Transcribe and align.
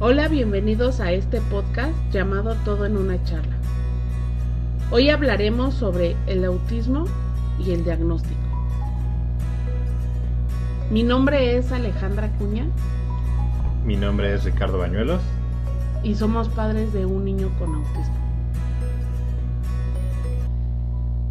Hola, 0.00 0.26
bienvenidos 0.26 0.98
a 0.98 1.12
este 1.12 1.40
podcast 1.40 1.94
llamado 2.10 2.56
Todo 2.64 2.84
en 2.84 2.96
una 2.96 3.22
charla. 3.22 3.54
Hoy 4.90 5.08
hablaremos 5.08 5.74
sobre 5.74 6.16
el 6.26 6.44
autismo 6.44 7.04
y 7.64 7.70
el 7.70 7.84
diagnóstico. 7.84 8.40
Mi 10.90 11.04
nombre 11.04 11.56
es 11.56 11.70
Alejandra 11.70 12.28
Cuña. 12.38 12.66
Mi 13.86 13.94
nombre 13.94 14.34
es 14.34 14.42
Ricardo 14.42 14.78
Bañuelos. 14.78 15.22
Y 16.02 16.16
somos 16.16 16.48
padres 16.48 16.92
de 16.92 17.06
un 17.06 17.24
niño 17.24 17.48
con 17.60 17.76
autismo. 17.76 18.16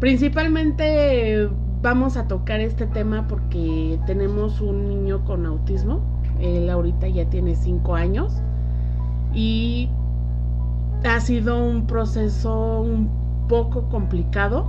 Principalmente 0.00 1.50
vamos 1.82 2.16
a 2.16 2.26
tocar 2.28 2.60
este 2.60 2.86
tema 2.86 3.28
porque 3.28 4.00
tenemos 4.06 4.62
un 4.62 4.88
niño 4.88 5.22
con 5.26 5.44
autismo. 5.44 6.02
Él 6.40 6.70
ahorita 6.70 7.08
ya 7.08 7.28
tiene 7.28 7.56
5 7.56 7.94
años 7.94 8.32
y 9.34 9.88
ha 11.04 11.20
sido 11.20 11.62
un 11.62 11.86
proceso 11.86 12.80
un 12.80 13.10
poco 13.48 13.88
complicado 13.88 14.66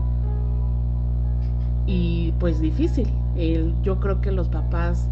y 1.86 2.34
pues 2.40 2.60
difícil. 2.60 3.08
yo 3.84 4.00
creo 4.00 4.22
que 4.22 4.32
los 4.32 4.50
papás 4.50 5.08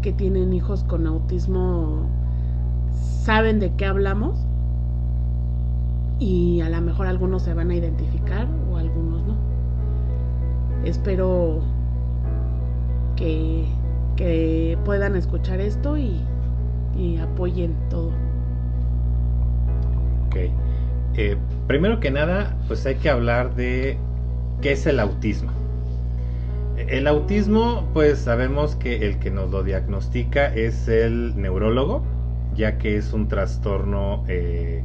que 0.00 0.12
tienen 0.12 0.52
hijos 0.52 0.84
con 0.84 1.06
autismo 1.06 2.06
saben 2.92 3.58
de 3.58 3.74
qué 3.74 3.86
hablamos 3.86 4.38
y 6.18 6.60
a 6.60 6.68
lo 6.68 6.80
mejor 6.80 7.06
algunos 7.06 7.42
se 7.42 7.54
van 7.54 7.70
a 7.70 7.74
identificar 7.74 8.46
o 8.70 8.76
algunos 8.76 9.22
no. 9.26 9.34
Espero 10.84 11.60
que, 13.16 13.66
puedan 14.84 15.16
escuchar 15.16 15.60
esto 15.60 15.96
y 15.96 16.20
apoyen 17.18 17.74
todo. 17.90 18.23
Eh, 21.16 21.36
primero 21.66 22.00
que 22.00 22.10
nada, 22.10 22.56
pues 22.66 22.84
hay 22.86 22.96
que 22.96 23.08
hablar 23.08 23.54
de 23.54 23.96
qué 24.60 24.72
es 24.72 24.86
el 24.86 24.98
autismo. 24.98 25.52
El 26.76 27.06
autismo, 27.06 27.88
pues 27.94 28.18
sabemos 28.18 28.74
que 28.74 29.06
el 29.06 29.18
que 29.20 29.30
nos 29.30 29.50
lo 29.50 29.62
diagnostica 29.62 30.52
es 30.52 30.88
el 30.88 31.40
neurólogo, 31.40 32.04
ya 32.56 32.78
que 32.78 32.96
es 32.96 33.12
un 33.12 33.28
trastorno, 33.28 34.24
eh, 34.28 34.82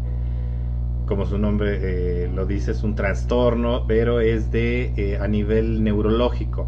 como 1.07 1.25
su 1.25 1.39
nombre 1.39 1.79
eh, 1.81 2.29
lo 2.33 2.45
dice, 2.45 2.71
es 2.71 2.83
un 2.83 2.93
trastorno, 2.93 3.85
pero 3.87 4.19
es 4.19 4.51
de 4.51 5.17
a 5.19 5.27
nivel 5.27 5.83
neurológico. 5.83 6.67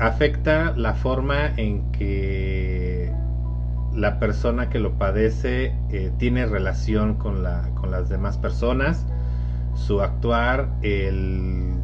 afecta 0.00 0.74
la 0.76 0.94
forma 0.94 1.52
en 1.56 1.92
que 1.92 2.95
la 3.96 4.18
persona 4.18 4.68
que 4.68 4.78
lo 4.78 4.98
padece 4.98 5.74
eh, 5.90 6.12
tiene 6.18 6.46
relación 6.46 7.14
con, 7.14 7.42
la, 7.42 7.70
con 7.74 7.90
las 7.90 8.08
demás 8.08 8.36
personas, 8.36 9.06
su 9.74 10.02
actuar, 10.02 10.68
el 10.82 11.74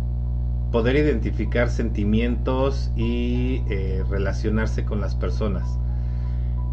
poder 0.70 0.96
identificar 0.96 1.69
sentimientos 1.69 2.91
y 2.96 3.62
eh, 3.69 4.04
relacionarse 4.08 4.84
con 4.84 5.00
las 5.00 5.14
personas. 5.14 5.78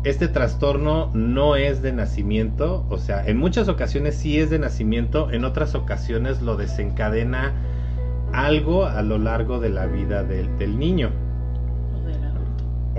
Este 0.04 0.30
trastorno 0.30 1.12
no 1.14 1.58
es 1.58 1.82
de 1.82 1.92
nacimiento, 1.92 2.86
o 2.90 2.98
sea, 2.98 3.26
en 3.26 3.38
muchas 3.38 3.68
ocasiones 3.68 4.16
sí 4.16 4.40
es 4.40 4.50
de 4.50 4.60
nacimiento, 4.60 5.32
en 5.32 5.44
otras 5.44 5.76
ocasiones 5.76 6.42
lo 6.42 6.56
desencadena 6.56 7.54
algo 8.32 8.86
a 8.86 9.02
lo 9.02 9.18
largo 9.18 9.60
de 9.60 9.70
la 9.70 9.88
vida 9.88 10.24
del 10.24 10.80
niño 10.80 11.12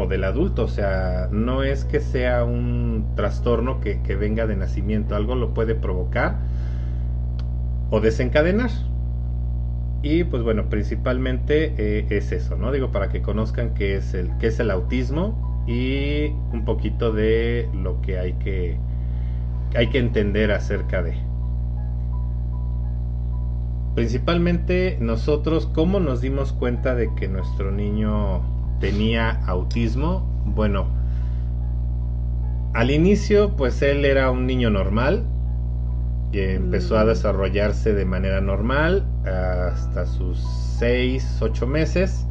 del 0.07 0.25
adulto, 0.25 0.65
o 0.65 0.69
sea, 0.69 1.29
no 1.31 1.63
es 1.63 1.85
que 1.85 2.01
sea 2.01 2.45
un 2.45 3.13
trastorno 3.17 3.81
que, 3.81 3.99
venga 4.17 4.47
de 4.47 4.57
nacimiento, 4.57 5.17
algo 5.17 5.35
lo 5.35 5.55
puede 5.55 5.75
provocar 5.75 6.39
o 7.91 8.01
desencadenar. 8.01 8.71
Y 10.03 10.25
pues 10.25 10.43
bueno, 10.43 10.69
principalmente 10.71 11.75
eh, 11.77 12.07
es 12.11 12.33
eso, 12.33 12.57
¿no? 12.57 12.73
Digo, 12.73 12.91
para 12.91 13.09
que 13.09 13.21
conozcan 13.21 13.75
qué 13.75 13.97
es, 13.97 14.15
el, 14.15 14.31
qué 14.39 14.47
es 14.47 14.59
el 14.59 14.71
autismo 14.71 15.65
y 15.67 16.29
un 16.53 16.65
poquito 16.65 17.13
de 17.13 17.69
lo 17.75 18.01
que 18.01 18.19
hay 18.19 18.33
que, 18.35 18.79
hay 19.75 19.89
que 19.89 19.99
entender 19.99 20.53
acerca 20.53 21.03
de. 21.03 21.15
Principalmente 23.95 24.97
nosotros, 25.01 25.67
¿cómo 25.67 26.01
nos 26.01 26.21
dimos 26.21 26.53
cuenta 26.53 26.95
de 26.95 27.13
que 27.15 27.29
nuestro 27.29 27.71
niño 27.73 28.60
tenía 28.81 29.41
autismo. 29.47 30.27
Bueno, 30.47 30.89
al 32.75 32.91
inicio 32.91 33.57
pues 33.57 33.83
él 33.83 34.05
era 34.05 34.31
un 34.31 34.47
niño 34.47 34.71
normal, 34.71 35.25
que 36.33 36.55
empezó 36.55 36.99
a 36.99 37.05
mm. 37.05 37.09
desarrollarse 37.09 37.93
de 37.95 38.05
manera 38.05 38.41
normal 38.41 39.05
hasta 39.25 40.07
sus 40.07 40.39
6, 40.79 41.39
8 41.41 41.67
meses. 41.67 42.27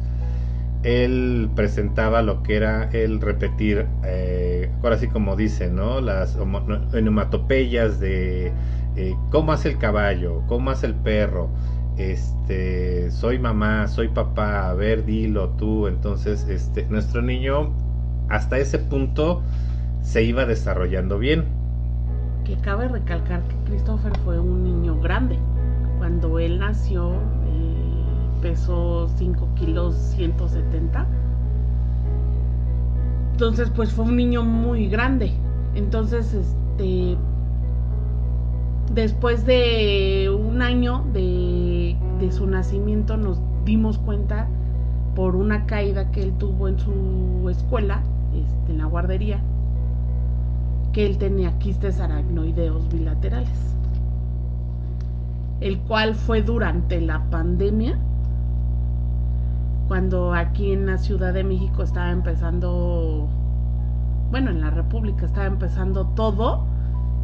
Él 0.82 1.50
presentaba 1.54 2.22
lo 2.22 2.42
que 2.42 2.56
era 2.56 2.88
el 2.92 3.20
repetir, 3.20 3.86
eh, 4.02 4.70
ahora 4.82 4.96
sí 4.96 5.08
como 5.08 5.36
dice, 5.36 5.70
¿no? 5.70 6.00
Las 6.00 6.36
onomatopeyas 6.36 8.00
de 8.00 8.50
eh, 8.96 9.14
cómo 9.30 9.52
hace 9.52 9.68
el 9.68 9.78
caballo, 9.78 10.42
cómo 10.46 10.70
hace 10.70 10.86
el 10.86 10.94
perro, 10.94 11.50
este, 12.00 13.10
soy 13.10 13.38
mamá, 13.38 13.86
soy 13.88 14.08
papá, 14.08 14.68
a 14.68 14.74
ver, 14.74 15.04
dilo 15.04 15.50
tú. 15.50 15.86
Entonces, 15.86 16.46
este, 16.48 16.86
nuestro 16.86 17.22
niño 17.22 17.72
hasta 18.28 18.58
ese 18.58 18.78
punto 18.78 19.42
se 20.02 20.22
iba 20.22 20.46
desarrollando 20.46 21.18
bien. 21.18 21.44
Que 22.44 22.56
cabe 22.56 22.88
recalcar 22.88 23.42
que 23.42 23.56
Christopher 23.66 24.16
fue 24.24 24.40
un 24.40 24.64
niño 24.64 25.00
grande. 25.00 25.38
Cuando 25.98 26.38
él 26.38 26.58
nació, 26.58 27.12
eh, 27.12 28.40
pesó 28.40 29.08
5 29.16 29.48
kilos 29.54 29.94
170. 30.16 31.06
Entonces, 33.32 33.70
pues 33.70 33.92
fue 33.92 34.04
un 34.04 34.16
niño 34.16 34.42
muy 34.42 34.88
grande. 34.88 35.32
Entonces, 35.74 36.34
este, 36.34 37.16
después 38.90 39.46
de 39.46 40.30
un 40.30 40.62
año 40.62 41.04
de, 41.12 41.96
su 42.30 42.46
nacimiento 42.46 43.16
nos 43.16 43.40
dimos 43.64 43.98
cuenta 43.98 44.46
por 45.14 45.36
una 45.36 45.66
caída 45.66 46.10
que 46.10 46.22
él 46.22 46.32
tuvo 46.38 46.68
en 46.68 46.78
su 46.78 47.48
escuela, 47.48 48.02
este, 48.34 48.72
en 48.72 48.78
la 48.78 48.84
guardería, 48.84 49.40
que 50.92 51.06
él 51.06 51.18
tenía 51.18 51.58
quistes 51.58 52.00
aracnoideos 52.00 52.88
bilaterales, 52.88 53.76
el 55.60 55.78
cual 55.80 56.14
fue 56.14 56.42
durante 56.42 57.00
la 57.00 57.24
pandemia, 57.30 57.98
cuando 59.88 60.34
aquí 60.34 60.72
en 60.72 60.86
la 60.86 60.98
Ciudad 60.98 61.32
de 61.34 61.42
México 61.42 61.82
estaba 61.82 62.10
empezando, 62.10 63.28
bueno, 64.30 64.50
en 64.50 64.60
la 64.60 64.70
República 64.70 65.26
estaba 65.26 65.46
empezando 65.46 66.06
todo, 66.08 66.69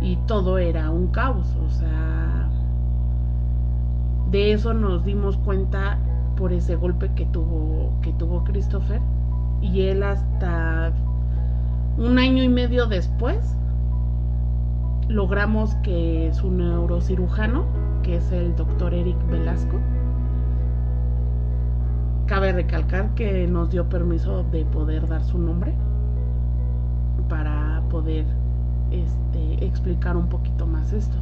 y 0.01 0.17
todo 0.27 0.59
era 0.59 0.91
un 0.91 1.09
caos, 1.09 1.57
o 1.57 1.69
sea, 1.71 2.49
de 4.31 4.53
eso 4.53 4.75
nos 4.75 5.05
dimos 5.05 5.37
cuenta 5.39 5.99
por 6.37 6.53
ese 6.53 6.77
golpe 6.77 7.11
que 7.15 7.25
tuvo 7.27 7.99
que 8.03 8.13
tuvo 8.13 8.45
Christopher 8.45 9.01
y 9.61 9.83
él 9.83 10.03
hasta 10.03 10.93
un 11.97 12.19
año 12.19 12.43
y 12.43 12.49
medio 12.49 12.87
después 12.87 13.57
logramos 15.09 15.75
que 15.77 16.31
su 16.33 16.51
neurocirujano, 16.51 17.65
que 18.03 18.17
es 18.17 18.33
el 18.33 18.55
doctor 18.57 18.93
Eric 18.93 19.17
Velasco, 19.29 19.79
cabe 22.27 22.53
recalcar 22.53 23.15
que 23.15 23.47
nos 23.47 23.71
dio 23.71 23.89
permiso 23.89 24.43
de 24.45 24.65
poder 24.67 25.07
dar 25.07 25.25
su 25.25 25.39
nombre 25.39 25.75
para 27.29 27.83
poder 27.89 28.27
este, 29.03 29.65
explicar 29.65 30.17
un 30.17 30.29
poquito 30.29 30.67
más 30.67 30.93
esto. 30.93 31.17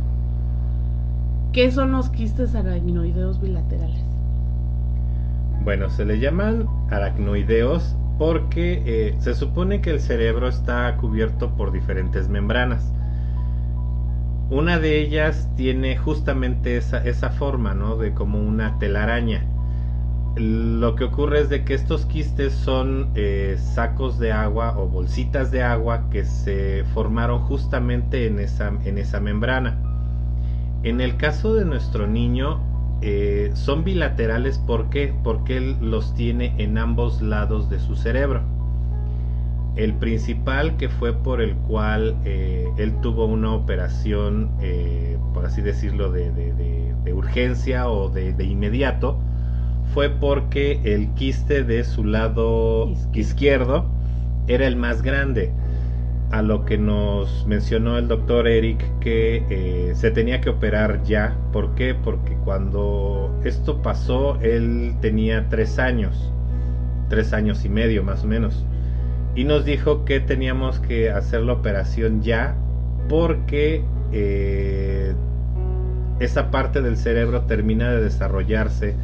¿Qué 1.53 1.71
son 1.71 1.93
los 1.93 2.11
quistes 2.11 2.55
aracnoideos 2.55 3.41
bilaterales? 3.41 4.05
Bueno, 5.63 5.89
se 5.89 6.05
le 6.05 6.19
llaman 6.19 6.67
aracnoideos 6.91 7.97
porque 8.19 8.83
eh, 8.87 9.15
se 9.19 9.35
supone 9.35 9.81
que 9.81 9.91
el 9.91 10.01
cerebro 10.01 10.49
está 10.49 10.97
cubierto 10.97 11.51
por 11.57 11.73
diferentes 11.73 12.29
membranas. 12.29 12.93
Una 14.51 14.79
de 14.79 15.01
ellas 15.01 15.49
tiene 15.57 15.97
justamente 15.97 16.77
esa, 16.77 16.99
esa 17.05 17.31
forma, 17.31 17.75
¿no? 17.75 17.97
De 17.97 18.13
como 18.13 18.39
una 18.41 18.79
telaraña 18.79 19.47
lo 20.37 20.97
que 20.97 21.05
ocurre 21.05 21.41
es 21.43 21.49
de 21.49 21.65
que 21.65 21.75
estos 21.75 22.07
quistes 22.07 22.53
son 22.53 23.11
eh, 23.15 23.57
sacos 23.59 24.19
de 24.19 24.33
agua 24.33 24.77
o 24.77 24.89
bolsitas 24.89 25.53
de 25.53 25.63
agua 25.63 26.11
que 26.11 26.25
se 26.25 26.85
formaron 26.93 27.41
justamente 27.41 28.27
en 28.27 28.41
esa, 28.41 28.73
en 28.85 28.99
esa 28.99 29.21
membrana. 29.21 29.79
En 30.83 31.01
el 31.01 31.17
caso 31.17 31.55
de 31.55 31.65
nuestro 31.65 32.09
niño 32.09 32.61
eh, 33.01 33.53
son 33.55 33.85
bilaterales 33.85 34.59
¿por 34.59 34.89
porque 35.23 35.57
él 35.57 35.77
los 35.81 36.15
tiene 36.15 36.55
en 36.59 36.79
ambos 36.79 37.23
lados 37.23 37.71
de 37.71 37.79
su 37.79 37.95
cerebro. 37.95 38.43
El 39.77 39.95
principal 39.95 40.77
que 40.77 40.89
fue 40.89 41.13
por 41.13 41.41
el 41.41 41.55
cual 41.57 42.17
eh, 42.25 42.69
él 42.77 43.01
tuvo 43.01 43.27
una 43.27 43.53
operación, 43.53 44.51
por 45.33 45.47
así 45.47 45.63
decirlo, 45.63 46.13
de, 46.13 47.13
urgencia 47.13 47.89
o 47.89 48.09
de, 48.09 48.45
inmediato, 48.45 49.19
fue 49.93 50.11
porque 50.11 50.81
el 50.85 51.11
quiste 51.15 51.65
de 51.65 51.85
su 51.85 52.05
lado 52.05 52.93
izquierdo 53.13 53.87
era 54.47 54.67
el 54.67 54.77
más 54.77 55.03
grande 55.03 55.53
a 56.31 56.43
lo 56.43 56.65
que 56.65 56.79
nos 56.79 57.47
mencionó 57.47 57.97
el 57.97 58.09
doctor 58.09 58.49
Eric 58.49 58.85
que 58.99 59.45
eh, 59.49 59.93
se 59.95 60.11
tenía 60.11 60.41
que 60.41 60.51
operar 60.51 61.03
ya. 61.05 61.37
¿Por 61.53 61.75
qué? 61.77 61.95
Porque 61.95 62.35
cuando 62.45 63.41
esto 63.45 63.83
pasó 63.83 64.41
él 64.41 64.97
tenía 65.01 65.49
tres 65.49 65.79
años, 65.79 66.33
tres 67.09 67.33
años 67.33 67.65
y 67.65 67.69
medio 67.69 68.03
más 68.03 68.25
o 68.25 68.27
menos. 68.27 68.65
Y 69.37 69.45
nos 69.45 69.65
dijo 69.65 70.05
que 70.05 70.19
teníamos 70.21 70.81
que 70.81 71.11
hacer 71.11 71.43
la 71.43 71.53
operación 71.53 72.23
ya 72.23 72.57
porque 73.09 73.85
eh, 74.13 75.15
esa 76.19 76.51
parte 76.51 76.83
del 76.83 76.97
cerebro 76.97 77.43
termina 77.43 77.91
de 77.93 78.03
desarrollarse 78.03 78.97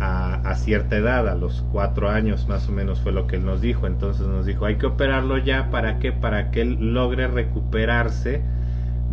a, 0.00 0.54
cierta 0.54 0.96
edad, 0.96 1.28
a 1.28 1.34
los 1.34 1.62
cuatro 1.72 2.08
años 2.08 2.48
más 2.48 2.68
o 2.68 2.72
menos 2.72 3.00
fue 3.00 3.12
lo 3.12 3.26
que 3.26 3.36
él 3.36 3.44
nos 3.44 3.60
dijo. 3.60 3.86
Entonces 3.86 4.26
nos 4.26 4.46
dijo, 4.46 4.64
hay 4.64 4.76
que 4.76 4.86
operarlo 4.86 5.38
ya 5.38 5.70
para 5.70 5.98
que 5.98 6.12
para 6.12 6.50
que 6.50 6.62
él 6.62 6.94
logre 6.94 7.28
recuperarse 7.28 8.42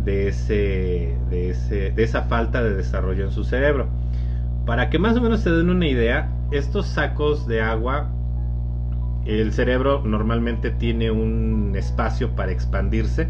de 0.04 0.28
ese, 0.28 1.16
de 1.30 1.50
ese, 1.50 1.90
de 1.90 2.02
esa 2.02 2.22
falta 2.22 2.62
de 2.62 2.74
desarrollo 2.74 3.24
en 3.24 3.32
su 3.32 3.44
cerebro. 3.44 3.88
Para 4.64 4.90
que 4.90 4.98
más 4.98 5.16
o 5.16 5.20
menos 5.20 5.40
se 5.40 5.50
den 5.50 5.70
una 5.70 5.86
idea, 5.86 6.30
estos 6.50 6.86
sacos 6.86 7.46
de 7.46 7.60
agua, 7.60 8.10
el 9.26 9.52
cerebro 9.52 10.02
normalmente 10.04 10.70
tiene 10.70 11.10
un 11.10 11.74
espacio 11.76 12.34
para 12.34 12.52
expandirse 12.52 13.28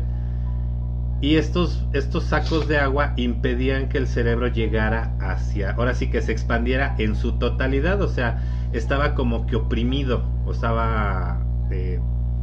y 1.21 1.37
estos, 1.37 1.85
estos 1.93 2.25
sacos 2.25 2.69
de 2.69 2.79
agua 2.79 3.13
impedían 3.17 3.89
que 3.89 3.99
el 3.99 4.07
cerebro 4.07 4.47
llegara 4.47 5.13
hacia, 5.21 5.73
ahora 5.73 5.95
sí 5.95 6.11
que 6.11 6.23
se 6.23 6.31
expandiera 6.31 6.95
en 6.99 7.17
su 7.17 7.33
totalidad, 7.39 8.01
o 8.03 8.09
sea, 8.09 8.41
estaba 8.73 9.15
como 9.15 9.47
que 9.47 9.57
oprimido, 9.57 10.25
o 10.47 10.53
estaba, 10.53 11.41
eh, 11.71 12.01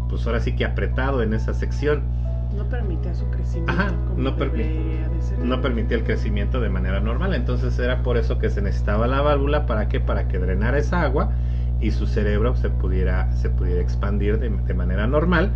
pues 0.09 0.25
ahora 0.27 0.41
sí 0.41 0.55
que 0.55 0.65
apretado 0.65 1.23
en 1.23 1.33
esa 1.33 1.53
sección. 1.53 2.03
No 2.57 2.67
permitía 2.67 3.13
su 3.15 3.29
crecimiento. 3.29 3.71
Ajá, 3.71 3.91
no, 4.17 4.35
no 5.43 5.61
permitía 5.61 5.97
el 5.97 6.03
crecimiento 6.03 6.59
de 6.59 6.69
manera 6.69 6.99
normal, 6.99 7.33
entonces 7.33 7.79
era 7.79 8.03
por 8.03 8.17
eso 8.17 8.39
que 8.39 8.49
se 8.49 8.61
necesitaba 8.61 9.07
la 9.07 9.21
válvula, 9.21 9.65
¿para 9.65 9.87
qué? 9.87 10.01
Para 10.01 10.27
que 10.27 10.37
drenara 10.37 10.77
esa 10.77 11.01
agua 11.01 11.31
y 11.79 11.91
su 11.91 12.07
cerebro 12.07 12.55
se 12.55 12.69
pudiera, 12.69 13.31
se 13.33 13.49
pudiera 13.49 13.81
expandir 13.81 14.37
de, 14.39 14.49
de 14.49 14.73
manera 14.73 15.07
normal 15.07 15.53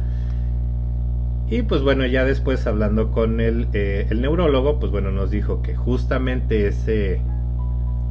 y 1.52 1.64
pues 1.64 1.82
bueno, 1.82 2.06
ya 2.06 2.26
después 2.26 2.68
hablando 2.68 3.12
con 3.12 3.40
el, 3.40 3.68
eh, 3.74 4.06
el 4.10 4.22
neurólogo, 4.22 4.80
pues 4.80 4.92
bueno, 4.92 5.12
nos 5.12 5.32
dijo 5.32 5.64
que 5.64 5.76
justamente 5.76 6.68
ese, 6.68 7.22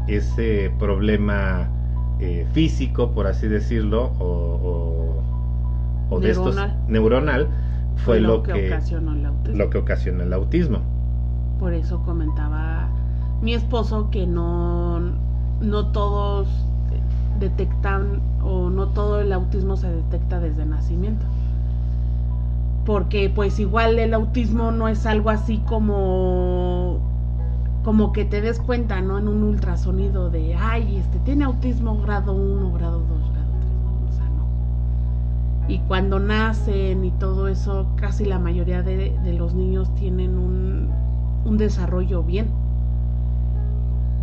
ese 0.09 0.73
problema 0.79 1.71
eh, 2.19 2.47
físico, 2.53 3.13
por 3.13 3.29
así 3.29 3.47
decirlo, 3.47 4.13
o, 4.19 5.23
o, 6.11 6.21
de 6.21 6.31
estos 6.31 6.57
neuronal, 6.89 7.49
fue, 8.05 8.21
lo, 8.21 8.43
que, 8.43 8.67
ocasionó 8.67 9.13
el 9.13 9.27
autismo. 9.27 9.59
lo 9.59 9.71
que 9.71 9.79
ocasionó 9.79 10.23
el 10.25 10.33
autismo. 10.33 10.81
Por 11.61 11.75
eso 11.75 12.03
comentaba 12.05 12.89
mi 13.41 13.55
esposo 13.55 14.11
que 14.11 14.27
no, 14.27 14.99
no 15.61 15.87
todos 15.93 16.49
detectan 17.39 18.21
o 18.43 18.69
no 18.69 18.89
todo 18.89 19.21
el 19.21 19.33
autismo 19.33 19.77
se 19.77 19.89
detecta 19.89 20.41
desde 20.41 20.67
nacimiento 20.67 21.25
porque 22.89 23.29
pues 23.29 23.61
igual 23.61 23.99
el 23.99 24.15
autismo 24.15 24.73
no 24.73 24.89
es 24.89 25.05
algo 25.05 25.29
así 25.29 25.59
como 25.59 26.99
como 27.85 28.15
que 28.15 28.25
te 28.25 28.41
des 28.41 28.61
cuenta, 28.61 29.03
¿no? 29.03 29.19
En 29.19 29.29
un 29.29 29.43
ultrasonido 29.43 30.31
de, 30.31 30.55
ay, 30.55 30.97
este 30.97 31.19
tiene 31.19 31.45
autismo 31.45 32.01
grado 32.01 32.33
1, 32.33 32.73
grado 32.73 33.01
2, 33.01 33.09
grado 33.09 33.51
3, 33.61 34.09
o 34.09 34.13
sea, 34.17 34.25
no. 34.31 34.49
Y 35.69 35.81
cuando 35.81 36.19
nacen 36.19 37.05
y 37.05 37.11
todo 37.11 37.49
eso, 37.49 37.89
casi 37.97 38.25
la 38.25 38.39
mayoría 38.39 38.83
de, 38.83 39.15
los 39.37 39.53
niños 39.53 39.95
tienen 39.95 40.39
un, 40.39 40.89
un 41.45 41.59
desarrollo 41.59 42.23
bien. 42.23 42.47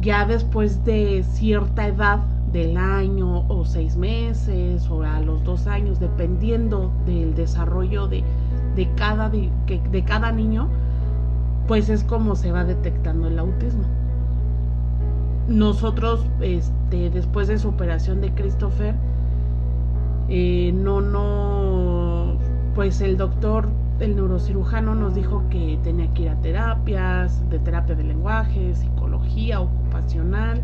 Ya 0.01 0.25
después 0.25 0.83
de 0.85 1.21
cierta 1.21 1.85
edad 1.88 2.19
del 2.51 2.77
año 2.77 3.45
o 3.50 3.65
seis 3.65 3.97
meses 3.97 4.89
o 4.89 5.03
a 5.03 5.19
los 5.19 5.44
dos 5.44 5.67
años, 5.67 6.00
dependiendo 6.00 6.89
del 7.06 7.35
desarrollo 7.35 8.07
de, 8.07 8.23
de 8.75 8.89
cada, 8.95 9.30
de, 9.30 9.50
de 9.68 10.04
cada 10.04 10.31
niño, 10.31 10.68
pues 11.68 11.89
es 11.89 12.04
como 12.04 12.36
se 12.36 12.51
va 12.51 12.63
detectando 12.63 13.27
el 13.27 13.39
autismo. 13.39 13.83
Nosotros, 15.48 16.25
este, 16.42 17.10
después 17.10 17.48
de 17.48 17.57
su 17.57 17.69
operación 17.69 18.22
de 18.22 18.33
Christopher, 18.33 18.95
eh, 20.27 20.72
no, 20.74 21.01
no, 21.01 22.38
pues 22.74 23.00
el 23.01 23.16
doctor, 23.18 23.69
el 24.00 24.16
neurocirujano 24.16 24.95
nos 24.95 25.13
dijo 25.16 25.44
que 25.50 25.80
tenía 25.83 26.12
que 26.13 26.24
ir 26.24 26.30
a 26.30 26.36
terapias, 26.42 27.48
de 27.50 27.60
terapia 27.60 27.95
de 27.95 28.04
lenguaje, 28.04 28.74
psicología 28.74 29.62
ocupacional, 29.62 30.62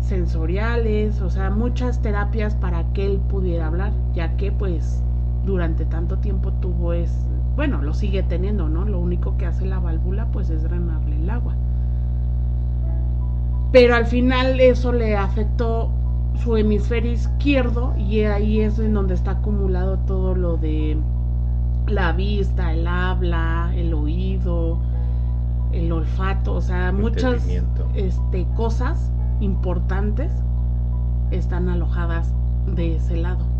sensoriales, 0.00 1.20
o 1.22 1.30
sea, 1.30 1.50
muchas 1.50 2.02
terapias 2.02 2.54
para 2.54 2.84
que 2.92 3.06
él 3.06 3.18
pudiera 3.28 3.66
hablar, 3.66 3.92
ya 4.12 4.36
que 4.36 4.52
pues 4.52 5.02
durante 5.46 5.84
tanto 5.86 6.18
tiempo 6.18 6.52
tuvo 6.52 6.92
es, 6.92 7.26
bueno, 7.56 7.82
lo 7.82 7.92
sigue 7.92 8.22
teniendo, 8.22 8.68
¿no? 8.68 8.84
Lo 8.84 8.98
único 8.98 9.36
que 9.36 9.46
hace 9.46 9.66
la 9.66 9.78
válvula 9.78 10.26
pues 10.32 10.50
es 10.50 10.62
drenarle 10.62 11.16
el 11.16 11.28
agua. 11.28 11.54
Pero 13.72 13.94
al 13.94 14.06
final 14.06 14.60
eso 14.60 14.92
le 14.92 15.16
afectó 15.16 15.90
su 16.42 16.56
hemisferio 16.56 17.12
izquierdo 17.12 17.94
y 17.96 18.20
ahí 18.20 18.60
es 18.60 18.78
en 18.78 18.94
donde 18.94 19.14
está 19.14 19.32
acumulado 19.32 19.98
todo 20.00 20.34
lo 20.34 20.56
de 20.56 20.96
la 21.88 22.12
vista, 22.12 22.72
el 22.72 22.86
habla, 22.86 23.72
el 23.74 23.92
oído, 23.92 24.78
el 25.72 25.92
olfato, 25.92 26.54
o 26.54 26.60
sea, 26.60 26.92
muchas 26.92 27.46
este, 27.94 28.46
cosas 28.54 29.10
importantes 29.40 30.32
están 31.30 31.68
alojadas 31.68 32.34
de 32.66 32.96
ese 32.96 33.16
lado 33.16 33.51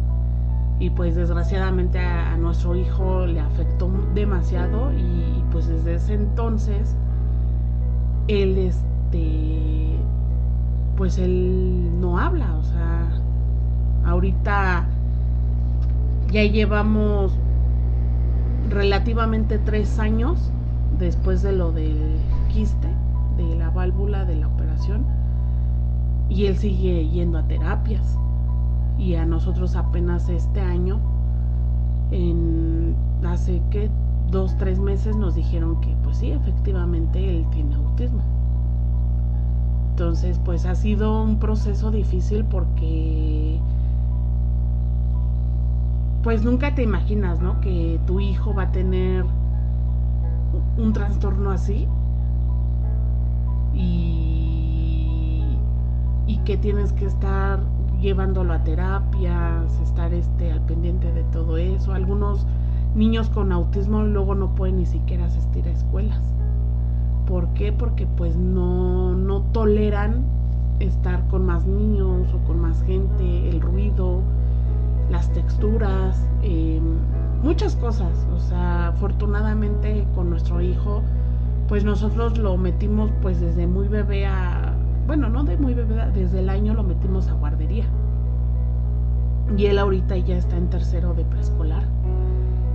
y 0.78 0.90
pues 0.90 1.14
desgraciadamente 1.14 1.98
a, 1.98 2.36
nuestro 2.36 2.74
hijo 2.74 3.26
le 3.26 3.40
afectó 3.40 3.90
demasiado 4.14 4.92
y, 4.92 5.44
pues 5.52 5.68
desde 5.68 5.94
ese 5.94 6.14
entonces 6.14 6.96
él 8.26 8.56
este 8.56 9.98
pues 10.96 11.18
él 11.18 12.00
no 12.00 12.18
habla 12.18 12.54
o 12.56 12.62
sea 12.62 13.10
ahorita 14.06 14.86
ya 16.30 16.44
llevamos 16.44 17.38
relativamente 18.70 19.58
tres 19.58 19.98
años 19.98 20.50
después 20.98 21.42
de 21.42 21.52
lo 21.52 21.70
del 21.70 22.16
quiste 22.50 22.88
de 23.36 23.54
la 23.56 23.68
válvula 23.68 24.24
de 24.24 24.36
la 24.36 24.48
operación 24.48 25.04
y 26.30 26.46
él 26.46 26.56
sigue 26.56 27.08
yendo 27.08 27.38
a 27.38 27.42
terapias 27.42 28.16
y 28.98 29.14
a 29.14 29.26
nosotros 29.26 29.76
apenas 29.76 30.28
este 30.28 30.60
año, 30.60 31.00
en 32.10 32.94
hace 33.24 33.62
que 33.70 33.90
dos, 34.30 34.56
tres 34.58 34.78
meses 34.78 35.16
nos 35.16 35.34
dijeron 35.34 35.80
que 35.80 35.94
pues 36.02 36.18
sí, 36.18 36.30
efectivamente 36.30 37.30
él 37.30 37.46
tiene 37.50 37.74
autismo. 37.74 38.22
Entonces 39.90 40.40
pues 40.44 40.66
ha 40.66 40.74
sido 40.74 41.22
un 41.22 41.38
proceso 41.38 41.90
difícil 41.90 42.44
porque 42.44 43.60
pues 46.22 46.44
nunca 46.44 46.74
te 46.74 46.82
imaginas, 46.82 47.40
¿no? 47.40 47.60
Que 47.60 48.00
tu 48.06 48.20
hijo 48.20 48.54
va 48.54 48.64
a 48.64 48.72
tener 48.72 49.24
un 50.76 50.92
trastorno 50.92 51.50
así 51.50 51.86
y, 53.74 55.56
y 56.26 56.38
que 56.38 56.56
tienes 56.56 56.92
que 56.92 57.06
estar 57.06 57.60
llevándolo 58.02 58.52
a 58.52 58.64
terapias, 58.64 59.80
estar 59.80 60.12
este 60.12 60.52
al 60.52 60.60
pendiente 60.62 61.10
de 61.12 61.22
todo 61.24 61.56
eso. 61.56 61.94
Algunos 61.94 62.46
niños 62.94 63.30
con 63.30 63.52
autismo 63.52 64.02
luego 64.02 64.34
no 64.34 64.54
pueden 64.54 64.78
ni 64.78 64.86
siquiera 64.86 65.24
asistir 65.26 65.66
a 65.66 65.70
escuelas. 65.70 66.20
¿Por 67.26 67.48
qué? 67.54 67.72
Porque 67.72 68.06
pues 68.06 68.36
no, 68.36 69.14
no 69.14 69.40
toleran 69.52 70.24
estar 70.80 71.26
con 71.28 71.46
más 71.46 71.64
niños 71.64 72.26
o 72.34 72.38
con 72.46 72.60
más 72.60 72.82
gente, 72.82 73.48
el 73.48 73.60
ruido, 73.60 74.20
las 75.08 75.32
texturas, 75.32 76.20
em, 76.42 76.98
muchas 77.42 77.76
cosas. 77.76 78.26
O 78.34 78.38
sea, 78.40 78.88
afortunadamente 78.88 80.04
con 80.14 80.28
nuestro 80.28 80.60
hijo, 80.60 81.02
pues 81.68 81.84
nosotros 81.84 82.36
lo 82.36 82.56
metimos 82.56 83.10
pues 83.22 83.40
desde 83.40 83.66
muy 83.66 83.86
bebé 83.88 84.26
a 84.26 84.74
bueno, 85.06 85.28
no 85.28 85.42
de 85.44 85.56
muy 85.56 85.74
bebé, 85.74 86.10
desde 86.14 86.38
el 86.38 86.48
año 86.48 86.74
lo 86.74 86.84
metimos 86.84 87.28
a 87.28 87.34
Y 89.56 89.66
él 89.66 89.78
ahorita 89.78 90.16
ya 90.16 90.36
está 90.36 90.56
en 90.56 90.68
tercero 90.68 91.14
de 91.14 91.24
preescolar. 91.24 91.84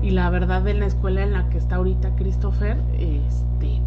Y 0.01 0.11
la 0.11 0.29
verdad 0.29 0.67
en 0.67 0.79
la 0.79 0.85
escuela 0.85 1.23
en 1.23 1.33
la 1.33 1.49
que 1.49 1.57
está 1.57 1.77
ahorita 1.77 2.15
Christopher, 2.15 2.77
este, 2.99 3.81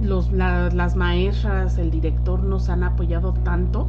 los, 0.00 0.30
las 0.32 0.96
maestras, 0.96 1.78
el 1.78 1.90
director 1.90 2.42
nos 2.42 2.68
han 2.68 2.84
apoyado 2.84 3.32
tanto 3.44 3.88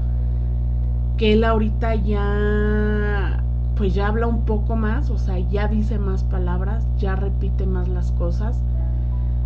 que 1.18 1.34
él 1.34 1.44
ahorita 1.44 1.96
ya 1.96 3.44
pues 3.76 3.94
ya 3.94 4.08
habla 4.08 4.28
un 4.28 4.46
poco 4.46 4.76
más, 4.76 5.10
o 5.10 5.18
sea, 5.18 5.40
ya 5.40 5.68
dice 5.68 5.98
más 5.98 6.24
palabras, 6.24 6.86
ya 6.98 7.16
repite 7.16 7.66
más 7.66 7.88
las 7.88 8.12
cosas. 8.12 8.62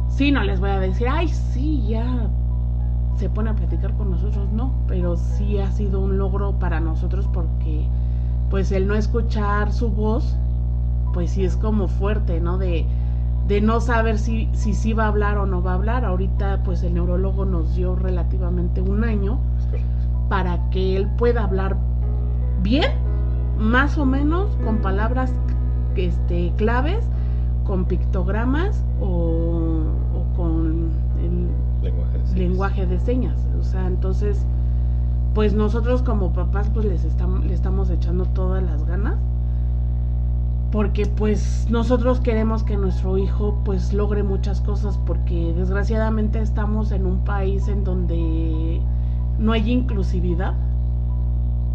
Sí, 0.10 0.32
no 0.32 0.44
les 0.44 0.60
voy 0.60 0.70
a 0.70 0.80
decir, 0.80 1.08
ay, 1.10 1.28
sí, 1.30 1.82
ya 1.88 2.28
se 3.18 3.30
pone 3.30 3.50
a 3.50 3.56
platicar 3.56 3.94
con 3.94 4.12
nosotros, 4.12 4.48
no, 4.54 4.72
pero 4.88 5.18
sí 5.18 5.58
ha 5.60 5.72
sido 5.72 6.00
un 6.00 6.18
logro 6.18 6.54
para 6.54 6.80
nosotros 6.80 7.28
porque 7.34 7.88
pues 8.50 8.72
el 8.72 8.88
no 8.88 8.96
escuchar 8.96 9.74
su 9.74 9.90
voz, 9.90 10.36
pues 11.14 11.32
sí 11.32 11.44
es 11.44 11.58
como 11.58 11.88
fuerte, 11.88 12.40
¿no? 12.40 12.58
De, 12.58 12.86
de 13.48 13.62
no 13.62 13.82
saber 13.82 14.20
si, 14.20 14.50
si 14.54 14.74
sí 14.74 14.94
va 14.94 15.06
a 15.06 15.08
hablar 15.08 15.38
o 15.38 15.46
no 15.46 15.62
va 15.62 15.72
a 15.72 15.76
hablar. 15.76 16.06
Ahorita 16.06 16.62
pues 16.64 16.84
el 16.84 16.94
neurólogo 16.94 17.46
nos 17.46 17.76
dio 17.76 17.96
relativamente 17.96 18.82
un 18.82 19.04
año 19.04 19.40
para 20.30 20.70
que 20.70 20.96
él 20.98 21.08
pueda 21.18 21.44
hablar 21.44 21.78
bien, 22.62 22.92
más 23.58 23.98
o 23.98 24.06
menos, 24.06 24.56
con 24.64 24.78
palabras 24.78 25.32
este, 25.96 26.54
claves, 26.58 27.04
con 27.66 27.86
pictogramas 27.86 28.84
o, 29.02 29.82
con 30.36 30.77
lenguaje 32.38 32.86
de, 32.86 33.00
señas. 33.00 33.38
O 33.60 33.64
sea, 33.64 33.88
entonces, 33.88 34.46
pues 35.34 35.54
nosotros 35.54 36.02
como 36.02 36.34
papás 36.34 36.70
pues 36.74 36.86
les 36.86 37.04
estamos, 37.04 37.46
le 37.46 37.54
estamos 37.54 37.90
echando 37.90 38.26
todas 38.26 38.64
las 38.64 38.86
ganas 38.86 39.18
porque 40.72 41.06
pues 41.06 41.68
nosotros 41.70 42.20
queremos 42.20 42.64
que 42.64 42.76
nuestro 42.76 43.18
hijo 43.18 43.58
pues 43.64 43.94
logre 43.94 44.24
muchas 44.24 44.62
cosas 44.62 44.98
porque 45.06 45.54
desgraciadamente 45.54 46.42
estamos 46.42 46.92
en 46.92 47.06
un 47.06 47.20
país 47.24 47.68
en 47.68 47.84
donde 47.84 48.82
no 49.40 49.52
hay 49.54 49.72
inclusividad 49.72 50.56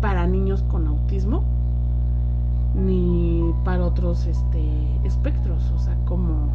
para 0.00 0.26
niños 0.26 0.62
con 0.64 0.86
autismo 0.86 1.42
ni 2.74 3.52
para 3.64 3.84
otros 3.84 4.26
este 4.26 4.62
espectros, 5.04 5.70
o 5.74 5.78
sea, 5.78 5.96
como 6.06 6.48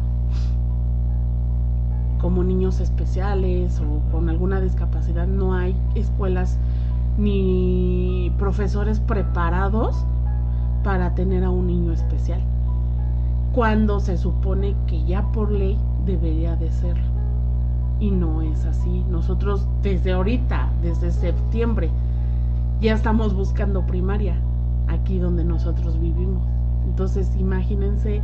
como 2.20 2.42
niños 2.42 2.80
especiales 2.80 3.80
o 3.80 4.10
con 4.10 4.28
alguna 4.28 4.60
discapacidad 4.60 5.26
no 5.26 5.54
hay 5.54 5.76
escuelas 5.94 6.58
ni 7.16 8.32
profesores 8.38 9.00
preparados 9.00 10.04
para 10.82 11.14
tener 11.14 11.44
a 11.44 11.50
un 11.50 11.66
niño 11.66 11.92
especial, 11.92 12.40
cuando 13.52 14.00
se 14.00 14.16
supone 14.16 14.74
que 14.86 15.04
ya 15.04 15.22
por 15.32 15.50
ley 15.50 15.76
debería 16.06 16.56
de 16.56 16.70
serlo. 16.70 17.04
Y 18.00 18.12
no 18.12 18.42
es 18.42 18.64
así. 18.64 19.04
Nosotros 19.10 19.66
desde 19.82 20.12
ahorita, 20.12 20.70
desde 20.82 21.10
septiembre, 21.10 21.90
ya 22.80 22.94
estamos 22.94 23.34
buscando 23.34 23.84
primaria, 23.84 24.36
aquí 24.86 25.18
donde 25.18 25.44
nosotros 25.44 25.98
vivimos. 25.98 26.42
Entonces, 26.86 27.34
imagínense 27.36 28.22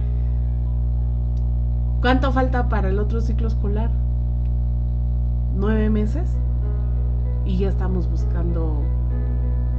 cuánto 2.05 2.33
falta 2.33 2.69
para 2.69 2.91
el 2.91 2.99
otro 2.99 3.23
ciclo 3.23 3.49
escolar. 3.49 3.91
Nueve 5.57 5.89
meses 5.89 6.37
y 7.47 7.57
ya 7.57 7.71
estamos 7.71 8.11
buscando 8.11 8.83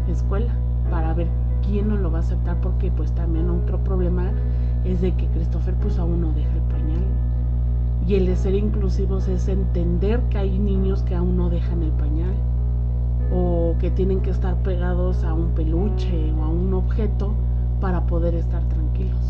escuela 0.07 0.51
para 0.89 1.13
ver 1.13 1.27
quién 1.61 1.87
no 1.87 1.97
lo 1.97 2.11
va 2.11 2.17
a 2.17 2.21
aceptar 2.21 2.59
porque 2.61 2.89
pues 2.89 3.11
también 3.11 3.51
otro 3.51 3.77
problema 3.83 4.31
es 4.85 5.01
de 5.01 5.13
que 5.13 5.27
Christopher 5.27 5.75
pues 5.75 5.99
aún 5.99 6.21
no 6.21 6.31
deja 6.31 6.51
el 6.51 6.61
pañal. 6.61 7.05
Y 8.07 8.15
el 8.15 8.25
de 8.25 8.35
ser 8.35 8.55
inclusivos 8.55 9.27
es 9.27 9.47
entender 9.47 10.19
que 10.31 10.39
hay 10.39 10.57
niños 10.57 11.03
que 11.03 11.13
aún 11.13 11.37
no 11.37 11.51
dejan 11.51 11.83
el 11.83 11.91
pañal 11.91 12.33
o 13.31 13.75
que 13.79 13.91
tienen 13.91 14.21
que 14.21 14.31
estar 14.31 14.55
pegados 14.63 15.23
a 15.23 15.31
un 15.35 15.49
peluche 15.51 16.33
o 16.33 16.43
a 16.43 16.49
un 16.49 16.73
objeto 16.73 17.35
para 17.79 18.07
poder 18.07 18.33
estar 18.33 18.63
tranquilos. 18.63 19.24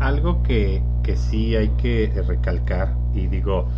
Algo 0.00 0.42
que, 0.42 0.82
que 1.02 1.16
sí 1.16 1.56
hay 1.56 1.68
que 1.70 2.12
recalcar 2.26 2.94
y 3.14 3.26
digo, 3.26 3.68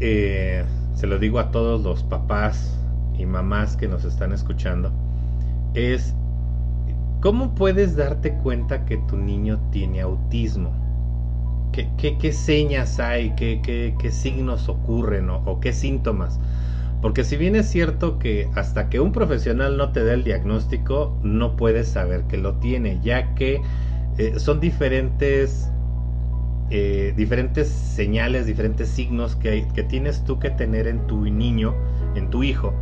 eh, 0.00 0.64
se 0.94 1.06
lo 1.06 1.18
digo 1.18 1.38
a 1.38 1.50
todos 1.50 1.82
los 1.82 2.02
papás 2.02 2.78
y 3.18 3.26
mamás 3.26 3.76
que 3.76 3.88
nos 3.88 4.04
están 4.04 4.32
escuchando 4.32 4.90
es 5.74 6.14
cómo 7.20 7.54
puedes 7.54 7.96
darte 7.96 8.34
cuenta 8.34 8.84
que 8.84 8.98
tu 8.98 9.16
niño 9.16 9.60
tiene 9.70 10.00
autismo. 10.00 10.72
¿Qué, 11.72 11.88
qué, 11.96 12.32
señas 12.32 13.00
hay? 13.00 13.30
¿Qué, 13.34 13.62
qué, 13.62 14.10
signos 14.10 14.68
ocurren 14.68 15.30
o, 15.30 15.58
qué 15.60 15.72
síntomas? 15.72 16.38
Porque 17.00 17.24
si 17.24 17.38
bien 17.38 17.56
es 17.56 17.66
cierto 17.70 18.18
que 18.18 18.50
hasta 18.54 18.90
que 18.90 19.00
un 19.00 19.12
profesional 19.12 19.78
no 19.78 19.90
te 19.90 20.04
dé 20.04 20.12
el 20.12 20.22
diagnóstico, 20.22 21.18
no 21.22 21.56
puedes 21.56 21.88
saber 21.88 22.24
que 22.24 22.36
lo 22.36 22.56
tiene, 22.56 23.00
ya 23.02 23.34
que 23.34 23.62
eh, 24.18 24.38
son 24.38 24.60
diferentes, 24.60 25.70
eh, 26.70 27.14
diferentes 27.16 27.68
señales, 27.68 28.46
diferentes 28.46 28.88
signos 28.88 29.36
que, 29.36 29.66
que 29.74 29.82
tienes 29.82 30.22
tú 30.24 30.38
que 30.38 30.50
tener 30.50 30.86
en 30.86 31.06
tu 31.06 31.24
niño, 31.24 31.74
en 32.14 32.28
tu 32.28 32.42
hijo, 32.42 32.74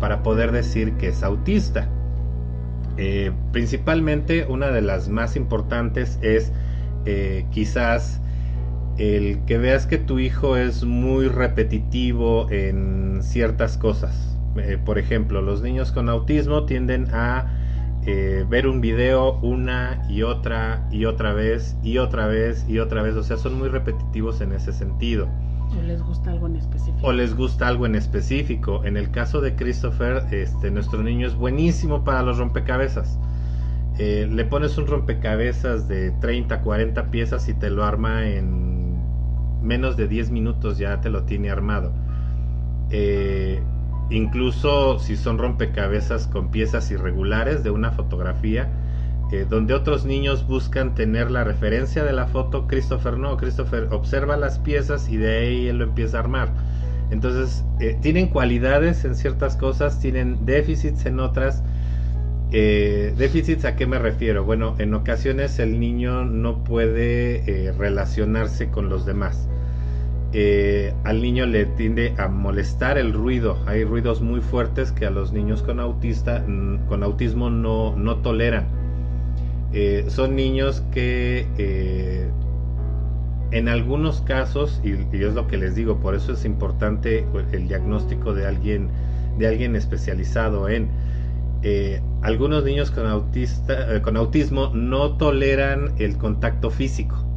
para 0.00 0.22
poder 0.22 0.52
decir 0.52 0.94
que 0.94 1.08
es 1.08 1.22
autista. 1.22 1.88
Eh, 2.96 3.32
principalmente 3.52 4.46
una 4.48 4.70
de 4.70 4.82
las 4.82 5.08
más 5.08 5.36
importantes 5.36 6.18
es 6.20 6.52
quizás 7.50 8.20
el 8.98 9.38
que 9.46 9.56
veas 9.56 9.86
que 9.86 9.96
tu 9.96 10.18
hijo 10.18 10.58
es 10.58 10.84
muy 10.84 11.26
repetitivo 11.26 12.50
en 12.50 13.20
ciertas 13.22 13.78
cosas. 13.78 14.36
Por 14.84 14.98
ejemplo, 14.98 15.40
los 15.40 15.62
niños 15.62 15.90
con 15.90 16.10
autismo 16.10 16.66
tienden 16.66 17.06
a 17.14 17.57
ver 18.48 18.66
un 18.66 18.80
video 18.80 19.38
una 19.40 20.02
y 20.08 20.22
otra 20.22 20.86
y 20.90 21.04
otra 21.04 21.32
vez 21.32 21.76
y 21.82 21.98
otra 21.98 22.26
vez 22.26 22.64
y 22.68 22.78
otra 22.78 23.02
vez. 23.02 23.16
O 23.16 23.22
sea, 23.22 23.36
son 23.36 23.58
muy 23.58 23.68
repetitivos 23.68 24.40
en 24.40 24.52
ese 24.52 24.72
sentido. 24.72 25.28
O 25.76 25.82
les 25.82 26.02
gusta 26.02 26.30
algo 26.30 26.46
en 26.46 26.56
específico. 26.56 27.06
O 27.06 27.12
les 27.12 27.34
gusta 27.34 27.68
algo 27.68 27.86
en 27.86 27.94
específico. 27.94 28.84
En 28.84 28.96
el 28.96 29.10
caso 29.10 29.40
de 29.40 29.54
Christopher, 29.54 30.22
este, 30.30 30.70
nuestro 30.70 31.02
niño 31.02 31.26
es 31.26 31.34
buenísimo 31.34 32.04
para 32.04 32.22
los 32.22 32.38
rompecabezas. 32.38 33.18
Eh, 33.98 34.28
le 34.30 34.44
pones 34.44 34.78
un 34.78 34.86
rompecabezas 34.86 35.88
de 35.88 36.12
30, 36.20 36.62
40 36.62 37.10
piezas 37.10 37.48
y 37.48 37.54
te 37.54 37.68
lo 37.68 37.84
arma 37.84 38.26
en 38.26 38.96
menos 39.62 39.96
de 39.96 40.06
10 40.06 40.30
minutos, 40.30 40.78
ya 40.78 41.00
te 41.00 41.10
lo 41.10 41.24
tiene 41.24 41.50
armado. 41.50 41.92
Eh, 42.90 43.17
incluso 44.10 44.98
si 44.98 45.16
son 45.16 45.38
rompecabezas 45.38 46.26
con 46.26 46.50
piezas 46.50 46.90
irregulares 46.90 47.62
de 47.62 47.70
una 47.70 47.90
fotografía, 47.92 48.68
eh, 49.30 49.46
donde 49.48 49.74
otros 49.74 50.06
niños 50.06 50.46
buscan 50.46 50.94
tener 50.94 51.30
la 51.30 51.44
referencia 51.44 52.02
de 52.02 52.12
la 52.12 52.26
foto, 52.26 52.66
Christopher 52.66 53.18
no, 53.18 53.36
Christopher 53.36 53.88
observa 53.90 54.38
las 54.38 54.58
piezas 54.58 55.10
y 55.10 55.18
de 55.18 55.38
ahí 55.38 55.68
él 55.68 55.78
lo 55.78 55.84
empieza 55.84 56.16
a 56.16 56.20
armar. 56.20 56.48
Entonces, 57.10 57.64
eh, 57.80 57.98
tienen 58.00 58.28
cualidades 58.28 59.04
en 59.04 59.14
ciertas 59.14 59.56
cosas, 59.56 60.00
tienen 60.00 60.46
déficits 60.46 61.04
en 61.06 61.20
otras. 61.20 61.62
Eh, 62.52 63.14
déficits 63.18 63.66
a 63.66 63.76
qué 63.76 63.86
me 63.86 63.98
refiero? 63.98 64.44
Bueno, 64.44 64.74
en 64.78 64.94
ocasiones 64.94 65.58
el 65.58 65.78
niño 65.78 66.24
no 66.24 66.64
puede 66.64 67.74
relacionarse 67.76 68.70
con 68.70 68.88
los 68.88 69.04
demás. 69.04 69.48
Al 71.04 71.22
niño 71.22 71.46
le 71.46 71.64
tiende 71.64 72.14
a 72.18 72.28
molestar 72.28 72.98
el 72.98 73.12
ruido. 73.12 73.58
Hay 73.66 73.84
ruidos 73.84 74.20
muy 74.20 74.40
fuertes 74.40 74.92
que 74.92 75.06
a 75.06 75.10
los 75.10 75.32
niños 75.32 75.62
con, 75.62 75.80
autista, 75.80 76.44
con 76.88 77.02
autismo 77.02 77.50
no, 77.50 77.96
no 77.96 78.16
toleran. 78.16 78.78
Eh, 79.72 80.06
son 80.08 80.34
niños 80.34 80.82
que 80.92 81.46
eh, 81.58 82.30
en 83.50 83.68
algunos 83.68 84.22
casos, 84.22 84.80
y, 84.82 84.92
es 84.92 85.34
lo 85.34 85.46
que 85.46 85.58
les 85.58 85.74
digo, 85.74 86.00
por 86.00 86.14
eso 86.14 86.32
es 86.32 86.44
importante 86.44 87.26
el 87.52 87.68
diagnóstico 87.68 88.34
de 88.34 88.46
alguien, 88.46 88.88
de 89.38 89.46
alguien 89.46 89.76
especializado 89.76 90.68
en 90.68 90.88
eh, 91.62 92.00
algunos 92.22 92.64
niños 92.64 92.90
con, 92.90 93.06
autista, 93.06 94.00
con 94.02 94.16
autismo 94.16 94.70
no 94.74 95.16
toleran 95.16 95.92
el 95.98 96.16
contacto 96.16 96.70
físico. 96.70 97.27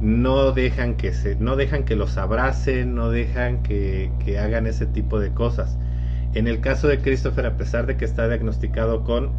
No 0.00 0.52
dejan 0.52 0.96
que 0.96 1.12
se, 1.12 1.36
no 1.36 1.56
dejan 1.56 1.84
que 1.84 1.96
los 1.96 2.16
abracen, 2.16 2.94
no 2.94 3.10
dejan 3.10 3.62
que, 3.62 4.10
que 4.24 4.38
hagan 4.38 4.66
ese 4.66 4.86
tipo 4.86 5.20
de 5.20 5.30
cosas. 5.30 5.76
En 6.34 6.46
el 6.48 6.60
caso 6.60 6.88
de 6.88 7.00
Christopher, 7.00 7.46
a 7.46 7.56
pesar 7.56 7.86
de 7.86 7.96
que 7.96 8.04
está 8.04 8.26
diagnosticado 8.28 9.04
con 9.04 9.30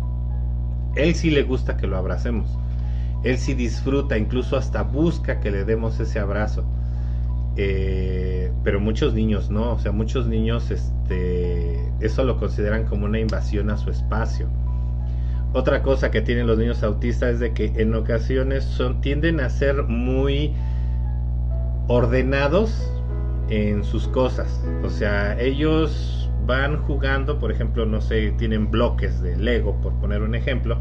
él 0.95 1.15
sí 1.15 1.29
le 1.29 1.43
gusta 1.43 1.77
que 1.77 1.87
lo 1.87 1.97
abracemos. 1.97 2.57
Él 3.23 3.37
sí 3.37 3.53
disfruta, 3.53 4.17
incluso 4.17 4.57
hasta 4.57 4.83
busca 4.83 5.39
que 5.39 5.51
le 5.51 5.63
demos 5.63 5.99
ese 5.99 6.19
abrazo. 6.19 6.65
Eh, 7.55 8.51
pero 8.63 8.79
muchos 8.79 9.13
niños 9.13 9.49
no, 9.49 9.73
o 9.73 9.79
sea, 9.79 9.91
muchos 9.91 10.25
niños 10.27 10.71
este, 10.71 11.91
eso 11.99 12.23
lo 12.23 12.37
consideran 12.37 12.85
como 12.85 13.05
una 13.05 13.19
invasión 13.19 13.69
a 13.69 13.77
su 13.77 13.89
espacio. 13.89 14.47
Otra 15.53 15.83
cosa 15.83 16.11
que 16.11 16.21
tienen 16.21 16.47
los 16.47 16.57
niños 16.57 16.83
autistas 16.83 17.35
es 17.35 17.39
de 17.39 17.53
que 17.53 17.73
en 17.75 17.93
ocasiones 17.93 18.63
son 18.63 19.01
tienden 19.01 19.39
a 19.39 19.49
ser 19.49 19.83
muy 19.83 20.53
ordenados 21.87 22.89
en 23.49 23.83
sus 23.83 24.07
cosas. 24.07 24.63
O 24.83 24.89
sea, 24.89 25.39
ellos 25.39 26.29
van 26.45 26.77
jugando, 26.83 27.37
por 27.37 27.51
ejemplo, 27.51 27.85
no 27.85 28.01
sé, 28.01 28.31
tienen 28.37 28.71
bloques 28.71 29.21
de 29.21 29.35
Lego, 29.37 29.79
por 29.81 29.93
poner 29.99 30.21
un 30.21 30.35
ejemplo, 30.35 30.77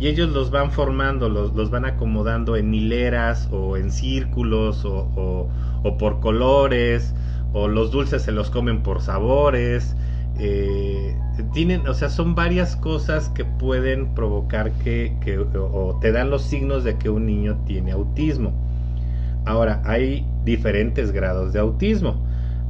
y 0.00 0.06
ellos 0.06 0.30
los 0.30 0.50
van 0.50 0.70
formando, 0.70 1.28
los, 1.28 1.54
los 1.54 1.70
van 1.70 1.84
acomodando 1.84 2.56
en 2.56 2.72
hileras 2.72 3.48
o 3.50 3.76
en 3.76 3.90
círculos 3.90 4.84
o, 4.84 5.48
o, 5.82 5.98
por 5.98 6.20
colores, 6.20 7.14
o 7.52 7.66
los 7.66 7.90
dulces 7.90 8.22
se 8.22 8.32
los 8.32 8.50
comen 8.50 8.82
por 8.82 9.00
sabores. 9.00 9.96
Eh, 10.38 11.16
tienen, 11.52 11.86
o 11.88 11.94
sea, 11.94 12.08
son 12.08 12.34
varias 12.34 12.76
cosas 12.76 13.28
que 13.30 13.44
pueden 13.44 14.14
provocar 14.14 14.70
que, 14.72 15.16
que, 15.20 15.38
o 15.38 15.98
te 16.00 16.12
dan 16.12 16.30
los 16.30 16.42
signos 16.42 16.84
de 16.84 16.96
que 16.96 17.10
un 17.10 17.26
niño 17.26 17.58
tiene 17.66 17.92
autismo. 17.92 18.52
Ahora, 19.44 19.80
hay 19.84 20.26
diferentes 20.44 21.12
grados 21.12 21.52
de 21.52 21.60
autismo. 21.60 22.22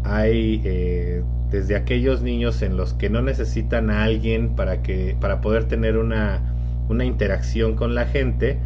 Hay 0.05 0.63
eh, 0.65 1.23
desde 1.51 1.77
aquellos 1.77 2.23
niños 2.23 2.63
en 2.63 2.77
los 2.77 2.95
que 2.95 3.11
no 3.11 3.21
necesitan 3.23 3.91
a 3.91 4.05
alguien 4.05 4.55
para, 4.55 4.83
que, 4.83 5.17
para 5.21 5.41
poder 5.41 5.65
tener 5.65 5.99
una, 5.99 6.41
una 6.89 7.05
interacción 7.05 7.75
con 7.75 7.95
la 7.95 8.07
gente, 8.07 8.59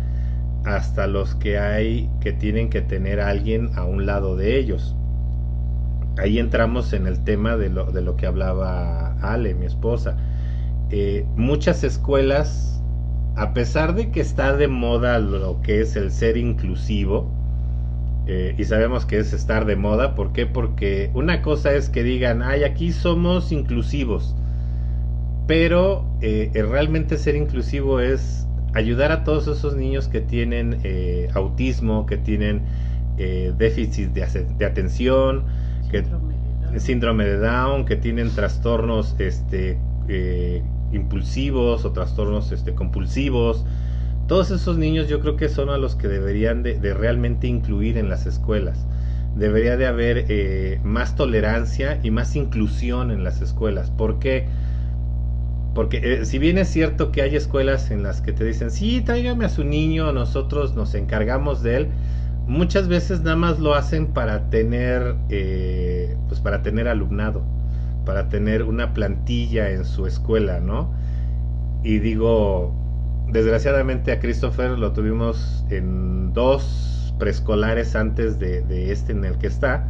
hasta 0.65 1.07
los 1.07 1.35
que 1.35 1.59
hay 1.59 2.09
que 2.21 2.33
tienen 2.33 2.71
que 2.71 2.83
tener 2.83 3.21
a 3.21 3.29
alguien 3.29 3.71
a 3.77 3.85
un 3.85 4.07
lado 4.07 4.37
de 4.37 4.59
ellos. 4.59 4.95
Ahí 6.19 6.38
entramos 6.38 6.92
en 6.92 7.07
el 7.07 7.25
tema 7.25 7.57
de 7.57 7.71
lo, 7.71 7.90
de 7.90 8.02
lo 8.02 8.16
que 8.16 8.26
hablaba 8.26 9.16
Ale, 9.23 9.54
mi 9.54 9.66
esposa. 9.66 10.16
Eh, 10.95 11.25
muchas 11.37 11.85
escuelas, 11.85 12.83
a 13.35 13.54
pesar 13.54 13.95
de 13.95 14.11
que 14.11 14.21
está 14.21 14.54
de 14.54 14.69
moda 14.69 15.19
lo 15.21 15.62
que 15.62 15.81
es 15.81 15.97
el 15.97 16.11
ser 16.11 16.37
inclusivo, 16.37 17.31
eh, 18.26 18.54
y 18.59 18.64
sabemos 18.64 19.07
que 19.07 19.19
es 19.19 19.33
estar 19.33 19.64
de 19.64 19.75
moda. 19.75 20.14
¿Por 20.14 20.35
qué? 20.35 20.45
Porque 20.45 21.11
una 21.14 21.40
cosa 21.40 21.73
es 21.73 21.88
que 21.88 22.02
digan, 22.02 22.42
ay, 22.42 22.64
aquí 22.64 22.92
somos 22.92 23.52
inclusivos. 23.52 24.37
Pero 25.47 26.04
eh, 26.21 26.50
realmente 26.54 27.16
ser 27.16 27.37
inclusivo 27.37 27.99
es 27.99 28.47
ayudar 28.75 29.12
a 29.12 29.25
todos 29.25 29.49
esos 29.49 29.75
niños 29.75 30.09
que 30.09 30.21
tienen 30.21 30.78
autismo, 31.35 32.04
que 32.04 32.19
tienen 32.19 32.62
déficit 33.16 34.11
de, 34.11 34.64
atención, 34.64 35.45
que, 35.93 36.03
de 36.73 36.81
síndrome 36.81 37.25
de 37.25 37.39
Down, 37.39 37.85
que 37.85 37.95
tienen 37.95 38.31
trastornos 38.31 39.15
este, 39.21 39.79
impulsivos 40.93 41.85
o 41.85 41.93
trastornos 41.93 42.51
este, 42.51 42.75
compulsivos 42.75 43.65
todos 44.33 44.51
esos 44.51 44.79
niños 44.79 45.09
yo 45.09 45.21
creo 45.21 45.37
que 45.37 45.49
son 45.49 45.69
a 45.69 45.77
los 45.77 45.95
que 45.95 46.09
deberían 46.09 46.63
de, 46.63 46.95
realmente 46.95 47.47
incluir 47.49 47.99
en 47.99 48.09
las 48.09 48.27
escuelas. 48.27 48.87
Debería 49.37 49.77
de 49.77 49.87
haber 49.87 50.27
eh, 50.29 50.81
más 50.85 51.17
tolerancia 51.17 51.99
y 52.03 52.11
más 52.11 52.37
inclusión 52.37 53.11
en 53.11 53.25
las 53.25 53.41
escuelas. 53.41 53.91
¿Por 53.91 54.19
qué? 54.19 54.47
Porque 55.75 56.01
eh, 56.03 56.25
si 56.25 56.39
bien 56.39 56.59
es 56.59 56.69
cierto 56.69 57.13
que 57.13 57.23
hay 57.23 57.35
escuelas 57.37 57.91
en 57.91 58.03
las 58.03 58.21
que 58.21 58.33
te 58.33 58.45
dicen, 58.45 58.71
sí, 58.71 59.01
tráigame 59.01 59.45
a 59.45 59.49
su 59.49 59.65
niño, 59.65 60.13
nosotros 60.13 60.75
nos 60.75 60.95
encargamos 60.95 61.63
de 61.63 61.77
él, 61.77 61.89
muchas 62.47 62.89
veces 62.89 63.23
nada 63.23 63.37
más 63.37 63.59
lo 63.59 63.75
hacen 63.75 64.09
para 64.09 64.51
tener, 64.51 65.17
eh, 65.29 66.17
pues 66.29 66.41
para 66.41 66.63
tener 66.63 66.89
alumnado, 66.89 67.43
para 68.05 68.29
tener 68.29 68.63
una 68.65 68.95
plantilla 68.95 69.71
en 69.71 69.85
su 69.85 70.07
escuela, 70.07 70.61
¿no? 70.61 70.93
Y 71.85 71.99
digo, 71.99 72.75
desgraciadamente 73.29 74.13
a 74.13 74.21
Christopher 74.21 74.79
lo 74.79 74.93
tuvimos 74.93 75.65
en 75.71 76.33
dos 76.33 77.15
preescolares 77.19 77.95
antes 77.97 78.39
de, 78.39 78.93
este 78.93 79.12
en 79.12 79.25
el 79.25 79.38
que 79.38 79.47
está, 79.47 79.88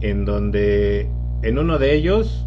en 0.00 0.24
donde 0.24 1.08
en 1.42 1.58
uno 1.58 1.78
de 1.78 1.94
ellos 1.94 2.46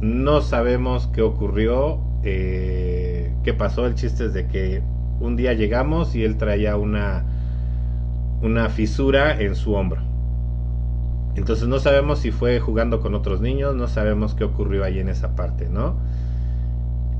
no 0.00 0.40
sabemos 0.40 1.08
qué 1.08 1.22
ocurrió, 1.22 2.00
eh, 2.22 3.32
qué 3.44 3.54
pasó. 3.54 3.86
El 3.86 3.94
chiste 3.94 4.26
es 4.26 4.34
de 4.34 4.46
que 4.46 4.82
un 5.20 5.36
día 5.36 5.52
llegamos 5.54 6.14
y 6.14 6.24
él 6.24 6.36
traía 6.36 6.76
una, 6.76 7.24
una 8.42 8.68
fisura 8.68 9.40
en 9.40 9.54
su 9.54 9.74
hombro. 9.74 10.02
Entonces 11.36 11.68
no 11.68 11.78
sabemos 11.78 12.20
si 12.20 12.30
fue 12.30 12.60
jugando 12.60 13.00
con 13.00 13.14
otros 13.14 13.40
niños, 13.40 13.74
no 13.74 13.88
sabemos 13.88 14.34
qué 14.34 14.44
ocurrió 14.44 14.84
ahí 14.84 14.98
en 14.98 15.08
esa 15.08 15.36
parte, 15.36 15.68
¿no? 15.68 16.00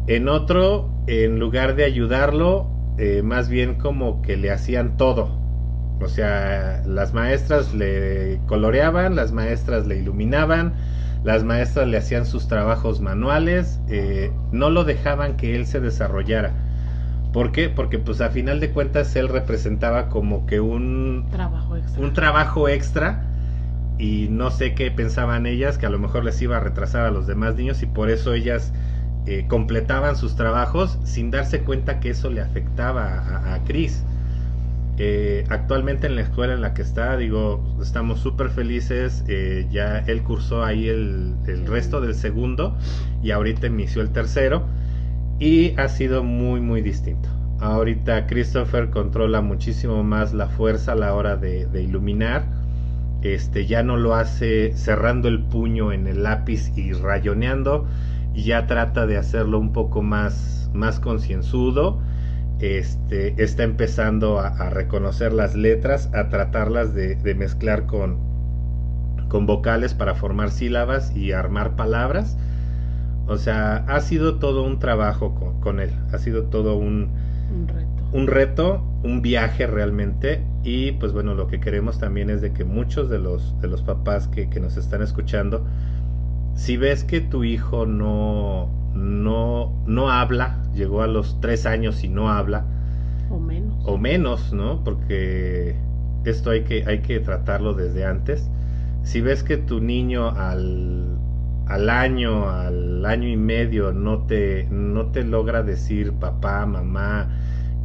En 0.06 0.28
otro, 0.28 0.90
en 1.06 1.38
lugar 1.38 1.74
de 1.76 1.84
ayudarlo, 1.84 2.68
eh, 2.98 3.22
más 3.22 3.48
bien 3.48 3.74
como 3.74 4.22
que 4.22 4.36
le 4.36 4.50
hacían 4.50 4.96
todo. 4.96 5.38
O 6.00 6.08
sea, 6.08 6.82
las 6.86 7.12
maestras 7.12 7.74
le 7.74 8.40
coloreaban, 8.46 9.16
las 9.16 9.32
maestras 9.32 9.86
le 9.86 9.96
iluminaban, 9.96 10.74
las 11.24 11.44
maestras 11.44 11.88
le 11.88 11.98
hacían 11.98 12.24
sus 12.24 12.48
trabajos 12.48 13.00
manuales, 13.00 13.80
eh, 13.88 14.30
no 14.52 14.70
lo 14.70 14.84
dejaban 14.84 15.36
que 15.36 15.56
él 15.56 15.66
se 15.66 15.80
desarrollara. 15.80 16.54
¿Por 17.36 17.52
qué? 17.52 17.68
Porque 17.68 17.98
pues 17.98 18.22
a 18.22 18.30
final 18.30 18.60
de 18.60 18.70
cuentas 18.70 19.14
él 19.14 19.28
representaba 19.28 20.08
como 20.08 20.46
que 20.46 20.58
un 20.58 21.26
trabajo 21.30 21.76
extra. 21.76 22.02
Un 22.02 22.14
trabajo 22.14 22.66
extra 22.66 23.24
y 23.98 24.28
no 24.30 24.50
sé 24.50 24.74
qué 24.74 24.90
pensaban 24.90 25.44
ellas, 25.44 25.76
que 25.76 25.84
a 25.84 25.90
lo 25.90 25.98
mejor 25.98 26.24
les 26.24 26.40
iba 26.40 26.56
a 26.56 26.60
retrasar 26.60 27.04
a 27.04 27.10
los 27.10 27.26
demás 27.26 27.54
niños 27.54 27.82
y 27.82 27.86
por 27.86 28.08
eso 28.08 28.32
ellas 28.32 28.72
eh, 29.26 29.44
completaban 29.48 30.16
sus 30.16 30.34
trabajos 30.34 30.98
sin 31.04 31.30
darse 31.30 31.60
cuenta 31.60 32.00
que 32.00 32.08
eso 32.08 32.30
le 32.30 32.40
afectaba 32.40 33.52
a, 33.52 33.62
Chris. 33.64 34.02
Eh, 34.96 35.44
actualmente 35.50 36.06
en 36.06 36.16
la 36.16 36.22
escuela 36.22 36.54
en 36.54 36.62
la 36.62 36.72
que 36.72 36.80
está, 36.80 37.18
digo, 37.18 37.62
estamos 37.82 38.18
súper 38.18 38.48
felices. 38.48 39.24
Eh, 39.28 39.66
ya 39.70 39.98
él 39.98 40.22
cursó 40.22 40.64
ahí 40.64 40.88
el, 40.88 41.34
el, 41.46 41.66
resto 41.66 42.00
del 42.00 42.14
segundo 42.14 42.78
y 43.22 43.32
ahorita 43.32 43.66
inició 43.66 44.00
el 44.00 44.08
tercero. 44.08 44.64
Y 45.38 45.78
ha 45.78 45.88
sido 45.88 46.22
muy, 46.22 46.60
muy 46.60 46.82
distinto. 46.82 47.28
Ahorita 47.60 48.26
Christopher 48.26 48.90
controla 48.90 49.40
muchísimo 49.40 50.02
más 50.02 50.32
la 50.32 50.48
fuerza 50.48 50.92
a 50.92 50.96
la 50.96 51.14
hora 51.14 51.36
de, 51.36 51.66
de 51.66 51.82
iluminar. 51.82 52.44
Este 53.22 53.66
ya 53.66 53.82
no 53.82 53.96
lo 53.96 54.14
hace 54.14 54.72
cerrando 54.74 55.28
el 55.28 55.42
puño 55.42 55.92
en 55.92 56.06
el 56.06 56.22
lápiz 56.22 56.70
y 56.76 56.92
rayoneando 56.92 57.86
ya 58.36 58.66
trata 58.66 59.06
de 59.06 59.16
hacerlo 59.16 59.58
un 59.58 59.72
poco 59.72 60.02
más, 60.02 60.70
más 60.72 61.00
concienzudo. 61.00 62.00
Este, 62.60 63.42
está 63.42 63.64
empezando 63.64 64.40
a, 64.40 64.70
reconocer 64.70 65.32
las 65.32 65.54
letras, 65.54 66.10
a 66.14 66.28
tratarlas 66.28 66.94
de, 66.94 67.34
mezclar 67.34 67.86
con, 67.86 68.18
con 69.28 69.46
vocales 69.46 69.94
para 69.94 70.14
formar 70.14 70.50
sílabas 70.50 71.14
y 71.14 71.32
armar 71.32 71.76
palabras. 71.76 72.36
O 73.28 73.38
sea, 73.38 73.84
ha 73.88 74.00
sido 74.00 74.36
todo 74.36 74.62
un 74.62 74.78
trabajo 74.78 75.34
con, 75.60 75.80
él, 75.80 75.90
ha 76.12 76.18
sido 76.18 76.44
todo 76.44 76.76
un, 76.76 77.10
un, 77.52 77.68
reto. 77.68 78.02
un 78.12 78.26
reto, 78.26 78.82
un 79.02 79.22
viaje 79.22 79.66
realmente. 79.66 80.42
Y 80.62 80.92
pues 80.92 81.12
bueno, 81.12 81.34
lo 81.34 81.48
que 81.48 81.60
queremos 81.60 81.98
también 81.98 82.30
es 82.30 82.40
de 82.40 82.52
que 82.52 82.64
muchos 82.64 83.08
de 83.10 83.18
los, 83.18 83.60
de 83.60 83.68
los 83.68 83.82
papás 83.82 84.28
que, 84.28 84.48
que 84.48 84.60
nos 84.60 84.76
están 84.76 85.02
escuchando, 85.02 85.64
si 86.54 86.76
ves 86.76 87.04
que 87.04 87.20
tu 87.20 87.44
hijo 87.44 87.84
no, 87.84 88.70
no, 88.94 89.72
no 89.86 90.10
habla, 90.10 90.62
llegó 90.74 91.02
a 91.02 91.06
los 91.06 91.40
tres 91.40 91.66
años 91.66 92.02
y 92.04 92.08
no 92.08 92.30
habla, 92.30 92.64
o 93.30 93.38
menos, 93.38 93.84
o 93.84 93.98
menos, 93.98 94.52
¿no? 94.52 94.82
Porque 94.84 95.76
esto 96.24 96.50
hay 96.50 96.64
que, 96.64 96.84
hay 96.86 97.00
que 97.00 97.20
tratarlo 97.20 97.74
desde 97.74 98.04
antes. 98.04 98.48
Si 99.02 99.20
ves 99.20 99.42
que 99.42 99.56
tu 99.56 99.80
niño 99.80 100.30
al, 100.30 101.15
al 101.66 101.90
año, 101.90 102.48
al 102.48 103.04
año 103.04 103.28
y 103.28 103.36
medio 103.36 103.92
no 103.92 104.26
te, 104.26 104.66
no 104.70 105.06
te 105.06 105.24
logra 105.24 105.62
decir 105.62 106.12
papá, 106.12 106.64
mamá, 106.64 107.28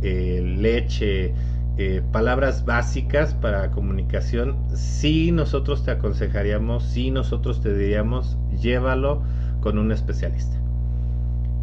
eh, 0.01 0.41
leche, 0.41 1.33
eh, 1.77 2.03
palabras 2.11 2.65
básicas 2.65 3.33
para 3.33 3.71
comunicación, 3.71 4.57
si 4.73 5.31
nosotros 5.31 5.83
te 5.83 5.91
aconsejaríamos, 5.91 6.83
si 6.83 7.11
nosotros 7.11 7.61
te 7.61 7.75
diríamos, 7.75 8.37
llévalo 8.61 9.23
con 9.61 9.77
un 9.77 9.91
especialista. 9.91 10.57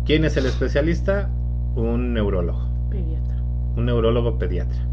¿Quién 0.05 0.25
es 0.25 0.37
el 0.37 0.47
especialista? 0.47 1.31
Un 1.77 2.15
neurólogo. 2.15 2.69
Pediatra. 2.91 3.37
Un 3.77 3.87
neurólogo 3.87 4.39
pediatra. 4.39 4.89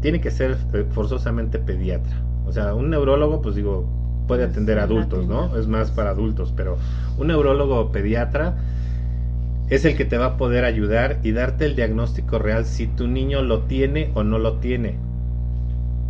Tiene 0.00 0.20
que 0.20 0.30
ser 0.30 0.56
eh, 0.72 0.84
forzosamente 0.90 1.58
pediatra. 1.58 2.24
O 2.46 2.52
sea, 2.52 2.74
un 2.74 2.90
neurólogo, 2.90 3.42
pues 3.42 3.54
digo, 3.54 3.86
puede 4.26 4.44
atender 4.44 4.78
adultos, 4.78 5.26
¿no? 5.26 5.56
Es 5.56 5.66
más 5.66 5.90
para 5.90 6.10
adultos, 6.10 6.52
pero 6.56 6.78
un 7.18 7.28
neurólogo 7.28 7.92
pediatra 7.92 8.54
es 9.68 9.84
el 9.84 9.96
que 9.96 10.04
te 10.04 10.18
va 10.18 10.26
a 10.26 10.36
poder 10.36 10.64
ayudar 10.64 11.18
y 11.22 11.32
darte 11.32 11.64
el 11.66 11.76
diagnóstico 11.76 12.38
real 12.38 12.64
si 12.66 12.86
tu 12.88 13.06
niño 13.08 13.42
lo 13.42 13.62
tiene 13.64 14.10
o 14.14 14.22
no 14.24 14.38
lo 14.38 14.58
tiene. 14.58 14.98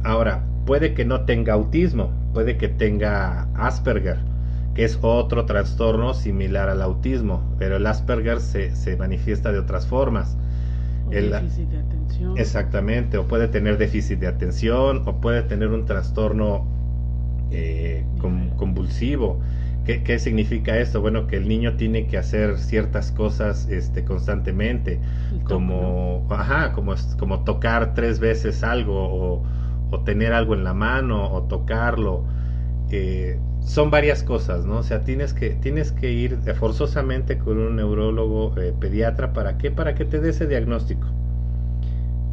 Ahora, 0.05 0.45
puede 0.67 0.95
que 0.95 1.05
no 1.05 1.23
tenga 1.25 1.55
autismo, 1.55 2.11
puede 2.33 2.57
que 2.57 2.69
tenga 2.69 3.49
Asperger, 3.55 4.19
que 4.75 4.85
es 4.85 4.99
otro 5.03 5.47
trastorno 5.47 6.15
similar 6.15 6.69
al 6.69 6.83
autismo, 6.83 7.43
pero 7.59 7.77
el 7.77 7.87
Asperger 7.87 8.41
se, 8.41 8.75
se 8.77 8.97
manifiesta 8.97 9.53
de 9.53 9.59
otras 9.59 9.87
formas. 9.87 10.37
O 11.07 11.13
El- 11.13 11.31
déficit 11.31 11.69
de 11.71 11.79
atención. 11.79 12.39
Exactamente, 12.39 13.19
o 13.19 13.27
puede 13.27 13.49
tener 13.49 13.79
déficit 13.79 14.19
de 14.21 14.27
atención, 14.29 15.03
o 15.07 15.21
puede 15.21 15.43
tener 15.43 15.69
un 15.69 15.87
trastorno 15.87 16.67
eh, 17.51 18.05
con- 18.19 18.51
convulsivo. 18.51 19.41
¿Qué, 19.85 20.03
qué 20.03 20.19
significa 20.19 20.79
esto? 20.79 21.01
Bueno, 21.01 21.27
que 21.29 21.37
el 21.37 21.47
niño 21.49 21.77
tiene 21.77 22.07
que 22.09 22.19
hacer 22.19 22.59
ciertas 22.59 23.13
cosas 23.13 23.69
este, 23.69 24.05
constantemente, 24.05 25.01
toque, 25.47 25.47
como, 25.47 26.27
ajá, 26.31 26.73
como, 26.73 26.95
como 27.19 27.45
tocar 27.45 27.95
tres 27.95 28.19
veces 28.19 28.63
algo, 28.65 28.95
o, 28.97 29.45
o 29.91 30.01
tener 30.05 30.33
algo 30.33 30.55
en 30.55 30.65
la 30.65 30.75
mano, 30.75 31.33
o 31.33 31.45
tocarlo. 31.45 32.25
Eh, 32.91 33.41
son 33.61 33.91
varias 33.91 34.23
cosas, 34.23 34.65
¿no? 34.67 34.79
O 34.79 34.83
sea, 34.83 35.01
tienes 35.03 35.35
que, 35.35 35.51
tienes 35.51 35.93
que 35.93 36.13
ir 36.13 36.39
forzosamente 36.59 37.39
con 37.39 37.59
un 37.59 37.77
neurólogo 37.77 38.57
eh, 38.61 38.75
pediatra. 38.79 39.33
¿Para 39.33 39.59
qué? 39.59 39.71
Para 39.71 39.95
que 39.95 40.05
te 40.05 40.21
dé 40.21 40.31
ese 40.31 40.47
diagnóstico. 40.47 41.09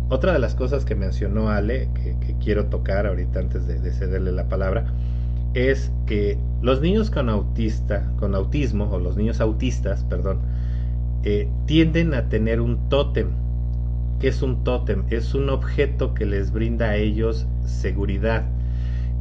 Otra 0.10 0.34
de 0.34 0.40
las 0.40 0.56
cosas 0.56 0.86
que 0.86 0.96
mencionó 0.96 1.50
Ale, 1.50 1.90
que, 1.94 2.18
que 2.20 2.38
quiero 2.38 2.68
tocar 2.68 3.08
ahorita 3.08 3.40
antes 3.40 3.66
de, 3.68 3.80
de 3.80 3.92
cederle 3.92 4.32
la 4.32 4.48
palabra, 4.48 4.94
es 5.54 5.92
que 6.06 6.38
los 6.62 6.82
niños 6.82 7.10
con 7.10 7.30
autista, 7.30 8.12
con 8.18 8.36
autismo, 8.36 8.90
o 8.92 9.00
los 9.00 9.16
niños 9.18 9.40
autistas, 9.42 10.04
perdón, 10.06 10.40
eh, 11.24 11.48
tienden 11.66 12.14
a 12.14 12.30
tener 12.30 12.62
un 12.62 12.90
tótem. 12.90 13.30
¿Qué 14.20 14.30
es 14.30 14.42
un 14.42 14.64
tótem? 14.64 15.04
Es 15.10 15.34
un 15.34 15.50
objeto 15.50 16.14
que 16.14 16.26
les 16.26 16.52
brinda 16.52 16.90
a 16.90 16.96
ellos 16.96 17.46
seguridad, 17.66 18.46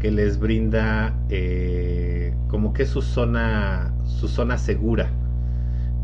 que 0.01 0.11
les 0.11 0.39
brinda 0.39 1.15
eh, 1.29 2.35
como 2.49 2.73
que 2.73 2.87
su 2.87 3.03
zona, 3.03 3.93
su 4.05 4.29
zona 4.29 4.59
segura. 4.59 5.11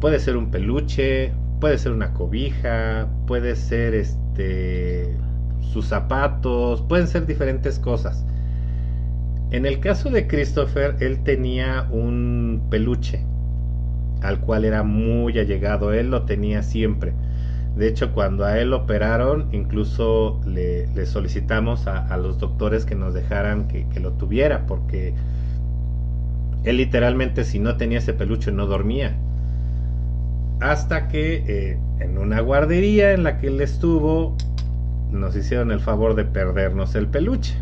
Puede 0.01 0.21
ser 0.21 0.37
un 0.37 0.51
peluche, 0.51 1.33
puede 1.61 1.79
ser 1.79 1.93
una 1.93 2.13
cobija, 2.15 3.09
puede 3.27 3.57
ser 3.57 3.95
este 3.95 5.17
sus 5.73 5.87
zapatos, 5.87 6.83
pueden 6.83 7.07
ser 7.07 7.27
diferentes 7.27 7.79
cosas. 7.79 8.25
En 9.51 9.65
el 9.65 9.81
caso 9.81 10.11
de 10.11 10.27
Christopher, 10.27 10.97
él 11.01 11.23
tenía 11.25 11.89
un 11.91 12.67
peluche 12.71 13.25
al 14.23 14.41
cual 14.41 14.65
era 14.65 14.83
muy 14.83 15.39
allegado, 15.39 15.93
él 15.93 16.11
lo 16.11 16.23
tenía 16.23 16.63
siempre. 16.63 17.13
De 17.77 17.89
hecho, 17.89 18.13
cuando 18.13 18.45
a 18.45 18.59
él 18.59 18.73
operaron, 18.73 19.49
incluso 19.53 20.41
le, 20.45 21.07
solicitamos 21.07 21.87
a, 21.87 22.17
los 22.17 22.39
doctores 22.39 22.85
que 22.85 22.95
nos 22.95 23.15
dejaran 23.15 23.69
que, 23.69 23.87
que 23.89 24.01
lo 24.01 24.13
tuviera, 24.13 24.67
porque 24.67 25.15
él 26.65 26.77
literalmente 26.77 27.45
si 27.45 27.59
no 27.59 27.77
tenía 27.77 27.99
ese 27.99 28.13
peluche 28.13 28.51
no 28.51 28.67
dormía. 28.67 29.17
Hasta 30.61 31.07
que 31.09 31.45
eh, 31.47 31.79
en 32.01 32.19
una 32.19 32.41
guardería 32.41 33.13
en 33.13 33.23
la 33.23 33.39
que 33.39 33.47
él 33.47 33.61
estuvo, 33.61 34.37
nos 35.13 35.37
hicieron 35.37 35.71
el 35.71 35.81
favor 35.81 36.15
de 36.15 36.25
perdernos 36.25 36.97
el 36.97 37.07
peluche. 37.07 37.55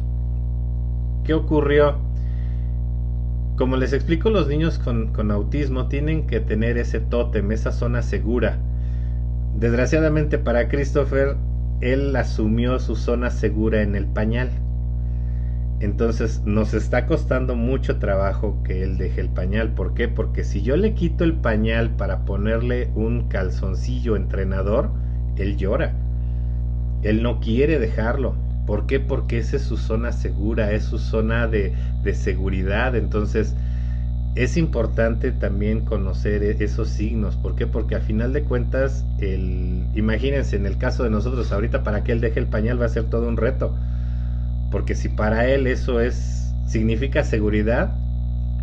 ¿Qué 1.26 1.34
ocurrió? 1.34 1.96
Como 3.56 3.76
les 3.76 3.92
explico, 3.92 4.30
los 4.30 4.46
niños 4.46 4.78
con, 4.78 5.30
autismo 5.32 5.88
tienen 5.88 6.28
que 6.28 6.38
tener 6.38 6.78
ese 6.78 7.00
tótem, 7.00 7.50
esa 7.50 7.72
zona 7.72 8.02
segura. 8.02 8.58
Desgraciadamente 9.56 10.38
para 10.38 10.68
Christopher, 10.68 11.36
él 11.80 12.14
asumió 12.14 12.78
su 12.78 12.94
zona 12.94 13.30
segura 13.30 13.82
en 13.82 13.96
el 13.96 14.06
pañal. 14.06 14.50
Entonces 15.80 16.42
nos 16.44 16.74
está 16.74 17.06
costando 17.06 17.56
mucho 17.56 17.98
trabajo 17.98 18.62
que 18.62 18.84
él 18.84 18.96
deje 18.96 19.20
el 19.20 19.28
pañal. 19.28 19.72
¿Por 19.74 19.94
qué? 19.94 20.06
Porque 20.06 20.44
si 20.44 20.62
yo 20.62 20.76
le 20.76 20.94
quito 20.94 21.24
el 21.24 21.34
pañal 21.34 21.90
para 21.96 22.24
ponerle 22.24 22.92
un 22.94 23.26
calzoncillo 23.26 24.14
entrenador, 24.14 24.90
él 25.36 25.56
llora. 25.56 25.92
Él 27.02 27.24
no 27.24 27.40
quiere 27.40 27.80
dejarlo. 27.80 28.45
¿Por 28.66 28.86
qué? 28.86 29.00
Porque 29.00 29.38
esa 29.38 29.56
es 29.56 29.62
su 29.64 29.76
zona 29.78 30.12
segura, 30.12 30.72
es 30.72 30.84
su 30.84 30.98
zona 30.98 31.46
de, 31.48 31.74
de 32.02 32.14
seguridad. 32.14 32.96
Entonces 32.96 33.56
es 34.34 34.56
importante 34.56 35.32
también 35.32 35.84
conocer 35.84 36.42
e- 36.44 36.64
esos 36.64 36.90
signos. 36.90 37.36
¿Por 37.36 37.56
qué? 37.56 37.66
Porque 37.66 37.96
a 37.96 38.00
final 38.00 38.32
de 38.32 38.44
cuentas, 38.44 39.06
el, 39.18 39.90
imagínense, 39.94 40.56
en 40.56 40.66
el 40.66 40.78
caso 40.78 41.04
de 41.04 41.10
nosotros, 41.10 41.52
ahorita 41.52 41.82
para 41.84 42.04
que 42.04 42.12
él 42.12 42.20
deje 42.20 42.40
el 42.40 42.48
pañal 42.48 42.80
va 42.80 42.86
a 42.86 42.90
ser 42.90 43.04
todo 43.10 43.28
un 43.28 43.36
reto. 43.38 43.76
Porque 44.70 44.94
si 44.94 45.08
para 45.08 45.48
él 45.48 45.66
eso 45.66 46.00
es 46.00 46.56
significa 46.64 47.24
seguridad, 47.24 48.02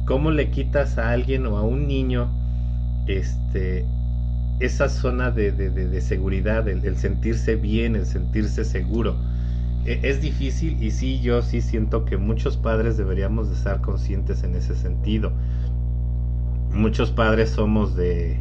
¿cómo 0.06 0.32
le 0.32 0.52
quitas 0.52 0.98
a 0.98 1.12
alguien 1.12 1.46
o 1.48 1.58
a 1.58 1.64
un 1.64 1.88
niño 1.88 2.38
este 3.06 3.92
esa 4.60 4.90
zona 4.90 5.32
de, 5.32 5.52
de- 5.54 5.72
de- 5.72 6.02
seguridad, 6.02 6.68
el 6.70 6.98
sentirse 6.98 7.56
bien, 7.58 7.96
el 7.96 8.06
sentirse 8.08 8.66
seguro? 8.66 9.26
E- 9.86 10.00
Es 10.04 10.20
difícil 10.20 10.82
y 10.84 10.92
sí, 10.92 11.22
yo 11.22 11.42
sí 11.42 11.62
siento 11.62 12.06
que 12.06 12.18
muchos 12.18 12.58
padres 12.58 12.98
deberíamos 12.98 13.50
de 13.50 13.56
estar 13.56 13.82
conscientes 13.82 14.44
en 14.44 14.56
ese 14.56 14.76
sentido. 14.76 15.32
Muchos 16.72 17.12
padres 17.12 17.52
somos 17.52 17.96
de, 17.96 18.40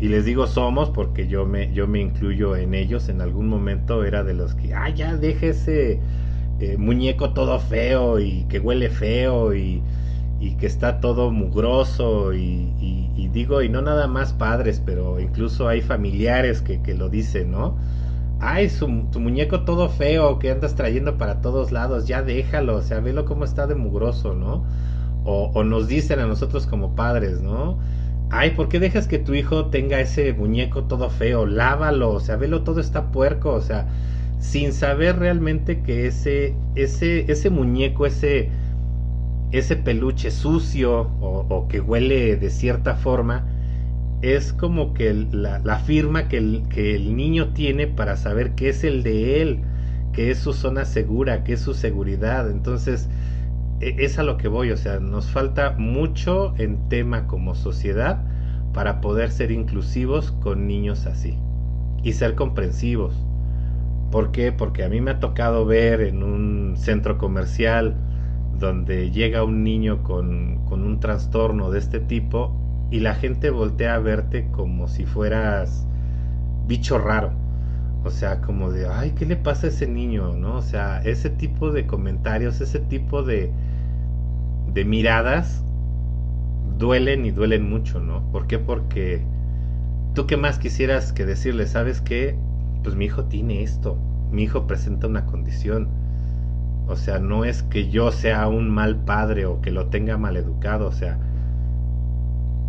y 0.00 0.08
les 0.08 0.24
digo 0.24 0.46
somos 0.46 0.90
porque 0.90 1.28
yo 1.28 1.46
me, 1.46 1.72
yo 1.72 1.86
me 1.88 2.00
incluyo 2.00 2.56
en 2.56 2.74
ellos, 2.74 3.08
en 3.08 3.20
algún 3.20 3.48
momento 3.48 4.04
era 4.04 4.24
de 4.24 4.34
los 4.34 4.54
que, 4.54 4.74
ah, 4.74 4.90
ya 4.90 5.16
deje 5.16 5.50
ese 5.50 6.00
eh, 6.60 6.76
muñeco 6.78 7.32
todo 7.34 7.58
feo 7.60 8.20
y 8.20 8.44
que 8.48 8.60
huele 8.60 8.90
feo 8.90 9.54
y, 9.54 9.82
y 10.40 10.56
que 10.56 10.66
está 10.66 11.00
todo 11.00 11.30
mugroso 11.30 12.34
y, 12.34 12.74
y- 12.80 13.10
y 13.16 13.28
digo, 13.28 13.62
y 13.62 13.68
no 13.70 13.82
nada 13.82 14.08
más 14.08 14.32
padres, 14.34 14.82
pero 14.84 15.20
incluso 15.20 15.68
hay 15.68 15.80
familiares 15.82 16.62
que, 16.62 16.82
que 16.82 16.94
lo 16.94 17.08
dicen, 17.10 17.50
¿no? 17.52 17.76
Ay, 18.46 18.68
su, 18.68 18.86
tu 19.10 19.20
muñeco 19.20 19.64
todo 19.64 19.88
feo 19.88 20.38
que 20.38 20.50
andas 20.50 20.74
trayendo 20.74 21.16
para 21.16 21.40
todos 21.40 21.72
lados, 21.72 22.06
ya 22.06 22.22
déjalo, 22.22 22.76
o 22.76 22.82
sea, 22.82 23.00
velo 23.00 23.24
cómo 23.24 23.44
está 23.44 23.66
de 23.66 23.74
mugroso, 23.74 24.34
¿no? 24.34 24.64
O, 25.24 25.50
o 25.54 25.64
nos 25.64 25.88
dicen 25.88 26.20
a 26.20 26.26
nosotros 26.26 26.66
como 26.66 26.94
padres, 26.94 27.40
¿no? 27.40 27.78
Ay, 28.28 28.50
¿por 28.50 28.68
qué 28.68 28.80
dejas 28.80 29.08
que 29.08 29.18
tu 29.18 29.32
hijo 29.32 29.66
tenga 29.70 29.98
ese 29.98 30.34
muñeco 30.34 30.84
todo 30.84 31.08
feo? 31.08 31.46
Lávalo, 31.46 32.10
o 32.12 32.20
sea, 32.20 32.36
velo 32.36 32.64
todo 32.64 32.80
está 32.80 33.10
puerco, 33.12 33.50
o 33.52 33.62
sea, 33.62 33.86
sin 34.40 34.74
saber 34.74 35.18
realmente 35.18 35.80
que 35.80 36.06
ese, 36.06 36.54
ese, 36.74 37.30
ese 37.32 37.48
muñeco, 37.48 38.04
ese, 38.04 38.50
ese 39.52 39.76
peluche 39.76 40.30
sucio 40.30 41.10
o, 41.20 41.46
o 41.48 41.66
que 41.68 41.80
huele 41.80 42.36
de 42.36 42.50
cierta 42.50 42.94
forma, 42.94 43.46
es 44.32 44.52
como 44.52 44.94
que 44.94 45.12
la 45.32 45.78
firma 45.80 46.28
que 46.28 46.38
el, 46.38 46.64
que 46.68 46.94
el 46.96 47.16
niño 47.16 47.52
tiene 47.54 47.86
para 47.88 48.16
saber 48.16 48.54
que 48.54 48.68
es 48.70 48.84
el 48.84 49.02
de 49.02 49.42
él, 49.42 49.62
que 50.12 50.30
es 50.30 50.38
su 50.38 50.52
zona 50.52 50.84
segura, 50.84 51.44
que 51.44 51.54
es 51.54 51.60
su 51.60 51.74
seguridad. 51.74 52.50
Entonces, 52.50 53.08
e- 53.80 53.96
es 53.98 54.18
a 54.18 54.22
lo 54.24 54.36
que 54.38 54.48
voy, 54.48 54.70
o 54.72 54.76
sea, 54.76 55.00
nos 55.00 55.30
falta 55.30 55.72
mucho 55.78 56.54
en 56.58 56.88
tema 56.88 57.26
como 57.26 57.54
sociedad 57.54 58.24
para 58.72 59.00
poder 59.00 59.30
ser 59.32 59.50
inclusivos 59.52 60.32
con 60.32 60.66
niños 60.66 61.06
así 61.06 61.38
y 62.02 62.12
ser 62.14 62.34
comprensivos. 62.36 63.16
¿Por 64.10 64.30
qué? 64.32 64.52
Porque 64.52 64.84
a 64.84 64.88
mí 64.88 65.00
me 65.00 65.12
ha 65.12 65.20
tocado 65.20 65.66
ver 65.66 66.00
en 66.00 66.22
un 66.22 66.76
centro 66.76 67.18
comercial 67.18 67.96
donde 68.58 69.10
llega 69.10 69.44
un 69.44 69.64
niño 69.64 70.02
con, 70.02 70.64
con 70.66 70.84
un 70.84 71.00
trastorno 71.00 71.70
de 71.70 71.80
este 71.80 72.00
tipo 72.00 72.56
y 72.94 73.00
la 73.00 73.16
gente 73.16 73.50
voltea 73.50 73.96
a 73.96 73.98
verte 73.98 74.46
como 74.52 74.86
si 74.86 75.04
fueras 75.04 75.84
bicho 76.68 76.96
raro. 76.96 77.32
O 78.04 78.10
sea, 78.10 78.40
como 78.40 78.70
de, 78.70 78.86
ay, 78.86 79.14
¿qué 79.18 79.26
le 79.26 79.34
pasa 79.34 79.66
a 79.66 79.70
ese 79.70 79.88
niño? 79.88 80.36
¿No? 80.36 80.58
O 80.58 80.62
sea, 80.62 81.02
ese 81.02 81.28
tipo 81.28 81.72
de 81.72 81.88
comentarios, 81.88 82.60
ese 82.60 82.78
tipo 82.78 83.24
de, 83.24 83.50
de 84.72 84.84
miradas 84.84 85.64
duelen 86.78 87.24
y 87.24 87.32
duelen 87.32 87.68
mucho, 87.68 87.98
¿no? 87.98 88.30
¿Por 88.30 88.46
qué? 88.46 88.60
Porque 88.60 89.24
tú 90.14 90.28
qué 90.28 90.36
más 90.36 90.60
quisieras 90.60 91.12
que 91.12 91.26
decirle, 91.26 91.66
¿sabes 91.66 92.00
qué? 92.00 92.36
Pues 92.84 92.94
mi 92.94 93.06
hijo 93.06 93.24
tiene 93.24 93.64
esto, 93.64 93.98
mi 94.30 94.44
hijo 94.44 94.68
presenta 94.68 95.08
una 95.08 95.26
condición. 95.26 95.88
O 96.86 96.94
sea, 96.94 97.18
no 97.18 97.44
es 97.44 97.64
que 97.64 97.90
yo 97.90 98.12
sea 98.12 98.46
un 98.46 98.70
mal 98.70 99.04
padre 99.04 99.46
o 99.46 99.60
que 99.60 99.72
lo 99.72 99.86
tenga 99.86 100.16
mal 100.16 100.36
educado, 100.36 100.86
o 100.86 100.92
sea, 100.92 101.18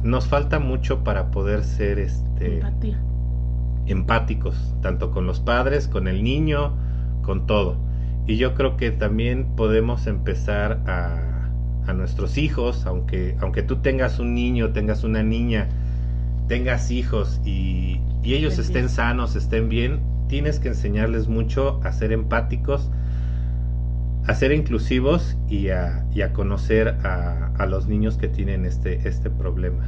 nos 0.05 0.27
falta 0.27 0.59
mucho 0.59 1.03
para 1.03 1.31
poder 1.31 1.63
ser 1.63 1.99
este 1.99 2.57
Empatía. 2.57 3.01
empáticos, 3.87 4.75
tanto 4.81 5.11
con 5.11 5.25
los 5.25 5.39
padres, 5.39 5.87
con 5.87 6.07
el 6.07 6.23
niño, 6.23 6.77
con 7.23 7.47
todo. 7.47 7.77
Y 8.27 8.37
yo 8.37 8.53
creo 8.53 8.77
que 8.77 8.91
también 8.91 9.55
podemos 9.55 10.07
empezar 10.07 10.79
a, 10.87 11.49
a 11.87 11.93
nuestros 11.93 12.37
hijos, 12.37 12.85
aunque, 12.85 13.35
aunque 13.39 13.63
tú 13.63 13.77
tengas 13.77 14.19
un 14.19 14.33
niño, 14.33 14.71
tengas 14.73 15.03
una 15.03 15.23
niña, 15.23 15.69
tengas 16.47 16.91
hijos 16.91 17.41
y, 17.43 17.99
y 18.23 18.33
ellos 18.35 18.57
Estén 18.59 18.89
sanos, 18.89 19.35
estén 19.35 19.69
bien, 19.69 20.01
tienes 20.27 20.59
que 20.59 20.69
enseñarles 20.69 21.27
mucho 21.27 21.79
a 21.83 21.91
ser 21.91 22.11
empáticos, 22.11 22.89
a 24.27 24.33
ser 24.33 24.51
inclusivos 24.51 25.37
y 25.49 25.69
a, 25.69 26.03
conocer 26.33 26.89
a, 27.03 27.51
a, 27.57 27.65
los 27.67 27.87
niños 27.87 28.17
que 28.17 28.27
tienen 28.27 28.65
este, 28.65 29.07
este 29.07 29.29
problema, 29.29 29.83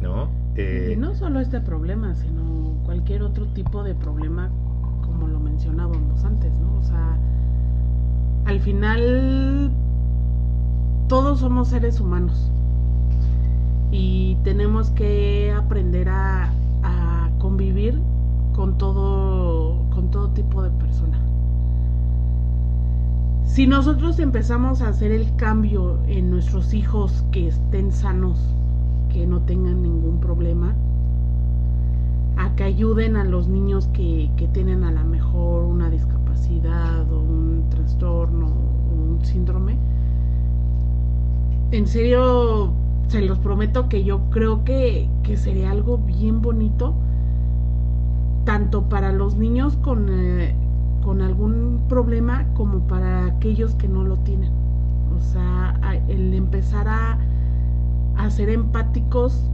¿no? 0.00 0.30
Eh, 0.56 0.94
y 0.94 0.96
no 0.96 1.14
solo 1.14 1.40
este 1.40 1.60
problema, 1.60 2.14
sino 2.14 2.74
cualquier 2.84 3.22
otro 3.22 3.46
tipo 3.48 3.82
de 3.82 3.94
problema, 3.94 4.50
como 5.02 5.28
lo 5.28 5.38
mencionábamos 5.40 6.24
antes, 6.24 6.52
¿no? 6.54 6.78
O 6.78 6.82
sea, 6.82 7.18
al 8.46 8.60
final 8.60 9.70
todos 11.08 11.40
somos 11.40 11.68
seres 11.68 12.00
humanos 12.00 12.50
y 13.90 14.36
tenemos 14.42 14.90
que 14.90 15.52
aprender 15.52 16.08
a, 16.08 16.50
a 16.82 17.30
convivir 17.38 18.00
con 18.54 18.78
todo, 18.78 19.86
con 19.90 20.10
todo 20.10 20.30
tipo 20.30 20.62
de 20.62 20.70
personas 20.70 21.29
si 23.50 23.66
nosotros 23.66 24.20
empezamos 24.20 24.80
a 24.80 24.88
hacer 24.90 25.10
el 25.10 25.34
cambio 25.34 25.98
en 26.06 26.30
nuestros 26.30 26.72
hijos 26.72 27.24
que 27.32 27.48
estén 27.48 27.90
sanos, 27.90 28.38
que 29.12 29.26
no 29.26 29.40
tengan 29.40 29.82
ningún 29.82 30.20
problema, 30.20 30.72
a 32.36 32.54
que 32.54 32.62
ayuden 32.62 33.16
a 33.16 33.24
los 33.24 33.48
niños 33.48 33.88
que, 33.88 34.30
tienen 34.52 34.84
a 34.84 34.92
lo 34.92 35.02
mejor 35.02 35.64
una 35.64 35.90
discapacidad 35.90 37.10
o 37.12 37.18
un 37.18 37.64
trastorno 37.70 38.46
o 38.46 39.14
un 39.14 39.24
síndrome, 39.24 39.76
en 41.72 41.88
serio 41.88 42.72
se 43.08 43.20
los 43.20 43.40
prometo 43.40 43.88
que 43.88 44.04
yo 44.04 44.30
creo 44.30 44.62
que, 44.62 45.08
que 45.24 45.36
sería 45.36 45.72
algo 45.72 45.98
bien 45.98 46.40
bonito, 46.40 46.94
tanto 48.44 48.88
para 48.88 49.10
los 49.10 49.34
niños 49.34 49.76
con... 49.78 50.06
Eh, 50.08 50.54
con 51.04 51.22
algún 51.22 51.82
problema 51.88 52.46
como 52.54 52.80
para 52.86 53.26
aquellos 53.26 53.74
que 53.74 53.88
no 53.88 54.04
lo 54.04 54.16
tienen. 54.18 54.52
O 55.16 55.20
sea, 55.20 55.78
el 56.08 56.34
empezar 56.34 56.88
a, 56.88 57.18
a 58.16 58.30
ser 58.30 58.48
empáticos 58.50 59.50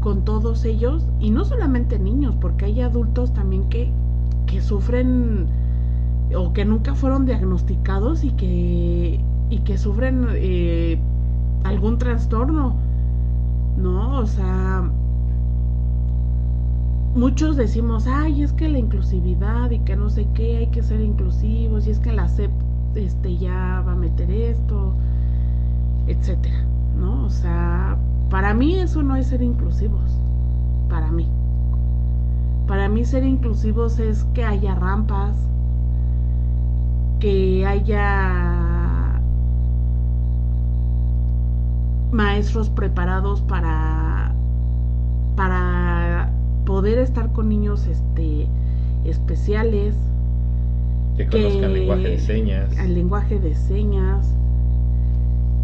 con 0.00 0.24
todos 0.24 0.64
ellos 0.64 1.04
y 1.20 1.30
no 1.30 1.44
solamente 1.44 1.98
niños, 1.98 2.34
porque 2.40 2.66
hay 2.66 2.80
adultos 2.80 3.32
también 3.32 3.68
que, 3.68 3.92
que 4.46 4.60
sufren 4.60 5.48
o 6.36 6.52
que 6.52 6.64
nunca 6.64 6.94
fueron 6.94 7.26
diagnosticados 7.26 8.24
y 8.24 8.30
que, 8.32 9.20
y 9.50 9.58
que 9.60 9.78
sufren 9.78 10.26
eh, 10.32 10.98
algún 11.64 11.98
trastorno, 11.98 12.76
¿no? 13.76 14.18
O 14.18 14.26
sea, 14.26 14.90
muchos 17.18 17.56
decimos, 17.56 18.06
ay, 18.06 18.42
es 18.42 18.52
que 18.52 18.68
la 18.68 18.78
inclusividad 18.78 19.70
y 19.70 19.80
que 19.80 19.96
no 19.96 20.08
sé 20.08 20.26
qué, 20.34 20.58
hay 20.58 20.66
que 20.68 20.82
ser 20.82 21.00
inclusivos, 21.00 21.86
y 21.86 21.90
es 21.90 21.98
que 21.98 22.12
la 22.12 22.28
CEP 22.28 22.50
este, 22.94 23.36
ya 23.36 23.82
va 23.86 23.92
a 23.92 23.96
meter 23.96 24.30
esto, 24.30 24.94
etcétera, 26.06 26.64
¿no? 26.96 27.24
O 27.24 27.30
sea, 27.30 27.98
para 28.30 28.54
mí 28.54 28.76
eso 28.76 29.02
no 29.02 29.16
es 29.16 29.26
ser 29.26 29.42
inclusivos, 29.42 30.10
para 30.88 31.10
mí. 31.10 31.26
Para 32.68 32.88
mí 32.88 33.04
ser 33.04 33.24
inclusivos 33.24 33.98
es 33.98 34.24
que 34.34 34.44
haya 34.44 34.74
rampas, 34.76 35.36
que 37.18 37.66
haya 37.66 39.20
maestros 42.12 42.70
preparados 42.70 43.42
para 43.42 44.32
para 45.38 45.67
poder 46.78 47.00
estar 47.00 47.32
con 47.32 47.48
niños 47.48 47.88
este 47.88 48.46
especiales 49.04 49.96
que 51.16 51.26
conozcan 51.26 51.64
el 51.64 51.74
lenguaje 51.74 52.08
de 52.08 52.18
señas. 52.20 52.78
el 52.78 52.94
lenguaje 52.94 53.40
de 53.40 53.54
señas 53.56 54.32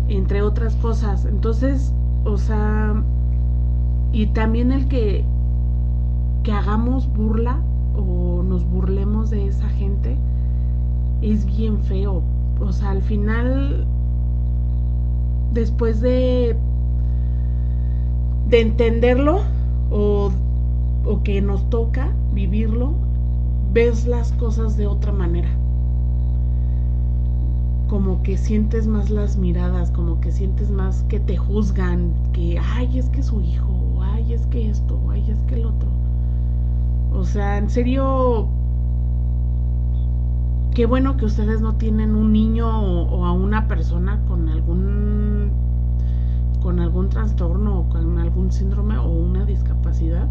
entre 0.09 0.43
otras 0.43 0.75
cosas. 0.75 1.25
Entonces 1.25 1.93
o 2.25 2.37
sea 2.37 3.01
y 4.13 4.27
también 4.27 4.73
el 4.73 4.89
que 4.89 5.25
que 6.43 6.51
hagamos 6.51 7.07
burla 7.07 7.61
o 7.97 8.43
nos 8.43 8.65
burlemos 8.65 9.31
de 9.31 9.47
esa 9.47 9.69
gente 9.69 10.17
es 11.23 11.47
bien 11.47 11.79
feo. 11.85 12.25
O 12.59 12.73
sea 12.73 12.91
al 12.91 13.03
final 13.03 13.87
después 15.53 16.01
de 16.01 16.57
de 18.49 18.61
entenderlo 18.61 19.43
o 19.93 20.33
o 21.07 21.23
que 21.23 21.41
nos 21.41 21.69
toca 21.71 22.13
vivirlo, 22.33 22.93
ves 23.73 24.07
las 24.07 24.33
cosas 24.33 24.77
de 24.77 24.87
otra 24.87 25.13
manera. 25.13 25.49
Como 27.89 28.23
que 28.23 28.37
sientes 28.37 28.87
más 28.87 29.11
las 29.11 29.37
miradas, 29.37 29.91
como 29.91 30.21
que 30.21 30.33
sientes 30.33 30.71
más 30.71 31.03
que 31.05 31.21
te 31.21 31.37
juzgan, 31.37 32.13
que, 32.33 32.59
ay, 32.59 32.99
es 32.99 33.09
que 33.11 33.23
su 33.23 33.41
hijo, 33.41 34.03
ay, 34.03 34.33
es 34.33 34.47
que 34.47 34.71
esto, 34.71 34.99
ay, 35.11 35.31
es 35.31 35.39
que 35.43 35.57
el 35.57 35.67
otro. 35.67 35.89
O 37.13 37.25
sea, 37.25 37.59
en 37.59 37.69
serio, 37.69 38.49
qué 40.75 40.87
bueno 40.87 41.17
que 41.17 41.27
ustedes 41.27 41.61
no 41.61 41.77
tienen 41.77 42.17
un 42.17 42.33
niño 42.33 42.67
o, 42.67 43.25
a 43.25 43.33
una 43.33 43.69
persona 43.69 44.21
con 44.27 44.49
algún 44.49 45.53
con 46.61 46.81
algún 46.81 47.11
trastorno 47.11 47.81
o 47.81 47.89
con 47.91 48.19
algún 48.19 48.51
síndrome 48.51 48.97
o 48.97 49.07
una 49.07 49.45
discapacidad 49.45 50.27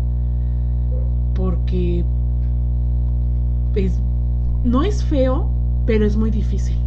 porque 1.35 2.03
no 4.63 4.83
es 4.83 5.03
feo, 5.03 5.49
pero 5.85 6.05
es 6.05 6.15
muy 6.15 6.31
difícil. 6.31 6.77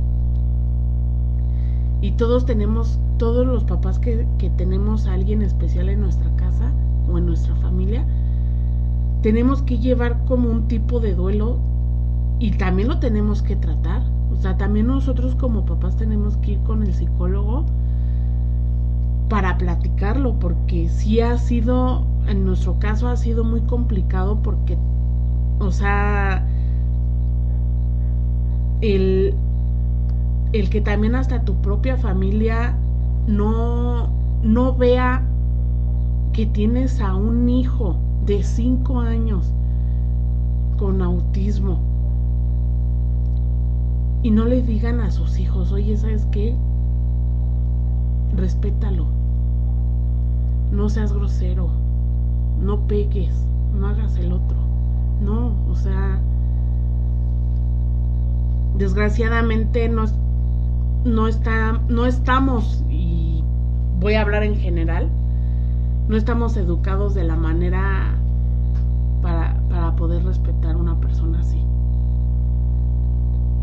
Y 2.01 2.13
todos 2.13 2.47
tenemos, 2.47 2.99
todos 3.19 3.47
los 3.47 3.65
papás 3.65 3.99
que, 3.99 4.27
que 4.39 4.51
tenemos 4.51 5.07
a 5.07 5.15
alguien 5.15 5.43
especial 5.43 5.89
en 5.89 6.01
nuestra 6.01 6.31
casa 6.37 6.73
o 7.11 7.19
en 7.19 7.27
nuestra 7.27 7.55
familia, 7.57 8.05
tenemos 9.23 9.63
que 9.63 9.79
llevar 9.79 10.25
como 10.27 10.51
un 10.51 10.69
tipo 10.69 11.01
de 11.01 11.15
duelo 11.15 11.59
y 12.39 12.53
también 12.53 12.89
lo 12.89 12.99
tenemos 12.99 13.43
que 13.43 13.57
tratar. 13.57 14.03
O 14.33 14.37
sea, 14.37 14.57
también 14.57 14.87
nosotros 14.87 15.35
como 15.35 15.65
papás 15.65 15.97
tenemos 15.97 16.37
que 16.39 16.53
ir 16.53 16.59
con 16.61 16.83
el 16.83 16.93
psicólogo 16.95 17.65
para 19.29 19.57
platicarlo, 19.59 20.39
porque 20.39 20.89
sí 20.89 21.21
ha 21.21 21.39
sido 21.39 22.05
en 22.29 22.45
nuestro 22.45 22.79
caso 22.79 23.09
ha 23.09 23.17
sido 23.17 23.45
muy 23.45 23.61
complicado 23.63 24.43
porque, 24.43 24.79
o 25.61 25.71
sea, 25.71 26.47
el, 28.81 29.35
el 30.53 30.71
que 30.71 30.81
también 30.81 31.15
hasta 31.15 31.45
tu 31.45 31.61
propia 31.61 31.97
familia 31.97 32.83
no, 33.27 34.09
no 34.43 34.77
vea 34.77 35.23
que 36.33 36.47
tienes 36.47 37.01
a 37.01 37.17
un 37.17 37.49
hijo 37.49 37.97
de 38.27 38.43
5 38.45 39.01
años 39.01 39.55
con 40.79 41.03
autismo 41.03 41.81
y 44.23 44.31
no 44.31 44.45
le 44.45 44.61
digan 44.63 45.01
a 45.01 45.11
sus 45.11 45.39
hijos, 45.39 45.73
oye, 45.73 45.97
¿sabes 45.97 46.27
qué? 46.27 46.55
Respétalo, 48.37 49.07
no 50.71 50.89
seas 50.89 51.13
grosero, 51.13 51.71
no 52.61 52.87
pegues, 52.87 53.35
no 53.75 53.89
hagas 53.89 54.17
el 54.17 54.33
otro. 54.33 54.57
No, 55.21 55.55
o 55.71 55.75
sea, 55.75 56.21
desgraciadamente 58.77 59.89
no, 59.89 60.05
no, 61.05 61.29
está, 61.29 61.81
no 61.89 62.07
estamos, 62.07 62.85
y 62.91 63.43
voy 63.99 64.15
a 64.15 64.23
hablar 64.23 64.43
en 64.43 64.57
general, 64.57 65.09
no 66.09 66.17
estamos 66.17 66.57
educados 66.57 67.15
de 67.15 67.25
la 67.25 67.37
manera 67.37 68.15
para, 69.23 69.61
para 69.69 69.97
poder 69.97 70.25
respetar 70.25 70.75
a 70.75 70.79
una 70.79 71.01
persona 71.01 71.41
así. 71.41 71.61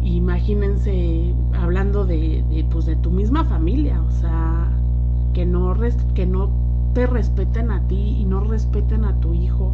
Imagínense 0.01 1.33
hablando 1.53 2.05
de, 2.05 2.43
de, 2.49 2.65
pues 2.69 2.85
de 2.85 2.95
tu 2.97 3.11
misma 3.11 3.45
familia, 3.45 4.01
o 4.01 4.11
sea, 4.11 4.69
que 5.33 5.45
no, 5.45 5.73
que 6.13 6.25
no 6.25 6.49
te 6.93 7.07
respeten 7.07 7.71
a 7.71 7.81
ti 7.87 8.17
y 8.19 8.25
no 8.25 8.39
respeten 8.41 9.03
a 9.05 9.19
tu 9.19 9.33
hijo 9.33 9.71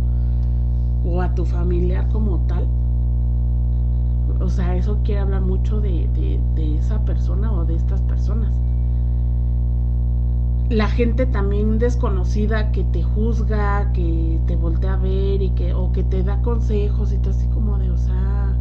o 1.06 1.22
a 1.22 1.34
tu 1.36 1.46
familiar 1.46 2.08
como 2.10 2.40
tal. 2.48 2.68
O 4.40 4.48
sea, 4.48 4.76
eso 4.76 5.00
quiere 5.04 5.22
hablar 5.22 5.42
mucho 5.42 5.82
de, 5.82 6.08
de, 6.56 6.78
esa 6.78 7.04
persona 7.04 7.52
o 7.52 7.66
de 7.66 7.76
estas 7.76 8.02
personas. 8.02 8.54
La 10.70 10.88
gente 10.88 11.26
también 11.26 11.80
desconocida 11.80 12.72
que 12.72 12.84
te 12.86 13.04
juzga, 13.04 13.92
que 13.92 14.40
te 14.46 14.56
voltea 14.56 14.94
a 14.94 14.98
ver 14.98 15.42
y 15.42 15.50
que, 15.52 15.74
o 15.74 15.92
que 15.92 16.04
te 16.04 16.24
da 16.24 16.42
consejos 16.42 17.12
y 17.12 17.18
tú 17.18 17.32
así 17.32 17.48
como 17.48 17.78
de, 17.80 17.90
o 17.90 17.98
sea, 17.98 18.56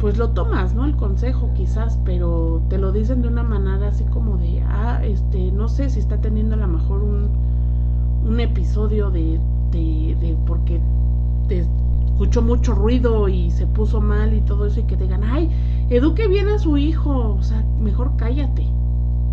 pues 0.00 0.18
lo 0.18 0.30
tomas, 0.30 0.74
¿no? 0.74 0.84
El 0.84 0.96
consejo 0.96 1.50
quizás, 1.54 1.98
pero 2.04 2.60
te 2.68 2.78
lo 2.78 2.92
dicen 2.92 3.22
de 3.22 3.28
una 3.28 3.44
manera 3.44 3.88
así 3.88 4.04
como 4.04 4.36
de, 4.36 4.60
ah, 4.62 5.00
este, 5.04 5.52
no 5.52 5.68
sé 5.68 5.88
si 5.88 6.00
está 6.00 6.20
teniendo 6.20 6.56
a 6.56 6.58
lo 6.58 6.66
mejor 6.66 7.02
un, 7.02 7.53
un 8.24 8.40
episodio 8.40 9.10
de, 9.10 9.38
de, 9.70 10.36
porque 10.46 10.80
escuchó 11.48 12.42
mucho 12.42 12.74
ruido 12.74 13.28
y 13.28 13.50
se 13.50 13.66
puso 13.66 14.00
mal 14.00 14.32
y 14.32 14.40
todo 14.40 14.66
eso 14.66 14.80
y 14.80 14.84
que 14.84 14.96
digan, 14.96 15.22
ay, 15.24 15.50
eduque 15.90 16.26
bien 16.28 16.48
a 16.48 16.58
su 16.58 16.76
hijo, 16.76 17.34
o 17.38 17.42
sea, 17.42 17.64
mejor 17.80 18.12
cállate. 18.16 18.66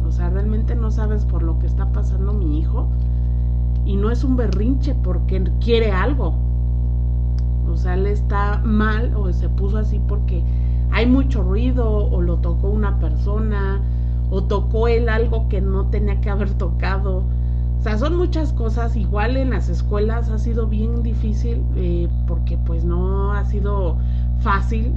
O 0.06 0.12
sea, 0.12 0.30
realmente 0.30 0.75
no 0.75 0.91
sabes 0.91 1.23
por 1.25 1.41
lo 1.41 1.58
que 1.60 1.67
está 1.67 1.91
pasando 1.91 2.34
mi 2.34 2.60
hijo 2.60 2.89
y 3.86 3.95
no 3.95 4.12
es 4.12 4.23
un 4.23 4.36
berrinche 4.36 4.93
porque 4.95 5.41
quiere 5.62 5.91
algo. 5.91 6.36
O 7.71 7.77
sea, 7.77 7.93
él 7.93 8.08
está 8.08 8.62
mal 8.65 9.15
o 9.15 9.32
se 9.32 9.47
puso 9.47 9.77
así 9.77 10.01
porque 10.08 10.43
hay 10.91 11.06
mucho 11.06 11.43
ruido 11.43 11.89
o 11.89 12.21
lo 12.21 12.38
tocó 12.38 12.69
una 12.69 12.99
persona 12.99 13.80
o 14.30 14.43
tocó 14.43 14.88
él 14.89 15.08
algo 15.08 15.47
que 15.47 15.62
no 15.62 15.86
tenía 15.86 16.19
que 16.19 16.30
haber 16.30 16.51
tocado 16.56 17.23
o 17.81 17.83
sea, 17.83 17.97
son 17.97 18.15
muchas 18.15 18.53
cosas. 18.53 18.95
Igual 18.95 19.37
en 19.37 19.49
las 19.49 19.67
escuelas 19.67 20.29
ha 20.29 20.37
sido 20.37 20.67
bien 20.67 21.01
difícil 21.01 21.63
eh, 21.75 22.07
porque 22.27 22.55
pues 22.59 22.85
no 22.85 23.33
ha 23.33 23.43
sido 23.45 23.97
fácil 24.41 24.93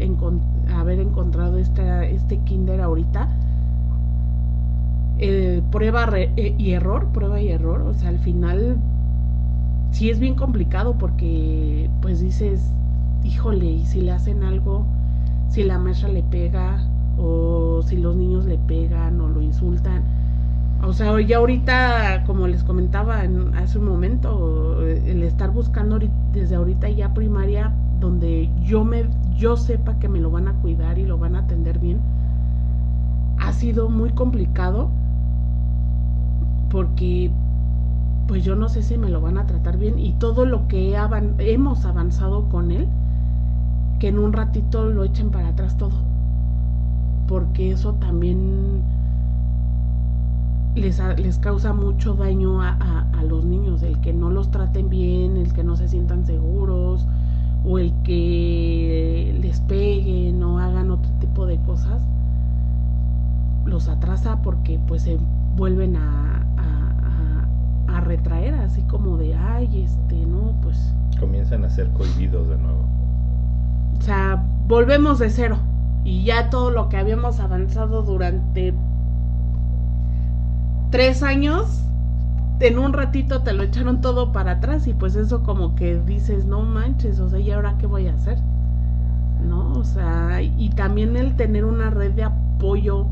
haber 0.70 1.00
encontrado 1.00 1.56
esta, 1.56 2.04
este 2.04 2.36
kinder 2.40 2.82
ahorita. 2.82 3.30
prueba 5.70 6.10
eh, 6.12 6.54
y 6.58 6.72
error, 6.72 7.08
prueba 7.14 7.40
y 7.40 7.48
error. 7.48 7.80
O 7.80 7.94
sea, 7.94 8.10
al 8.10 8.18
final 8.18 8.76
sí 9.90 10.10
es 10.10 10.20
bien 10.20 10.34
complicado 10.34 10.98
porque 10.98 11.88
pues 12.02 12.20
dices, 12.20 12.70
híjole, 13.24 13.64
y 13.64 13.86
si 13.86 14.02
le 14.02 14.12
hacen 14.12 14.42
algo, 14.42 14.84
si 15.48 15.62
la 15.62 15.78
maestra 15.78 16.10
le 16.10 16.22
pega 16.22 16.86
o 17.16 17.80
si 17.82 17.96
los 17.96 18.14
niños 18.14 18.44
le 18.44 18.58
pegan 18.58 19.22
o 19.22 19.28
lo 19.30 19.40
insultan 19.40 20.02
o 20.86 20.92
sea, 20.92 21.20
ya 21.20 21.38
ahorita, 21.38 22.24
como 22.26 22.46
les 22.46 22.62
comentaba 22.62 23.24
en, 23.24 23.54
hace 23.54 23.78
un 23.78 23.86
momento, 23.86 24.82
el 24.82 25.22
estar 25.22 25.50
buscando 25.50 25.98
desde 26.32 26.54
ahorita 26.54 26.88
ya 26.90 27.14
primaria, 27.14 27.72
donde 28.00 28.50
yo 28.62 28.84
me, 28.84 29.08
yo 29.36 29.56
sepa 29.56 29.98
que 29.98 30.08
me 30.08 30.20
lo 30.20 30.30
van 30.30 30.48
a 30.48 30.54
cuidar 30.54 30.98
y 30.98 31.06
lo 31.06 31.18
van 31.18 31.36
a 31.36 31.40
atender 31.40 31.78
bien, 31.78 32.00
ha 33.38 33.52
sido 33.52 33.88
muy 33.88 34.10
complicado 34.10 34.90
porque 36.70 37.30
pues 38.26 38.42
yo 38.44 38.56
no 38.56 38.68
sé 38.68 38.82
si 38.82 38.98
me 38.98 39.10
lo 39.10 39.20
van 39.20 39.38
a 39.38 39.46
tratar 39.46 39.78
bien 39.78 39.98
y 39.98 40.12
todo 40.12 40.44
lo 40.46 40.66
que 40.66 40.96
hemos 41.38 41.84
avanzado 41.84 42.48
con 42.48 42.70
él, 42.70 42.88
que 44.00 44.08
en 44.08 44.18
un 44.18 44.32
ratito 44.32 44.86
lo 44.86 45.04
echen 45.04 45.30
para 45.30 45.48
atrás 45.48 45.76
todo, 45.76 45.96
porque 47.26 47.70
eso 47.70 47.94
también 47.94 48.82
les, 50.74 51.00
les 51.18 51.38
causa 51.38 51.72
mucho 51.72 52.14
daño 52.14 52.62
a, 52.62 52.76
los 53.28 53.44
niños, 53.44 53.82
el 53.82 53.98
que 54.02 54.12
no 54.12 54.28
los 54.28 54.50
traten 54.50 54.90
bien, 54.90 55.38
el 55.38 55.54
que 55.54 55.64
no 55.64 55.76
se 55.76 55.88
sientan 55.88 56.26
seguros, 56.26 57.06
o 57.64 57.78
el 57.78 57.94
que 58.02 59.34
les 59.40 59.60
peguen 59.60 60.42
o 60.42 60.58
hagan 60.58 60.90
otro 60.90 61.10
tipo 61.20 61.46
de 61.46 61.58
cosas, 61.60 62.02
los 63.64 63.88
atrasa 63.88 64.42
porque 64.42 64.78
pues 64.86 65.02
se 65.02 65.18
vuelven 65.56 65.96
a, 65.96 66.44
a, 66.58 67.96
a 67.96 68.00
retraer, 68.02 68.54
así 68.56 68.82
como 68.82 69.16
de, 69.16 69.34
ay, 69.34 69.84
este, 69.84 70.26
no, 70.26 70.54
pues... 70.62 70.94
Comienzan 71.18 71.64
a 71.64 71.70
ser 71.70 71.88
cohibidos 71.92 72.46
de 72.50 72.58
nuevo. 72.58 72.84
O 73.98 74.02
sea, 74.02 74.44
volvemos 74.68 75.18
de 75.18 75.30
cero. 75.30 75.56
Y 76.04 76.24
ya 76.24 76.50
todo 76.50 76.70
lo 76.70 76.90
que 76.90 76.98
habíamos 76.98 77.40
avanzado 77.40 78.02
durante 78.02 78.74
tres 80.94 81.24
años, 81.24 81.82
en 82.60 82.78
un 82.78 82.92
ratito 82.92 83.42
te 83.42 83.52
lo 83.52 83.64
echaron 83.64 84.00
todo 84.00 84.30
para 84.30 84.52
atrás 84.52 84.86
y 84.86 84.94
pues 84.94 85.16
eso 85.16 85.42
como 85.42 85.74
que 85.74 85.98
dices, 85.98 86.46
no 86.46 86.62
manches, 86.62 87.18
o 87.18 87.28
sea, 87.28 87.40
¿y 87.40 87.50
ahora 87.50 87.74
qué 87.78 87.86
voy 87.88 88.06
a 88.06 88.14
hacer? 88.14 88.38
¿No? 89.44 89.72
O 89.72 89.82
sea, 89.82 90.40
y 90.40 90.70
también 90.70 91.16
el 91.16 91.34
tener 91.34 91.64
una 91.64 91.90
red 91.90 92.12
de 92.12 92.22
apoyo, 92.22 93.06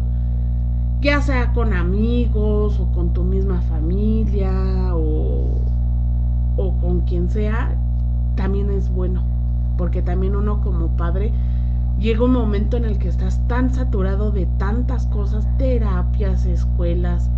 ya 1.01 1.21
sea 1.23 1.53
con 1.55 1.73
amigos 1.73 2.79
o 2.79 2.87
con 2.93 3.13
tu 3.13 3.25
misma 3.25 3.61
familia 3.63 4.95
o, 4.95 5.61
o 6.57 6.73
con 6.81 7.01
quien 7.01 7.31
sea, 7.31 7.77
también 8.37 8.71
es 8.71 8.91
bueno, 8.91 9.25
porque 9.77 10.03
también 10.03 10.37
uno 10.37 10.61
como 10.61 10.97
padre 10.97 11.33
llega 11.99 12.25
un 12.25 12.33
momento 12.33 12.77
en 12.77 12.85
el 12.85 12.99
que 12.99 13.09
estás 13.09 13.45
tan 13.49 13.75
saturado 13.75 14.31
de 14.31 14.47
tantas 14.59 15.09
cosas, 15.09 15.49
terapias, 15.59 16.47
escuelas, 16.47 17.29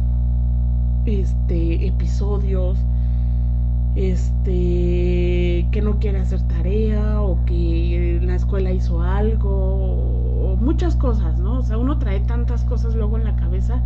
este, 1.07 1.87
episodios, 1.87 2.79
este, 3.97 5.67
que 5.71 5.83
no 5.83 5.99
quiere 5.99 6.19
hacer 6.21 6.41
tarea 6.49 7.21
o 7.21 7.45
que 7.45 8.21
la 8.23 8.35
escuela 8.35 8.73
hizo 8.73 9.03
algo, 9.03 10.53
o 10.53 10.57
muchas 10.57 10.97
cosas, 10.97 11.39
¿no? 11.39 11.59
O 11.59 11.63
sea, 11.63 11.79
uno 11.79 11.99
trae 11.99 12.21
tantas 12.21 12.65
cosas 12.65 12.95
luego 12.95 13.17
en 13.19 13.25
la 13.25 13.37
cabeza 13.37 13.81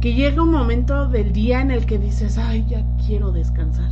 que 0.00 0.14
llega 0.14 0.42
un 0.42 0.52
momento 0.52 1.08
del 1.08 1.32
día 1.32 1.60
en 1.60 1.70
el 1.70 1.84
que 1.84 1.98
dices, 1.98 2.38
ay, 2.38 2.64
ya 2.68 2.84
quiero 3.04 3.32
descansar. 3.32 3.90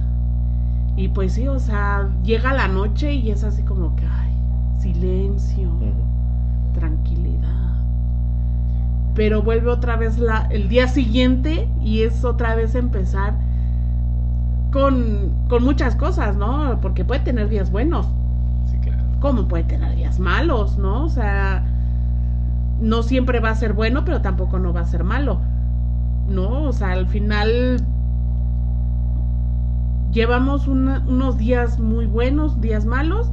Y 0.96 1.09
pues 1.09 1.32
sí, 1.32 1.48
o 1.48 1.59
sea, 1.59 2.09
llega 2.22 2.54
la 2.54 2.68
noche 2.68 3.12
y 3.12 3.30
es 3.30 3.44
así 3.44 3.62
como 3.62 3.94
que, 3.96 4.06
ay, 4.06 4.32
silencio, 4.78 5.70
tranquilidad 6.74 7.65
pero 9.16 9.42
vuelve 9.42 9.70
otra 9.70 9.96
vez 9.96 10.18
la, 10.18 10.46
el 10.50 10.68
día 10.68 10.87
siguiente 10.88 11.68
y 11.83 12.02
es 12.02 12.22
otra 12.22 12.55
vez 12.55 12.74
empezar 12.74 13.35
con, 14.70 15.33
con 15.48 15.64
muchas 15.64 15.96
cosas, 15.96 16.37
¿no? 16.37 16.79
Porque 16.83 17.05
puede 17.05 17.20
tener 17.20 17.48
días 17.48 17.70
buenos. 17.70 18.07
Sí, 18.70 18.79
claro. 18.79 19.02
Como 19.20 19.48
puede 19.48 19.64
tener 19.64 19.96
días 19.96 20.20
malos, 20.20 20.76
¿no? 20.76 21.05
O 21.05 21.09
sea, 21.09 21.64
no 22.79 23.02
siempre 23.02 23.40
va 23.40 23.50
a 23.50 23.55
ser 23.55 23.72
bueno, 23.72 24.05
pero 24.05 24.20
tampoco 24.20 24.59
no 24.59 24.74
va 24.74 24.81
a 24.81 24.87
ser 24.87 25.02
malo, 25.02 25.40
¿no? 26.29 26.64
O 26.64 26.72
sea, 26.74 26.90
al 26.90 27.07
final 27.07 27.83
llevamos 30.12 30.68
unos 30.68 31.38
días 31.38 31.81
muy 31.81 32.05
buenos, 32.05 32.61
días 32.61 32.85
malos, 32.85 33.31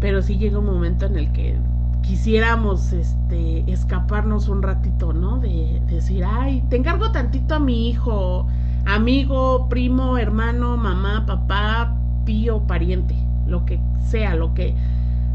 pero 0.00 0.22
sí 0.22 0.38
llega 0.38 0.58
un 0.58 0.66
momento 0.66 1.06
en 1.06 1.18
el 1.18 1.32
que 1.32 1.56
quisiéramos 2.08 2.94
este 2.94 3.70
escaparnos 3.70 4.48
un 4.48 4.62
ratito, 4.62 5.12
¿no? 5.12 5.36
De, 5.36 5.78
decir, 5.90 6.24
ay, 6.24 6.64
te 6.70 6.76
encargo 6.76 7.12
tantito 7.12 7.56
a 7.56 7.58
mi 7.58 7.90
hijo, 7.90 8.46
amigo, 8.86 9.68
primo, 9.68 10.16
hermano, 10.16 10.78
mamá, 10.78 11.26
papá, 11.26 11.94
tío, 12.24 12.60
pariente, 12.60 13.14
lo 13.46 13.66
que 13.66 13.78
sea, 14.08 14.34
lo 14.34 14.54
que 14.54 14.74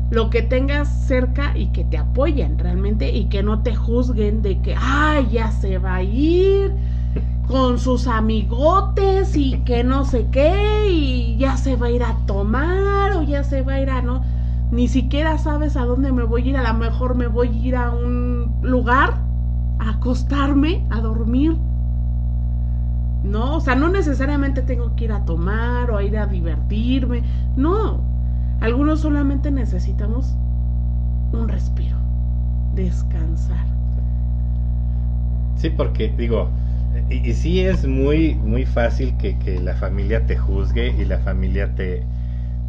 lo 0.10 0.32
que 0.32 0.42
tengas 0.42 0.88
cerca 0.90 1.56
y 1.56 1.68
que 1.68 1.84
te 1.86 1.98
apoyen 1.98 2.58
realmente 2.58 3.12
y 3.12 3.26
que 3.26 3.44
no 3.44 3.62
te 3.62 3.76
juzguen 3.76 4.42
de 4.42 4.60
que, 4.60 4.76
ay, 4.76 5.28
ya 5.32 5.52
se 5.52 5.78
va 5.78 5.96
a 5.98 6.04
ir 6.04 6.74
con 7.48 7.78
sus 7.78 8.08
amigotes 8.08 9.36
y 9.36 9.60
que 9.60 9.84
no 9.84 10.06
sé 10.06 10.28
qué 10.32 10.88
y 10.90 11.38
ya 11.38 11.56
se 11.56 11.76
va 11.76 11.88
a 11.88 11.92
ir 11.92 12.04
a 12.04 12.18
tomar 12.26 13.12
o 13.12 13.22
ya 13.22 13.44
se 13.44 13.62
va 13.62 13.74
a 13.74 13.82
ir 13.82 13.92
a 13.92 14.02
no 14.02 14.24
ni 14.74 14.88
siquiera 14.88 15.38
sabes 15.38 15.78
a 15.78 15.86
dónde 15.86 16.12
me 16.12 16.24
voy 16.24 16.42
a 16.42 16.50
ir, 16.50 16.58
a 16.58 16.74
lo 16.74 16.80
mejor 16.80 17.16
me 17.16 17.28
voy 17.28 17.48
a 17.48 17.52
ir 17.52 17.76
a 17.76 17.92
un 17.92 18.52
lugar, 18.64 19.14
a 19.78 19.92
acostarme, 19.92 20.84
a 20.90 21.00
dormir. 21.00 21.56
No, 23.24 23.58
o 23.58 23.62
sea, 23.62 23.76
no 23.76 23.90
necesariamente 23.90 24.64
tengo 24.64 24.96
que 24.96 25.06
ir 25.06 25.12
a 25.12 25.24
tomar 25.26 25.92
o 25.92 25.98
a 25.98 26.04
ir 26.04 26.18
a 26.18 26.26
divertirme, 26.26 27.22
no. 27.56 28.02
Algunos 28.62 29.02
solamente 29.02 29.52
necesitamos 29.52 30.36
un 31.34 31.48
respiro, 31.48 31.96
descansar. 32.74 33.66
Sí, 35.56 35.70
porque 35.70 36.12
digo, 36.18 36.50
y, 37.12 37.32
sí 37.34 37.60
es 37.60 37.88
muy, 37.88 38.36
muy 38.36 38.66
fácil 38.66 39.16
que, 39.18 39.38
que 39.38 39.60
la 39.60 39.76
familia 39.76 40.26
te 40.26 40.36
juzgue 40.36 40.96
y 41.00 41.06
la 41.06 41.20
familia 41.20 41.74
te, 41.76 42.04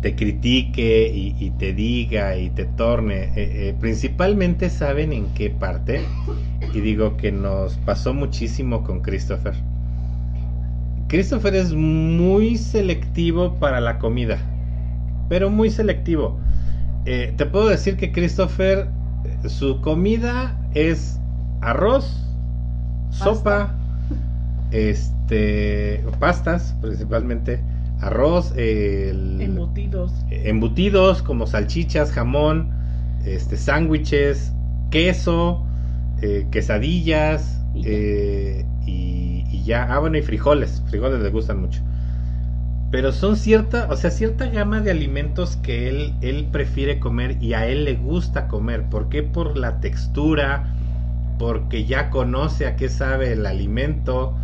te 0.04 0.14
critique 0.14 1.10
y, 1.14 1.50
te 1.52 1.72
diga 1.72 2.36
y 2.36 2.50
te 2.50 2.66
torne. 2.66 3.32
Eh, 3.36 3.68
eh, 3.68 3.76
principalmente 3.80 4.68
saben 4.68 5.14
en 5.14 5.32
qué 5.32 5.48
parte. 5.48 6.04
Y 6.74 6.80
digo 6.80 7.16
que 7.16 7.32
nos 7.32 7.78
pasó 7.78 8.12
muchísimo 8.12 8.84
con 8.84 9.00
Christopher. 9.00 9.54
Christopher 11.08 11.54
es 11.54 11.72
muy 11.72 12.58
selectivo 12.58 13.54
para 13.54 13.80
la 13.80 13.98
comida. 13.98 14.36
Pero 15.30 15.48
muy 15.48 15.70
selectivo. 15.70 16.38
Eh, 17.06 17.32
te 17.38 17.46
puedo 17.46 17.68
decir 17.68 17.96
que 17.96 18.12
Christopher, 18.12 18.88
su 19.46 19.80
comida 19.80 20.54
es 20.74 21.18
arroz, 21.62 22.28
sopa, 23.08 23.74
este, 24.70 26.04
pastas 26.20 26.76
principalmente 26.82 27.58
arroz, 28.04 28.52
embutidos. 28.56 30.12
embutidos 30.30 31.22
como 31.22 31.46
salchichas, 31.46 32.12
jamón, 32.12 32.70
este, 33.24 33.56
sándwiches, 33.56 34.52
queso, 34.90 35.64
eh, 36.20 36.46
quesadillas 36.50 37.62
y, 37.74 37.82
eh, 37.86 38.66
y, 38.86 39.62
ya. 39.64 39.84
Ah, 39.84 39.98
bueno, 39.98 40.18
y 40.18 40.22
frijoles. 40.22 40.82
Frijoles 40.88 41.20
le 41.20 41.30
gustan 41.30 41.60
mucho. 41.60 41.80
pero 42.90 43.10
son 43.10 43.36
cierta, 43.36 43.88
o 43.90 43.96
sea, 43.96 44.10
cierta 44.10 44.46
gama 44.46 44.80
de 44.80 44.92
alimentos 44.92 45.56
que 45.56 45.88
él, 45.88 46.14
él 46.20 46.46
prefiere 46.52 47.00
comer 47.00 47.36
y 47.40 47.54
a 47.54 47.66
él 47.66 47.84
le 47.84 47.94
gusta 47.96 48.46
comer. 48.46 48.84
¿Por 48.84 49.08
qué? 49.08 49.24
Por 49.24 49.56
la 49.56 49.80
textura, 49.80 50.72
porque 51.38 51.86
ya 51.86 52.10
conoce 52.10 52.66
a 52.66 52.76
qué 52.76 52.88
sabe 52.88 53.32
el 53.32 53.46
alimento. 53.46 54.36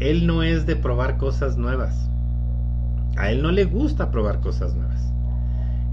Él 0.00 0.26
no 0.26 0.42
es 0.42 0.64
de 0.64 0.76
probar 0.76 1.18
cosas 1.18 1.58
nuevas. 1.58 2.08
A 3.16 3.30
él 3.30 3.42
no 3.42 3.50
le 3.50 3.64
gusta 3.64 4.10
probar 4.10 4.40
cosas 4.40 4.74
nuevas. 4.74 5.00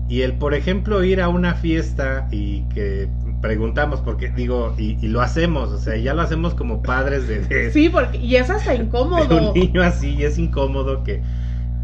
Y 0.10 0.22
el, 0.24 0.34
por 0.34 0.54
ejemplo, 0.54 1.04
ir 1.04 1.22
a 1.22 1.30
una 1.30 1.54
fiesta 1.54 2.28
y 2.32 2.64
que 2.74 3.08
preguntamos, 3.42 4.02
porque 4.02 4.30
digo, 4.30 4.76
y, 4.78 4.96
lo 5.08 5.22
hacemos, 5.22 5.70
o 5.70 5.78
sea, 5.78 5.96
ya 5.96 6.14
lo 6.14 6.22
hacemos 6.22 6.54
como 6.54 6.84
padres 6.84 7.28
de... 7.28 7.72
sí, 7.72 7.90
porque, 7.90 8.18
y 8.18 8.36
es 8.36 8.50
hasta 8.50 8.76
incómodo. 8.76 9.50
un 9.50 9.54
niño 9.54 9.82
así, 9.82 10.16
y 10.16 10.24
es 10.24 10.38
incómodo 10.38 11.04
que 11.04 11.22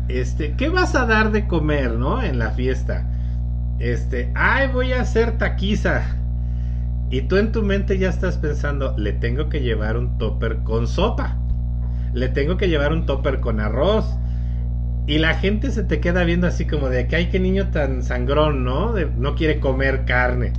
este, 0.07 0.53
¿qué 0.55 0.69
vas 0.69 0.95
a 0.95 1.05
dar 1.05 1.31
de 1.31 1.47
comer, 1.47 1.93
no? 1.93 2.23
En 2.23 2.39
la 2.39 2.51
fiesta. 2.51 3.05
Este, 3.79 4.31
ay, 4.35 4.69
voy 4.71 4.93
a 4.93 5.01
hacer 5.01 5.37
taquiza. 5.37 6.03
Y 7.09 7.21
tú 7.21 7.37
en 7.37 7.51
tu 7.51 7.63
mente 7.63 7.97
ya 7.97 8.09
estás 8.09 8.37
pensando, 8.37 8.93
le 8.97 9.13
tengo 9.13 9.49
que 9.49 9.61
llevar 9.61 9.97
un 9.97 10.17
topper 10.17 10.57
con 10.63 10.87
sopa. 10.87 11.37
Le 12.13 12.29
tengo 12.29 12.57
que 12.57 12.69
llevar 12.69 12.93
un 12.93 13.05
topper 13.05 13.39
con 13.39 13.59
arroz. 13.59 14.05
Y 15.07 15.17
la 15.19 15.35
gente 15.35 15.71
se 15.71 15.83
te 15.83 15.99
queda 15.99 16.23
viendo 16.23 16.45
así 16.47 16.67
como 16.67 16.89
de 16.89 17.07
que 17.07 17.15
ay, 17.15 17.29
qué 17.29 17.39
niño 17.39 17.69
tan 17.71 18.03
sangrón, 18.03 18.63
¿no? 18.63 18.93
no 19.17 19.35
quiere 19.35 19.59
comer 19.59 20.05
carne. 20.05 20.53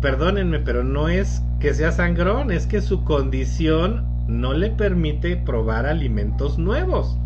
Perdónenme, 0.00 0.58
pero 0.58 0.82
no 0.82 1.08
es 1.08 1.42
que 1.60 1.74
sea 1.74 1.92
sangrón, 1.92 2.50
es 2.50 2.66
que 2.66 2.80
su 2.80 3.04
condición 3.04 4.06
no 4.26 4.54
le 4.54 4.70
permite 4.70 5.36
probar 5.36 5.86
alimentos 5.86 6.58
nuevos 6.58 7.16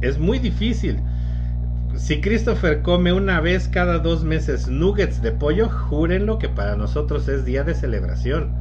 es 0.00 0.18
muy 0.18 0.38
difícil. 0.38 1.00
Si 1.94 2.20
Christopher 2.20 2.82
come 2.82 3.12
una 3.12 3.40
vez 3.40 3.68
cada 3.68 3.98
dos 3.98 4.22
meses 4.22 4.68
nuggets 4.68 5.20
de 5.22 5.32
pollo, 5.32 5.68
júrenlo 5.68 6.38
que 6.38 6.48
para 6.48 6.76
nosotros 6.76 7.28
es 7.28 7.44
día 7.44 7.64
de 7.64 7.74
celebración. 7.74 8.52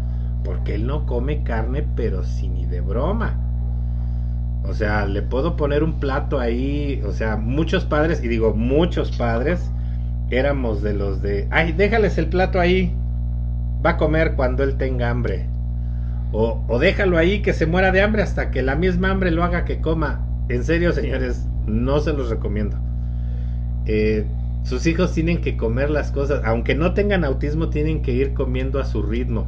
Porque 0.43 0.75
él 0.75 0.87
no 0.87 1.05
come 1.05 1.43
carne, 1.43 1.85
pero 1.95 2.23
si 2.23 2.47
ni 2.47 2.65
de 2.65 2.81
broma. 2.81 3.39
O 4.67 4.73
sea, 4.73 5.05
le 5.05 5.21
puedo 5.21 5.55
poner 5.55 5.83
un 5.83 5.99
plato 5.99 6.39
ahí. 6.39 7.01
O 7.05 7.11
sea, 7.11 7.37
muchos 7.37 7.85
padres, 7.85 8.23
y 8.23 8.27
digo 8.27 8.53
muchos 8.53 9.11
padres, 9.17 9.71
éramos 10.29 10.81
de 10.81 10.93
los 10.93 11.21
de, 11.21 11.47
ay, 11.51 11.71
déjales 11.71 12.17
el 12.17 12.27
plato 12.27 12.59
ahí. 12.59 12.93
Va 13.85 13.91
a 13.91 13.97
comer 13.97 14.33
cuando 14.35 14.63
él 14.63 14.77
tenga 14.77 15.09
hambre. 15.09 15.47
O, 16.31 16.63
o 16.67 16.79
déjalo 16.79 17.17
ahí 17.17 17.41
que 17.41 17.53
se 17.53 17.65
muera 17.65 17.91
de 17.91 18.01
hambre 18.01 18.21
hasta 18.21 18.51
que 18.51 18.61
la 18.61 18.75
misma 18.75 19.11
hambre 19.11 19.31
lo 19.31 19.43
haga 19.43 19.65
que 19.65 19.79
coma. 19.79 20.25
En 20.49 20.63
serio, 20.63 20.91
señores, 20.91 21.47
no 21.65 21.99
se 21.99 22.13
los 22.13 22.29
recomiendo. 22.29 22.77
Eh, 23.85 24.25
sus 24.63 24.85
hijos 24.85 25.13
tienen 25.13 25.39
que 25.39 25.55
comer 25.55 25.89
las 25.89 26.11
cosas, 26.11 26.41
aunque 26.43 26.75
no 26.75 26.93
tengan 26.93 27.23
autismo, 27.23 27.69
tienen 27.69 28.01
que 28.01 28.11
ir 28.11 28.33
comiendo 28.33 28.79
a 28.81 28.85
su 28.85 29.01
ritmo. 29.01 29.47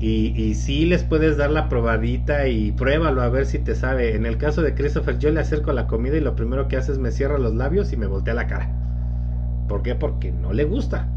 Y, 0.00 0.32
y 0.40 0.54
sí 0.54 0.86
les 0.86 1.02
puedes 1.02 1.36
dar 1.36 1.50
la 1.50 1.68
probadita 1.68 2.46
y 2.46 2.70
pruébalo 2.72 3.20
a 3.20 3.28
ver 3.28 3.46
si 3.46 3.58
te 3.58 3.74
sabe. 3.74 4.14
En 4.14 4.26
el 4.26 4.38
caso 4.38 4.62
de 4.62 4.74
Christopher, 4.74 5.18
yo 5.18 5.30
le 5.30 5.40
acerco 5.40 5.72
la 5.72 5.86
comida 5.86 6.16
y 6.16 6.20
lo 6.20 6.36
primero 6.36 6.68
que 6.68 6.76
hace 6.76 6.92
es 6.92 6.98
me 6.98 7.10
cierra 7.10 7.38
los 7.38 7.54
labios 7.54 7.92
y 7.92 7.96
me 7.96 8.06
voltea 8.06 8.34
la 8.34 8.46
cara. 8.46 8.70
¿Por 9.68 9.82
qué? 9.82 9.94
Porque 9.94 10.30
no 10.30 10.52
le 10.52 10.64
gusta. 10.64 11.08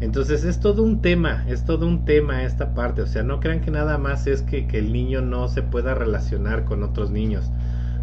Entonces 0.00 0.44
es 0.44 0.60
todo 0.60 0.82
un 0.82 1.02
tema, 1.02 1.44
es 1.46 1.64
todo 1.64 1.86
un 1.86 2.04
tema 2.04 2.42
esta 2.42 2.74
parte. 2.74 3.02
O 3.02 3.06
sea, 3.06 3.22
no 3.22 3.38
crean 3.38 3.60
que 3.60 3.70
nada 3.70 3.96
más 3.98 4.26
es 4.26 4.42
que, 4.42 4.66
que 4.66 4.78
el 4.78 4.92
niño 4.92 5.20
no 5.20 5.46
se 5.48 5.62
pueda 5.62 5.94
relacionar 5.94 6.64
con 6.64 6.82
otros 6.82 7.10
niños 7.10 7.50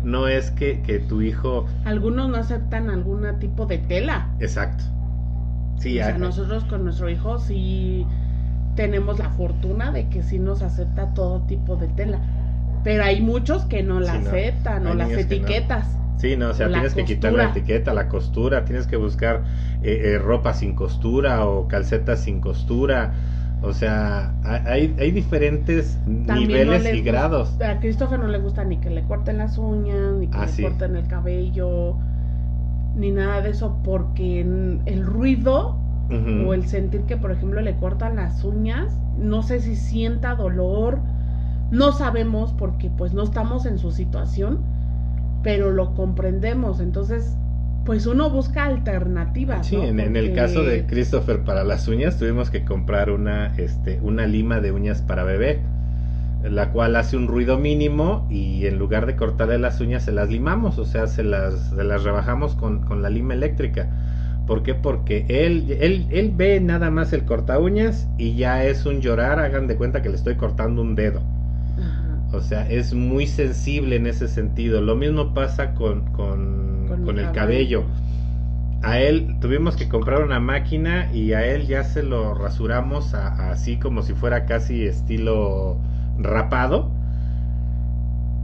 no 0.03 0.28
es 0.28 0.51
que, 0.51 0.82
que 0.82 0.99
tu 0.99 1.22
hijo... 1.22 1.66
Algunos 1.86 2.30
no 2.30 2.38
aceptan 2.38 2.89
algún 2.89 3.26
tipo 3.39 3.66
de 3.66 3.78
tela. 3.80 4.30
Exacto. 4.39 4.84
Sí, 5.78 5.99
o 5.99 6.03
sea, 6.03 6.18
nosotros 6.18 6.64
con 6.66 6.86
nuestro 6.86 7.10
hijo 7.10 7.38
sí 7.38 8.05
tenemos 8.78 9.19
la 9.19 9.32
fortuna 9.32 9.91
de 9.91 10.07
que 10.07 10.23
sí 10.23 10.39
nos 10.39 10.61
acepta 10.61 11.13
todo 11.13 11.41
tipo 11.41 11.75
de 11.75 11.88
tela. 11.89 12.19
Pero 12.86 13.03
hay 13.03 13.21
muchos 13.21 13.65
que 13.65 13.84
no 13.84 13.99
la 13.99 14.13
aceptan, 14.13 14.88
o 14.88 14.93
las 14.93 15.11
etiquetas. 15.11 15.88
Sí, 16.17 16.38
no, 16.38 16.51
o 16.51 16.53
sea, 16.53 16.69
tienes 16.69 16.93
que 16.93 17.03
quitar 17.03 17.34
la 17.34 17.49
etiqueta, 17.49 17.93
la 17.93 18.07
costura, 18.07 18.63
tienes 18.63 18.88
que 18.88 18.95
buscar 18.95 19.43
eh, 19.84 20.13
eh, 20.13 20.17
ropa 20.19 20.53
sin 20.53 20.73
costura 20.73 21.45
o 21.45 21.67
calcetas 21.67 22.23
sin 22.23 22.39
costura. 22.39 23.13
O 23.61 23.73
sea, 23.73 24.36
hay, 24.43 24.95
hay 24.99 25.11
diferentes 25.11 25.97
niveles 26.05 26.93
y 26.93 27.01
grados. 27.01 27.59
A 27.59 27.80
Christopher 27.80 28.19
no 28.19 28.28
le 28.28 28.38
gusta 28.38 28.63
ni 28.63 28.78
que 28.78 28.91
le 28.91 29.03
corten 29.03 29.39
las 29.39 29.57
uñas, 29.57 30.13
ni 30.13 30.28
que 30.28 30.38
ah, 30.38 30.45
le 30.45 30.63
corten 30.63 30.95
el 30.95 31.07
cabello, 31.07 31.97
ni 32.95 33.11
nada 33.11 33.41
de 33.41 33.49
eso, 33.49 33.80
porque 33.84 34.41
el 34.41 35.05
ruido 35.05 35.86
o 36.10 36.53
el 36.53 36.66
sentir 36.68 37.01
que, 37.01 37.18
por 37.18 37.32
ejemplo, 37.32 37.62
le 37.62 37.76
cortan 37.76 38.16
las 38.16 38.43
uñas, 38.43 38.97
no 39.20 39.43
sé 39.43 39.60
si 39.60 39.76
sienta 39.76 40.36
dolor, 40.36 40.99
no 41.72 41.91
sabemos 41.91 42.53
porque 42.53 42.89
pues 42.89 43.14
no 43.14 43.24
estamos 43.24 43.66
en 43.66 43.78
su 43.78 43.91
situación, 43.91 44.60
pero 45.43 45.72
lo 45.72 45.93
comprendemos. 45.95 46.80
Entonces, 46.80 47.36
pues 47.86 48.05
uno 48.05 48.30
busca 48.30 48.66
alternativas. 48.66 49.68
Sí, 49.68 49.78
en, 49.78 49.99
el 49.99 50.34
caso 50.34 50.64
de 50.64 50.86
Christopher 50.86 51.43
para 51.43 51.64
las 51.64 51.88
uñas 51.88 52.18
tuvimos 52.18 52.49
que 52.49 52.66
comprar 52.66 53.10
una, 53.10 53.55
este, 53.55 53.99
una 54.01 54.28
lima 54.28 54.60
de 54.60 54.74
uñas 54.74 55.01
para 55.01 55.24
bebé, 55.24 55.62
la 56.43 56.72
cual 56.72 56.97
hace 56.97 57.16
un 57.16 57.28
ruido 57.28 57.58
mínimo 57.58 58.28
y 58.30 58.66
en 58.66 58.78
lugar 58.78 59.05
de 59.05 59.16
cortarle 59.16 59.58
las 59.58 59.80
uñas 59.80 60.03
se 60.03 60.12
las 60.12 60.30
limamos, 60.30 60.78
o 60.78 60.84
sea, 60.86 61.08
se 61.08 61.24
las, 61.24 61.72
las 61.72 62.03
rebajamos 62.03 62.55
con, 62.55 62.82
con, 62.82 63.01
la 63.01 63.10
lima 63.10 63.34
eléctrica. 63.34 63.89
¿Por 64.48 64.64
qué? 64.64 64.74
Porque 64.74 65.26
él, 65.28 65.78
él, 65.82 66.08
él 66.10 66.32
ve 66.34 66.60
nada 66.62 66.89
más 66.89 67.12
el 67.12 67.26
corta 67.26 67.60
uñas 67.60 68.08
y 68.18 68.36
ya 68.36 68.64
es 68.64 68.86
un 68.86 69.02
llorar, 69.02 69.39
hagan 69.39 69.68
de 69.68 69.76
cuenta 69.76 70.02
que 70.02 70.10
le 70.10 70.16
estoy 70.16 70.36
cortando 70.36 70.82
un 70.82 70.95
dedo. 70.95 71.22
O 72.32 72.41
sea, 72.41 72.70
es 72.70 72.93
muy 72.93 73.28
sensible 73.28 73.95
en 73.95 74.08
ese 74.08 74.28
sentido. 74.28 74.82
Lo 74.82 74.95
mismo 74.95 75.34
pasa 75.34 75.74
con, 75.74 76.12
con, 76.12 77.20
el 77.20 77.32
cabello. 77.32 77.84
A 78.84 79.00
él 79.00 79.38
tuvimos 79.41 79.76
que 79.76 79.88
comprar 79.89 80.24
una 80.24 80.39
máquina 80.39 81.12
y 81.14 81.34
a 81.34 81.45
él 81.45 81.68
ya 81.68 81.84
se 81.84 82.04
lo 82.04 82.34
rasuramos 82.34 83.14
así 83.14 83.78
como 83.78 84.02
si 84.02 84.14
fuera 84.14 84.45
casi 84.45 84.86
estilo 84.86 85.78
rapado. 86.20 86.91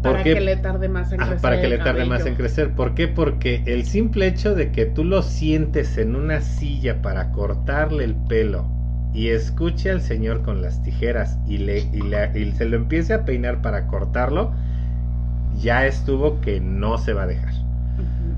Para 0.03 0.23
que 0.23 0.39
le 0.39 0.57
tarde 0.57 0.89
más 0.89 1.11
en 1.11 1.19
crecer. 1.19 1.41
para 1.41 1.61
que 1.61 1.67
le 1.67 1.77
tarde 1.77 2.05
más 2.05 2.25
en 2.25 2.35
crecer. 2.35 2.71
¿Por 2.71 2.93
qué? 2.93 3.07
Porque 3.07 3.63
el 3.65 3.85
simple 3.85 4.27
hecho 4.27 4.53
de 4.53 4.71
que 4.71 4.85
tú 4.85 5.03
lo 5.03 5.21
sientes 5.21 5.97
en 5.97 6.15
una 6.15 6.41
silla 6.41 7.01
para 7.01 7.31
cortarle 7.31 8.03
el 8.03 8.15
pelo 8.15 8.65
y 9.13 9.29
escuche 9.29 9.91
al 9.91 10.01
Señor 10.01 10.41
con 10.41 10.61
las 10.61 10.81
tijeras 10.81 11.37
y, 11.47 11.59
le, 11.59 11.79
y, 11.79 12.51
se 12.51 12.65
lo 12.65 12.75
empiece 12.75 13.13
a 13.13 13.25
peinar 13.25 13.61
para 13.61 13.87
cortarlo, 13.87 14.51
ya 15.59 15.85
estuvo 15.85 16.41
que 16.41 16.59
no 16.59 16.97
se 16.97 17.13
va 17.13 17.23
a 17.23 17.27
dejar. 17.27 17.53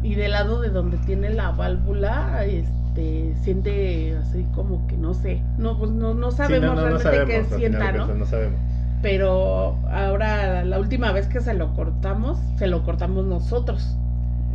Y 0.04 0.16
del 0.16 0.32
lado 0.32 0.62
de 0.62 0.70
donde 0.70 0.98
tiene 0.98 1.30
la 1.30 1.52
válvula, 1.52 2.46
este, 2.46 3.34
siente 3.42 4.16
así 4.18 4.46
como 4.54 4.86
que 4.88 4.98
no 4.98 5.14
sé, 5.14 5.42
no, 5.58 5.80
pues 5.80 5.92
no, 5.92 6.14
no 6.14 6.32
sabemos 6.32 6.78
realmente 7.04 7.50
qué 7.50 7.56
sienta, 7.56 7.92
¿no? 7.94 8.14
no 8.14 8.26
sabemos. 8.26 8.60
Pero 9.06 9.78
ahora, 9.92 10.66
la 10.66 10.80
última 10.80 11.12
vez 11.12 11.28
que 11.28 11.40
se 11.40 11.54
lo 11.54 11.76
cortamos, 11.76 12.40
se 12.56 12.66
lo 12.66 12.82
cortamos 12.82 13.24
nosotros. 13.24 13.96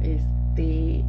Este, 0.02 1.04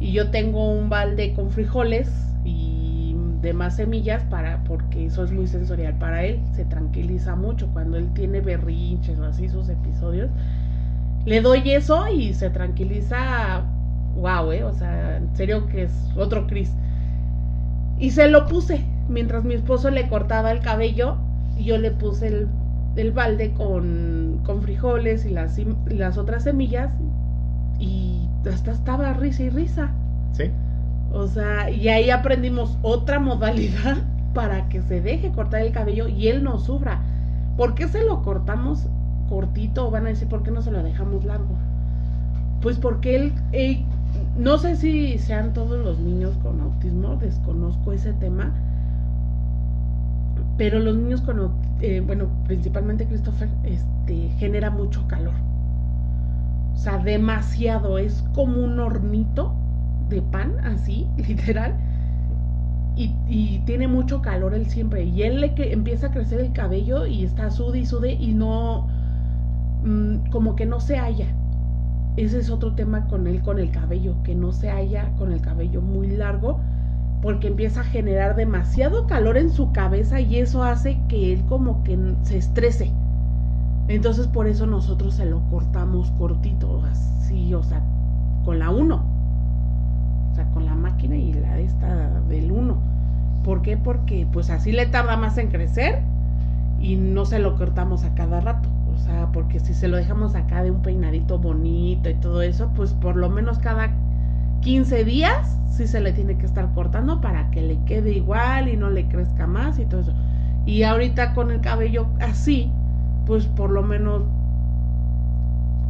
y 0.00 0.12
yo 0.12 0.30
tengo 0.30 0.72
un 0.72 0.88
balde 0.88 1.34
con 1.34 1.50
frijoles 1.50 2.10
y 2.46 3.14
de 3.42 3.52
más 3.52 3.76
semillas 3.76 4.24
para 4.30 4.64
porque 4.64 5.04
eso 5.04 5.22
es 5.22 5.32
muy 5.32 5.46
sensorial 5.48 5.98
para 5.98 6.24
él, 6.24 6.40
se 6.54 6.64
tranquiliza 6.64 7.36
mucho 7.36 7.68
cuando 7.74 7.98
él 7.98 8.08
tiene 8.14 8.40
berrinches 8.40 9.18
o 9.18 9.26
así 9.26 9.50
sus 9.50 9.68
episodios. 9.68 10.30
Le 11.26 11.42
doy 11.42 11.72
eso 11.72 12.08
y 12.08 12.32
se 12.32 12.48
tranquiliza, 12.48 13.66
wow, 14.16 14.50
eh, 14.50 14.64
o 14.64 14.72
sea, 14.72 15.18
en 15.18 15.36
serio 15.36 15.66
que 15.66 15.82
es 15.82 15.92
otro 16.16 16.46
Chris. 16.46 16.72
Y 17.98 18.12
se 18.12 18.28
lo 18.28 18.46
puse 18.46 18.82
mientras 19.10 19.44
mi 19.44 19.52
esposo 19.52 19.90
le 19.90 20.08
cortaba 20.08 20.52
el 20.52 20.60
cabello, 20.60 21.18
yo 21.58 21.76
le 21.76 21.90
puse 21.90 22.28
el, 22.28 22.48
el 22.96 23.12
balde 23.12 23.52
con, 23.52 24.40
con 24.44 24.62
frijoles 24.62 25.24
y 25.24 25.30
las, 25.30 25.58
y 25.58 25.66
las 25.88 26.18
otras 26.18 26.44
semillas 26.44 26.90
y 27.78 28.28
hasta 28.48 28.72
estaba 28.72 29.12
risa 29.14 29.44
y 29.44 29.50
risa. 29.50 29.90
Sí. 30.32 30.44
O 31.12 31.26
sea, 31.26 31.70
y 31.70 31.88
ahí 31.88 32.10
aprendimos 32.10 32.78
otra 32.82 33.18
modalidad 33.18 33.98
para 34.34 34.68
que 34.68 34.82
se 34.82 35.00
deje 35.00 35.30
cortar 35.32 35.62
el 35.62 35.72
cabello 35.72 36.08
y 36.08 36.28
él 36.28 36.42
no 36.42 36.58
sufra. 36.58 37.00
¿Por 37.56 37.74
qué 37.74 37.88
se 37.88 38.04
lo 38.04 38.22
cortamos 38.22 38.86
cortito? 39.28 39.90
Van 39.90 40.06
a 40.06 40.10
decir, 40.10 40.28
¿por 40.28 40.42
qué 40.42 40.50
no 40.50 40.62
se 40.62 40.70
lo 40.70 40.82
dejamos 40.82 41.24
largo? 41.24 41.54
Pues 42.62 42.78
porque 42.78 43.32
él, 43.52 43.84
no 44.38 44.56
sé 44.56 44.76
si 44.76 45.18
sean 45.18 45.52
todos 45.52 45.84
los 45.84 45.98
niños 45.98 46.36
con 46.42 46.60
autismo, 46.60 47.16
desconozco 47.16 47.92
ese 47.92 48.12
tema, 48.14 48.52
pero 50.56 50.78
los 50.78 50.96
niños 50.96 51.20
con, 51.22 51.50
eh, 51.82 52.00
bueno, 52.00 52.28
principalmente 52.46 53.06
Christopher, 53.06 53.48
este, 53.64 54.28
genera 54.38 54.70
mucho 54.70 55.06
calor. 55.08 55.34
sea, 56.76 56.98
demasiado. 56.98 57.98
Es 57.98 58.24
como 58.34 58.62
un 58.62 58.78
hornito 58.78 59.52
de 60.08 60.22
pan, 60.22 60.58
así, 60.60 61.08
literal. 61.16 61.74
Y, 62.94 63.60
tiene 63.66 63.88
mucho 63.88 64.22
calor 64.22 64.54
él 64.54 64.66
siempre. 64.66 65.04
Y 65.04 65.22
él 65.22 65.40
le 65.40 65.54
que 65.54 65.72
empieza 65.72 66.08
a 66.08 66.10
crecer 66.12 66.40
el 66.40 66.52
cabello 66.52 67.06
y 67.06 67.24
está 67.24 67.50
sude 67.50 67.80
y 67.80 67.86
sude 67.86 68.12
y 68.12 68.32
no, 68.32 68.86
mm, 69.84 70.30
como 70.30 70.54
que 70.54 70.66
no 70.66 70.78
se 70.78 70.98
halla. 70.98 71.26
Ese 72.16 72.38
es 72.38 72.50
otro 72.50 72.74
tema 72.74 73.08
con 73.08 73.26
él, 73.26 73.40
con 73.42 73.58
el 73.58 73.70
cabello, 73.70 74.14
que 74.22 74.34
no 74.34 74.52
se 74.52 74.70
halla 74.70 75.10
con 75.16 75.32
el 75.32 75.40
cabello 75.40 75.80
muy 75.80 76.08
largo 76.08 76.60
porque 77.22 77.46
empieza 77.46 77.80
a 77.80 77.84
generar 77.84 78.34
demasiado 78.34 79.06
calor 79.06 79.38
en 79.38 79.50
su 79.50 79.70
cabeza 79.72 80.20
y 80.20 80.38
eso 80.38 80.64
hace 80.64 80.98
que 81.08 81.32
él 81.32 81.44
como 81.48 81.84
que 81.84 81.96
se 82.22 82.36
estrese. 82.36 82.90
Entonces 83.86 84.26
por 84.26 84.48
eso 84.48 84.66
nosotros 84.66 85.14
se 85.14 85.24
lo 85.24 85.40
cortamos 85.48 86.10
cortito, 86.18 86.82
así, 86.90 87.54
o 87.54 87.62
sea, 87.62 87.80
con 88.44 88.58
la 88.58 88.70
1. 88.70 88.94
O 88.96 90.34
sea, 90.34 90.46
con 90.50 90.64
la 90.66 90.74
máquina 90.74 91.14
y 91.16 91.32
la 91.32 91.58
esta 91.60 92.20
del 92.28 92.50
1. 92.50 92.76
¿Por 93.44 93.62
qué? 93.62 93.76
Porque 93.76 94.26
pues 94.32 94.50
así 94.50 94.72
le 94.72 94.86
tarda 94.86 95.16
más 95.16 95.38
en 95.38 95.48
crecer 95.48 96.02
y 96.80 96.96
no 96.96 97.24
se 97.24 97.38
lo 97.38 97.56
cortamos 97.56 98.02
a 98.04 98.14
cada 98.14 98.40
rato. 98.40 98.68
O 98.94 98.98
sea, 98.98 99.30
porque 99.32 99.60
si 99.60 99.74
se 99.74 99.86
lo 99.86 99.96
dejamos 99.96 100.34
acá 100.34 100.64
de 100.64 100.72
un 100.72 100.82
peinadito 100.82 101.38
bonito 101.38 102.10
y 102.10 102.14
todo 102.14 102.42
eso, 102.42 102.70
pues 102.74 102.94
por 102.94 103.14
lo 103.16 103.30
menos 103.30 103.60
cada 103.60 103.92
15 104.62 105.04
días 105.04 105.58
sí 105.72 105.86
se 105.86 106.00
le 106.00 106.12
tiene 106.12 106.36
que 106.36 106.46
estar 106.46 106.72
cortando 106.74 107.20
para 107.20 107.50
que 107.50 107.62
le 107.62 107.78
quede 107.84 108.12
igual 108.12 108.68
y 108.68 108.76
no 108.76 108.90
le 108.90 109.08
crezca 109.08 109.46
más 109.46 109.78
y 109.78 109.86
todo 109.86 110.02
eso. 110.02 110.14
Y 110.66 110.82
ahorita 110.84 111.34
con 111.34 111.50
el 111.50 111.60
cabello 111.60 112.06
así, 112.20 112.70
pues 113.26 113.46
por 113.46 113.70
lo 113.70 113.82
menos 113.82 114.22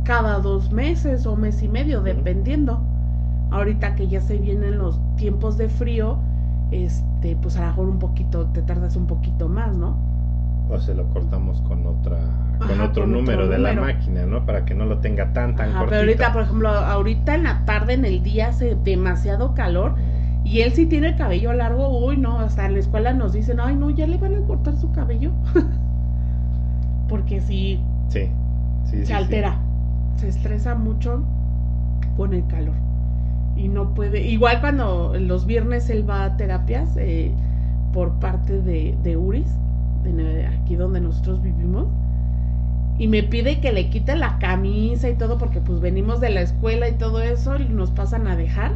cada 0.04 0.38
dos 0.38 0.72
meses 0.72 1.26
o 1.26 1.36
mes 1.36 1.62
y 1.62 1.68
medio, 1.68 2.02
dependiendo. 2.02 2.80
Ahorita 3.50 3.94
que 3.94 4.08
ya 4.08 4.20
se 4.20 4.38
vienen 4.38 4.78
los 4.78 4.98
tiempos 5.16 5.58
de 5.58 5.68
frío, 5.68 6.18
este, 6.70 7.36
pues 7.36 7.56
a 7.56 7.60
lo 7.60 7.66
mejor 7.66 7.88
un 7.88 7.98
poquito, 7.98 8.46
te 8.46 8.62
tardas 8.62 8.96
un 8.96 9.06
poquito 9.06 9.48
más, 9.48 9.76
¿no? 9.76 10.11
O 10.72 10.80
se 10.80 10.94
lo 10.94 11.06
cortamos 11.08 11.60
con 11.62 11.86
otra 11.86 12.18
con 12.66 12.80
otro 12.80 13.06
número 13.06 13.46
de 13.46 13.58
la 13.58 13.74
máquina, 13.74 14.24
¿no? 14.24 14.46
Para 14.46 14.64
que 14.64 14.74
no 14.74 14.86
lo 14.86 14.98
tenga 14.98 15.32
tan, 15.32 15.54
tan 15.56 15.70
Ajá, 15.70 15.84
Pero 15.84 15.96
ahorita, 16.00 16.32
por 16.32 16.42
ejemplo, 16.42 16.68
ahorita 16.68 17.34
en 17.34 17.42
la 17.42 17.64
tarde, 17.64 17.94
en 17.94 18.04
el 18.04 18.22
día 18.22 18.48
hace 18.48 18.76
demasiado 18.82 19.54
calor 19.54 19.96
y 20.44 20.60
él 20.60 20.72
sí 20.72 20.86
tiene 20.86 21.08
el 21.08 21.16
cabello 21.16 21.52
largo, 21.52 22.06
uy, 22.06 22.16
no, 22.16 22.38
hasta 22.38 22.66
en 22.66 22.74
la 22.74 22.78
escuela 22.78 23.12
nos 23.12 23.32
dicen, 23.32 23.60
ay, 23.60 23.76
no, 23.76 23.90
ya 23.90 24.06
le 24.06 24.16
van 24.16 24.34
a 24.34 24.40
cortar 24.46 24.76
su 24.76 24.90
cabello. 24.92 25.32
Porque 27.08 27.40
sí, 27.40 27.80
sí, 28.08 28.30
sí 28.84 29.04
se 29.04 29.14
altera, 29.14 29.58
se 30.16 30.28
estresa 30.28 30.74
mucho 30.74 31.22
con 32.16 32.32
el 32.32 32.46
calor 32.46 32.74
y 33.56 33.68
no 33.68 33.94
puede, 33.94 34.22
igual 34.22 34.60
cuando 34.60 35.14
los 35.18 35.44
viernes 35.46 35.90
él 35.90 36.08
va 36.08 36.24
a 36.24 36.36
terapias 36.36 36.96
eh, 36.96 37.32
por 37.92 38.18
parte 38.18 38.62
de, 38.62 38.96
de 39.02 39.16
Uris, 39.16 39.58
aquí 40.46 40.76
donde 40.76 41.00
nosotros 41.00 41.42
vivimos, 41.42 41.86
y 42.98 43.08
me 43.08 43.22
pide 43.22 43.60
que 43.60 43.72
le 43.72 43.90
quite 43.90 44.16
la 44.16 44.38
camisa 44.38 45.08
y 45.08 45.14
todo 45.16 45.38
porque 45.38 45.60
pues 45.60 45.80
venimos 45.80 46.20
de 46.20 46.30
la 46.30 46.42
escuela 46.42 46.88
y 46.88 46.92
todo 46.92 47.20
eso 47.20 47.56
y 47.56 47.64
nos 47.64 47.90
pasan 47.90 48.26
a 48.26 48.36
dejar. 48.36 48.72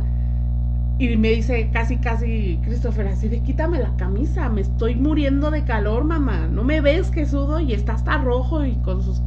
Y 0.99 1.17
me 1.17 1.29
dice 1.29 1.69
casi, 1.73 1.99
casi, 1.99 2.59
Christopher, 2.65 3.09
así 3.09 3.29
de 3.29 3.41
quítame 3.41 3.79
la 3.79 3.95
camisa, 3.97 4.49
me 4.49 4.63
estoy 4.63 4.95
muriendo 4.95 5.51
de 5.51 5.65
calor, 5.65 6.05
mamá. 6.05 6.49
No 6.51 6.65
me 6.65 6.81
ves 6.81 7.11
que 7.11 7.27
sudo 7.27 7.61
y 7.61 7.75
está 7.75 7.93
hasta 7.93 8.19
rojo 8.19 8.65
y 8.65 8.75
con 8.77 9.03
sus 9.03 9.21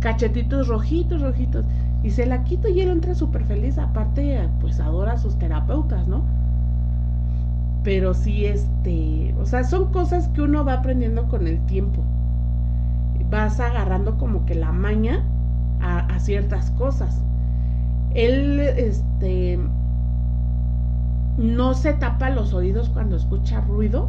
cachetitos 0.00 0.68
rojitos, 0.68 1.20
rojitos. 1.20 1.66
Y 2.02 2.10
se 2.10 2.24
la 2.24 2.44
quito 2.44 2.68
y 2.68 2.80
él 2.80 2.88
entra 2.88 3.14
súper 3.14 3.44
feliz. 3.44 3.76
Aparte, 3.78 4.48
pues 4.60 4.80
adora 4.80 5.12
a 5.12 5.18
sus 5.18 5.38
terapeutas, 5.38 6.08
¿no? 6.08 6.24
Pero 7.86 8.12
sí, 8.12 8.44
este, 8.44 9.34
o 9.40 9.46
sea, 9.46 9.64
son 9.64 9.90
cosas 9.92 10.28
que 10.28 10.42
uno 10.42 10.62
va 10.62 10.74
aprendiendo 10.74 11.26
con 11.28 11.46
el 11.46 11.64
tiempo 11.64 12.02
vas 13.30 13.60
agarrando 13.60 14.18
como 14.18 14.44
que 14.46 14.54
la 14.54 14.72
maña 14.72 15.24
a, 15.80 16.18
ciertas 16.18 16.70
cosas. 16.72 17.22
Él, 18.14 18.58
este, 18.60 19.58
no 21.36 21.74
se 21.74 21.92
tapa 21.94 22.30
los 22.30 22.54
oídos 22.54 22.88
cuando 22.88 23.16
escucha 23.16 23.60
ruido, 23.60 24.08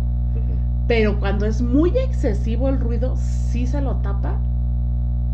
pero 0.87 1.19
cuando 1.19 1.45
es 1.45 1.61
muy 1.61 1.95
excesivo 1.97 2.69
el 2.69 2.79
ruido, 2.79 3.15
sí 3.17 3.67
se 3.67 3.81
lo 3.81 3.97
tapa, 3.97 4.39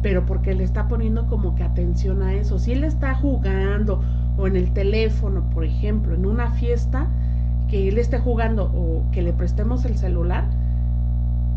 pero 0.01 0.25
porque 0.25 0.53
le 0.53 0.63
está 0.63 0.87
poniendo 0.87 1.27
como 1.27 1.55
que 1.55 1.63
atención 1.63 2.23
a 2.23 2.33
eso. 2.33 2.57
Si 2.59 2.73
él 2.73 2.83
está 2.83 3.15
jugando 3.15 4.01
o 4.37 4.47
en 4.47 4.55
el 4.57 4.73
teléfono, 4.73 5.49
por 5.51 5.63
ejemplo, 5.63 6.15
en 6.15 6.25
una 6.25 6.49
fiesta, 6.51 7.07
que 7.73 7.87
él 7.87 7.97
esté 7.97 8.19
jugando 8.19 8.65
o 8.65 9.01
que 9.11 9.23
le 9.23 9.33
prestemos 9.33 9.83
el 9.85 9.97
celular, 9.97 10.45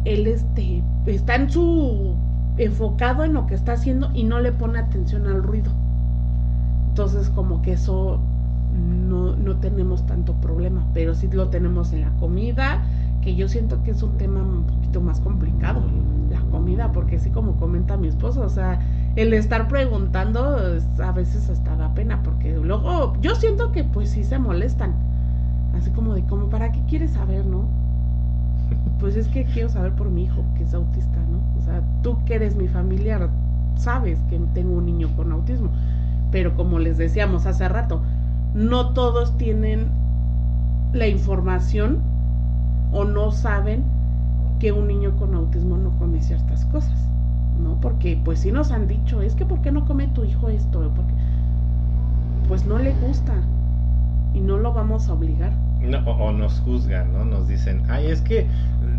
él 0.06 0.26
este, 0.26 0.82
está 1.04 1.34
en 1.34 1.50
su 1.50 2.14
enfocado 2.56 3.22
en 3.22 3.34
lo 3.34 3.46
que 3.46 3.54
está 3.54 3.72
haciendo 3.72 4.08
y 4.14 4.24
no 4.24 4.40
le 4.40 4.50
pone 4.50 4.78
atención 4.78 5.26
al 5.26 5.42
ruido. 5.42 5.70
Entonces 6.88 7.28
como 7.28 7.60
que 7.60 7.72
eso 7.72 8.18
no, 9.10 9.36
no 9.36 9.56
tenemos 9.56 10.06
tanto 10.06 10.32
problema, 10.36 10.86
pero 10.94 11.12
sí 11.12 11.28
lo 11.30 11.50
tenemos 11.50 11.92
en 11.92 12.00
la 12.00 12.10
comida, 12.12 12.82
que 13.20 13.34
yo 13.34 13.46
siento 13.46 13.82
que 13.82 13.90
es 13.90 14.02
un 14.02 14.16
tema 14.16 14.40
un 14.40 14.64
poquito 14.64 15.02
más 15.02 15.20
complicado, 15.20 15.82
la 16.30 16.40
comida, 16.50 16.92
porque 16.92 17.18
sí 17.18 17.28
como 17.28 17.56
comenta 17.56 17.98
mi 17.98 18.08
esposo, 18.08 18.40
o 18.40 18.48
sea, 18.48 18.80
el 19.16 19.34
estar 19.34 19.68
preguntando 19.68 20.56
a 20.98 21.12
veces 21.12 21.50
hasta 21.50 21.76
da 21.76 21.92
pena, 21.92 22.22
porque 22.22 22.56
luego 22.56 23.12
yo 23.20 23.34
siento 23.34 23.70
que 23.70 23.84
pues 23.84 24.08
sí 24.08 24.24
se 24.24 24.38
molestan, 24.38 24.94
así 25.76 25.90
como 25.90 26.14
de 26.14 26.22
como, 26.24 26.48
¿para 26.48 26.72
qué 26.72 26.80
quieres 26.88 27.12
saber, 27.12 27.44
no? 27.46 27.66
pues 29.00 29.16
es 29.16 29.28
que 29.28 29.44
quiero 29.44 29.68
saber 29.68 29.92
por 29.92 30.10
mi 30.10 30.24
hijo 30.24 30.44
que 30.56 30.64
es 30.64 30.74
autista, 30.74 31.18
¿no? 31.30 31.38
O 31.58 31.64
sea, 31.64 31.82
tú 32.02 32.18
que 32.24 32.34
eres 32.34 32.56
mi 32.56 32.68
familiar, 32.68 33.28
sabes 33.76 34.18
que 34.28 34.38
tengo 34.54 34.74
un 34.74 34.86
niño 34.86 35.08
con 35.16 35.32
autismo, 35.32 35.70
pero 36.30 36.54
como 36.54 36.78
les 36.78 36.98
decíamos 36.98 37.46
hace 37.46 37.68
rato, 37.68 38.02
no 38.54 38.90
todos 38.90 39.36
tienen 39.36 39.86
la 40.92 41.06
información 41.06 42.00
o 42.92 43.04
no 43.04 43.30
saben 43.30 43.84
que 44.58 44.72
un 44.72 44.88
niño 44.88 45.16
con 45.16 45.34
autismo 45.34 45.76
no 45.76 45.90
come 45.98 46.22
ciertas 46.22 46.64
cosas, 46.66 46.98
¿no? 47.62 47.78
Porque 47.80 48.18
pues 48.24 48.40
sí 48.40 48.50
nos 48.50 48.70
han 48.70 48.88
dicho, 48.88 49.20
es 49.20 49.34
que 49.34 49.44
¿por 49.44 49.60
qué 49.60 49.70
no 49.70 49.84
come 49.84 50.08
tu 50.08 50.24
hijo 50.24 50.48
esto? 50.48 50.90
Porque 50.94 51.12
pues 52.48 52.64
no 52.64 52.78
le 52.78 52.94
gusta 52.94 53.34
y 54.36 54.40
no 54.40 54.58
lo 54.58 54.74
vamos 54.74 55.08
a 55.08 55.14
obligar. 55.14 55.50
No, 55.80 55.98
o, 56.10 56.30
nos 56.30 56.60
juzgan, 56.60 57.12
¿no? 57.12 57.24
Nos 57.24 57.48
dicen, 57.48 57.82
ay, 57.88 58.06
es 58.06 58.20
que 58.20 58.46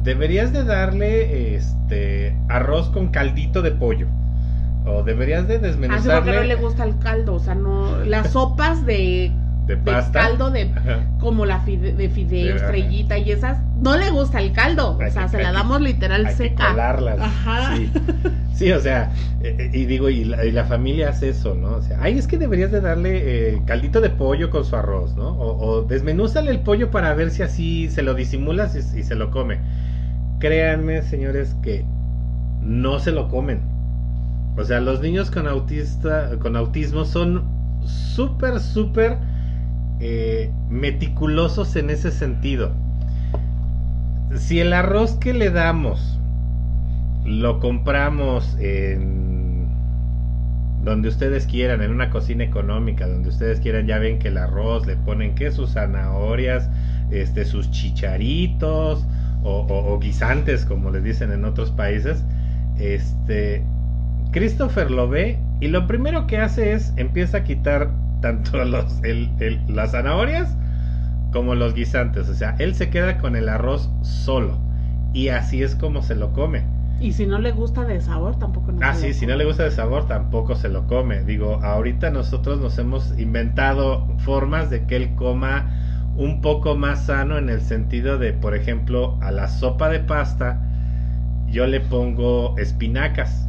deberías 0.03 0.51
de 0.51 0.63
darle 0.63 1.55
este 1.55 2.35
arroz 2.49 2.89
con 2.89 3.09
caldito 3.09 3.61
de 3.61 3.71
pollo. 3.71 4.07
O 4.85 5.03
deberías 5.03 5.47
de 5.47 5.59
desmenuzarle... 5.59 6.31
Ah, 6.31 6.41
no 6.41 6.47
le 6.47 6.55
gusta 6.55 6.85
el 6.85 6.97
caldo, 6.97 7.35
o 7.35 7.39
sea, 7.39 7.53
no... 7.53 8.03
Las 8.03 8.29
sopas 8.31 8.83
de 8.85 9.31
de, 9.68 9.78
caldo 10.13 10.49
de 10.49 10.72
como 11.20 11.45
la 11.45 11.59
de 11.59 12.09
fideo, 12.09 12.55
estrellita 12.55 13.18
y 13.18 13.32
esas, 13.32 13.59
no 13.82 13.97
le 13.97 14.09
gusta 14.11 14.39
el 14.39 14.53
caldo, 14.53 14.97
o 14.97 15.11
sea, 15.11 15.28
se 15.28 15.41
la 15.41 15.51
damos 15.51 15.82
literal 15.82 16.26
hay 16.26 16.34
seca. 16.36 16.74
Que 16.74 17.09
Ajá. 17.22 17.76
Sí. 17.76 17.91
sí. 18.55 18.72
o 18.72 18.80
sea, 18.80 19.11
eh, 19.41 19.55
eh, 19.59 19.70
y 19.74 19.86
digo, 19.86 20.09
y 20.09 20.24
la, 20.24 20.63
familia 20.63 21.09
hace 21.09 21.30
eso, 21.30 21.53
¿no? 21.53 21.76
O 21.76 21.82
sea, 21.82 21.99
ay, 22.01 22.18
es 22.18 22.28
que 22.28 22.38
deberías 22.38 22.72
de 22.72 22.80
darle 22.80 23.55
eh, 23.55 23.61
caldito 23.65 23.99
de 23.99 24.09
pollo 24.09 24.49
con 24.49 24.63
su 24.63 24.76
arroz, 24.76 25.15
¿no? 25.15 25.30
O, 25.30 25.65
o, 25.65 25.82
desmenúzale 25.84 26.51
el 26.51 26.61
pollo 26.61 26.89
para 26.89 27.13
ver 27.13 27.30
si 27.30 27.43
así 27.43 27.89
se 27.89 28.03
lo 28.03 28.13
disimulas 28.13 28.76
y, 28.76 28.99
y 28.99 29.03
se 29.03 29.15
lo 29.15 29.32
come. 29.32 29.59
Créanme, 30.39 31.01
señores, 31.01 31.55
que 31.61 31.86
no 32.61 32.99
se 32.99 33.11
lo 33.11 33.28
comen. 33.28 33.61
O 34.57 34.63
sea, 34.63 34.80
los 34.80 35.01
niños 35.01 35.30
con 35.30 35.45
autista, 35.47 36.32
con 36.39 36.55
autismo 36.55 37.05
son 37.05 37.43
súper, 37.86 38.59
súper 38.59 39.18
eh, 39.99 40.51
meticulosos 40.69 41.75
en 41.75 41.89
ese 41.89 42.11
sentido. 42.11 42.71
Si 44.35 44.59
el 44.59 44.73
arroz 44.73 45.15
que 45.15 45.33
le 45.33 45.49
damos 45.49 46.19
lo 47.25 47.59
compramos 47.59 48.55
en 48.59 49.67
donde 50.83 51.09
ustedes 51.09 51.45
quieran, 51.45 51.81
en 51.81 51.91
una 51.91 52.09
cocina 52.09 52.43
económica, 52.43 53.07
donde 53.07 53.29
ustedes 53.29 53.59
quieran, 53.59 53.87
ya 53.87 53.99
ven 53.99 54.19
que 54.19 54.29
el 54.29 54.37
arroz 54.37 54.87
le 54.87 54.95
ponen 54.95 55.35
que 55.35 55.51
sus 55.51 55.73
zanahorias, 55.73 56.69
este, 57.11 57.43
sus 57.43 57.69
chicharitos 57.71 59.05
o, 59.43 59.65
o 59.69 59.99
guisantes, 59.99 60.63
como 60.65 60.89
les 60.91 61.03
dicen 61.03 61.31
en 61.31 61.43
otros 61.43 61.71
países. 61.71 62.23
Este, 62.79 63.63
Christopher 64.31 64.89
lo 64.89 65.09
ve 65.09 65.37
y 65.59 65.67
lo 65.67 65.87
primero 65.87 66.27
que 66.27 66.37
hace 66.37 66.73
es 66.73 66.93
empieza 66.95 67.39
a 67.39 67.43
quitar 67.43 67.89
tanto 68.22 68.57
los, 68.65 69.01
las 69.68 69.91
zanahorias 69.91 70.55
como 71.32 71.55
los 71.55 71.74
guisantes. 71.74 72.30
O 72.30 72.34
sea, 72.34 72.55
él 72.59 72.76
se 72.76 72.89
queda 72.89 73.18
con 73.18 73.36
el 73.36 73.49
arroz 73.49 73.89
solo. 74.01 74.57
Y 75.13 75.30
así 75.30 75.63
es 75.63 75.76
como 75.76 76.01
se 76.01 76.15
lo 76.15 76.34
come. 76.34 76.63
Y 76.99 77.13
si 77.13 77.28
no 77.28 77.38
le 77.39 77.51
gusta 77.51 77.86
de 77.86 78.01
sabor, 78.01 78.39
tampoco 78.39 78.72
no 78.72 78.80
Ah, 78.82 78.95
sí, 78.95 79.13
si 79.13 79.28
no 79.28 79.36
le 79.36 79.45
gusta 79.45 79.63
de 79.63 79.72
sabor, 79.72 80.07
tampoco 80.07 80.55
se 80.55 80.70
lo 80.70 80.88
come. 80.88 81.24
Digo, 81.24 81.59
ahorita 81.63 82.09
nosotros 82.09 82.59
nos 82.59 82.78
hemos 82.80 83.18
inventado 83.20 84.07
formas 84.20 84.70
de 84.70 84.86
que 84.86 84.95
él 84.95 85.15
coma 85.15 85.70
un 86.15 86.41
poco 86.41 86.76
más 86.76 87.05
sano 87.05 87.38
en 87.38 87.49
el 87.49 87.61
sentido 87.61 88.18
de, 88.18 88.34
por 88.34 88.55
ejemplo, 88.55 89.18
a 89.22 89.32
la 89.32 89.47
sopa 89.47 89.89
de 89.89 89.99
pasta 89.99 90.59
yo 91.47 91.65
le 91.65 91.80
pongo 91.80 92.57
espinacas 92.57 93.46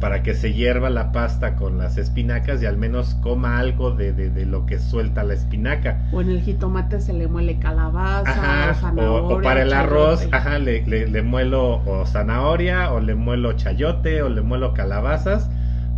para 0.00 0.22
que 0.22 0.34
se 0.34 0.52
hierva 0.52 0.90
la 0.90 1.12
pasta 1.12 1.56
con 1.56 1.78
las 1.78 1.96
espinacas 1.96 2.62
y 2.62 2.66
al 2.66 2.76
menos 2.76 3.14
coma 3.16 3.58
algo 3.58 3.92
de, 3.92 4.12
de, 4.12 4.46
lo 4.46 4.66
que 4.66 4.78
suelta 4.78 5.24
la 5.24 5.34
espinaca. 5.34 6.02
O 6.12 6.20
en 6.20 6.30
el 6.30 6.42
jitomate 6.42 7.00
se 7.00 7.12
le 7.12 7.26
muele 7.26 7.58
calabaza 7.58 8.70
o 8.70 8.74
zanahoria. 8.74 9.36
O, 9.36 9.40
para 9.40 9.62
el 9.62 9.72
arroz, 9.72 10.28
ajá, 10.32 10.58
le, 10.58 10.84
le, 10.84 11.22
muelo 11.22 11.82
o 11.86 12.04
zanahoria 12.06 12.92
o 12.92 13.00
le 13.00 13.14
muelo 13.14 13.54
chayote 13.54 14.22
o 14.22 14.28
le 14.28 14.42
muelo 14.42 14.74
calabazas 14.74 15.48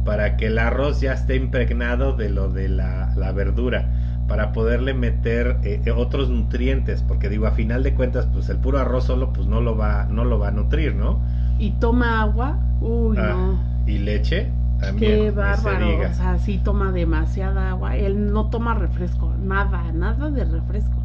para 0.04 0.36
que 0.36 0.46
el 0.46 0.58
arroz 0.58 1.00
ya 1.00 1.12
esté 1.12 1.34
impregnado 1.34 2.12
de 2.12 2.28
lo 2.28 2.48
de 2.48 2.68
la, 2.68 3.12
la 3.16 3.32
verdura 3.32 3.88
para 4.28 4.52
poderle 4.52 4.94
meter 4.94 5.58
eh, 5.62 5.80
eh, 5.84 5.90
otros 5.90 6.28
nutrientes 6.30 7.02
porque 7.02 7.28
digo 7.28 7.46
a 7.46 7.52
final 7.52 7.82
de 7.82 7.94
cuentas 7.94 8.26
pues 8.32 8.48
el 8.48 8.58
puro 8.58 8.78
arroz 8.78 9.04
solo 9.04 9.32
pues 9.32 9.46
no 9.46 9.60
lo 9.60 9.76
va 9.76 10.04
no 10.04 10.24
lo 10.24 10.38
va 10.38 10.48
a 10.48 10.50
nutrir 10.50 10.94
no 10.94 11.20
y 11.58 11.72
toma 11.72 12.22
agua 12.22 12.58
uy 12.80 13.16
ah, 13.18 13.28
no 13.30 13.75
y 13.86 13.98
leche 13.98 14.48
también. 14.80 15.24
Qué 15.24 15.30
bárbaro. 15.30 16.10
O 16.10 16.14
sea, 16.14 16.38
sí 16.38 16.60
toma 16.62 16.92
demasiada 16.92 17.70
agua. 17.70 17.96
Él 17.96 18.32
no 18.32 18.50
toma 18.50 18.74
refresco, 18.74 19.32
nada, 19.42 19.92
nada 19.92 20.30
de 20.30 20.44
refresco. 20.44 21.02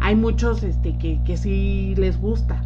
Hay 0.00 0.16
muchos 0.16 0.62
este, 0.62 0.96
que, 0.96 1.20
que 1.24 1.36
sí 1.36 1.94
les 1.96 2.20
gusta, 2.20 2.62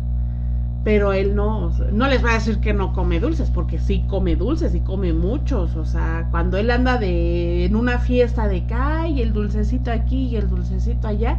pero 0.85 1.13
él 1.13 1.35
no. 1.35 1.71
No 1.93 2.09
les 2.09 2.25
va 2.25 2.31
a 2.31 2.35
decir 2.35 2.61
que 2.61 2.73
no 2.73 2.93
come 2.93 3.21
dulces, 3.21 3.51
porque 3.51 3.79
sí 3.79 4.05
come 4.09 4.37
dulces 4.37 4.75
y 4.75 4.81
come 4.81 5.13
muchos. 5.13 5.77
O 5.77 5.85
sea, 5.85 6.29
cuando 6.31 6.57
él 6.59 6.71
anda 6.71 6.99
de, 6.99 7.65
en 7.65 7.77
una 7.77 7.99
fiesta 7.99 8.49
de 8.49 8.63
acá 8.63 9.07
y 9.09 9.21
el 9.21 9.33
dulcecito 9.33 9.91
aquí 9.91 10.29
y 10.29 10.37
el 10.37 10.49
dulcecito 10.49 11.09
allá, 11.09 11.39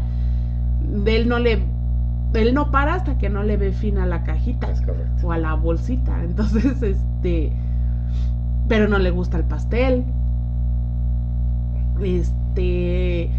de 0.82 1.16
él 1.16 1.28
no 1.28 1.40
le 1.40 1.77
él 2.34 2.54
no 2.54 2.72
para 2.72 2.96
hasta 2.96 3.18
que 3.18 3.30
no 3.30 3.44
le 3.44 3.58
ve 3.58 3.72
fin 3.72 3.98
a 3.98 4.06
la 4.06 4.24
cajita 4.24 4.68
o 5.24 5.32
a 5.32 5.38
la 5.38 5.54
bolsita. 5.54 6.24
Entonces, 6.24 6.82
este, 6.82 7.52
pero 8.68 8.88
no 8.88 9.00
le 9.00 9.12
gusta 9.12 9.38
el 9.38 9.44
pastel. 9.44 10.04
Este, 12.02 13.32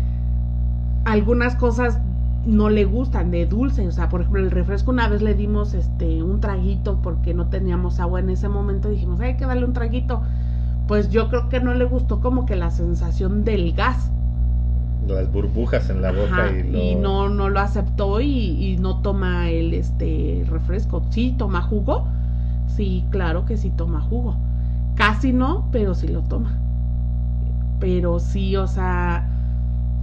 algunas 1.04 1.54
cosas 1.54 2.00
no 2.44 2.70
le 2.70 2.84
gustan 2.84 3.30
de 3.30 3.46
dulce, 3.46 3.86
o 3.86 3.92
sea, 3.92 4.08
por 4.08 4.22
ejemplo, 4.22 4.40
el 4.40 4.50
refresco 4.50 4.90
una 4.90 5.08
vez 5.08 5.22
le 5.22 5.34
dimos 5.34 5.74
este 5.74 6.22
un 6.22 6.40
traguito 6.40 7.00
porque 7.02 7.34
no 7.34 7.48
teníamos 7.48 8.00
agua 8.00 8.20
en 8.20 8.30
ese 8.30 8.48
momento, 8.48 8.88
dijimos, 8.88 9.20
"Hay 9.20 9.36
que 9.36 9.44
darle 9.44 9.64
un 9.64 9.74
traguito." 9.74 10.22
Pues 10.86 11.10
yo 11.10 11.28
creo 11.28 11.48
que 11.50 11.60
no 11.60 11.74
le 11.74 11.84
gustó 11.84 12.20
como 12.20 12.46
que 12.46 12.56
la 12.56 12.70
sensación 12.70 13.44
del 13.44 13.74
gas 13.74 14.10
las 15.14 15.30
burbujas 15.32 15.90
en 15.90 16.02
la 16.02 16.12
boca 16.12 16.50
y, 16.52 16.94
no 16.94 17.28
no 17.28 17.48
lo 17.48 17.60
aceptó 17.60 18.20
y, 18.20 18.76
no 18.80 19.00
toma 19.00 19.50
el 19.50 19.74
este 19.74 20.44
refresco. 20.48 21.02
Sí 21.10 21.34
toma 21.36 21.62
jugo. 21.62 22.06
Sí 22.76 23.04
claro 23.10 23.44
que 23.44 23.56
sí 23.56 23.70
toma 23.70 24.00
jugo. 24.00 24.36
Casi 24.94 25.32
no 25.32 25.68
pero 25.72 25.94
sí 25.94 26.08
lo 26.08 26.22
toma. 26.22 26.56
Pero 27.80 28.18
sí 28.20 28.56
o 28.56 28.66
sea 28.66 29.28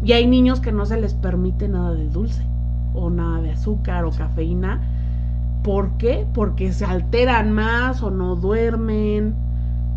y 0.03 0.11
hay 0.11 0.27
niños 0.27 0.59
que 0.59 0.71
no 0.71 0.85
se 0.85 0.99
les 0.99 1.13
permite 1.13 1.67
nada 1.67 1.93
de 1.93 2.09
dulce 2.09 2.43
o 2.93 3.09
nada 3.09 3.41
de 3.41 3.51
azúcar 3.51 4.05
o 4.05 4.11
cafeína. 4.11 4.81
¿por 5.63 5.97
qué? 5.97 6.27
porque 6.33 6.71
se 6.71 6.85
alteran 6.85 7.51
más 7.51 8.03
o 8.03 8.11
no 8.11 8.35
duermen 8.35 9.33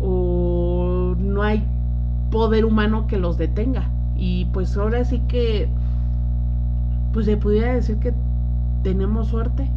o 0.01 1.15
no 1.19 1.43
hay 1.43 1.63
poder 2.31 2.65
humano 2.65 3.05
que 3.05 3.17
los 3.17 3.37
detenga 3.37 3.87
y 4.19 4.45
pues 4.45 4.75
ahora 4.75 5.05
sí 5.05 5.21
que, 5.29 5.69
pues 7.13 7.25
se 7.25 7.37
pudiera 7.37 7.73
decir 7.73 7.97
que 7.97 8.13
tenemos 8.83 9.29
suerte 9.29 9.69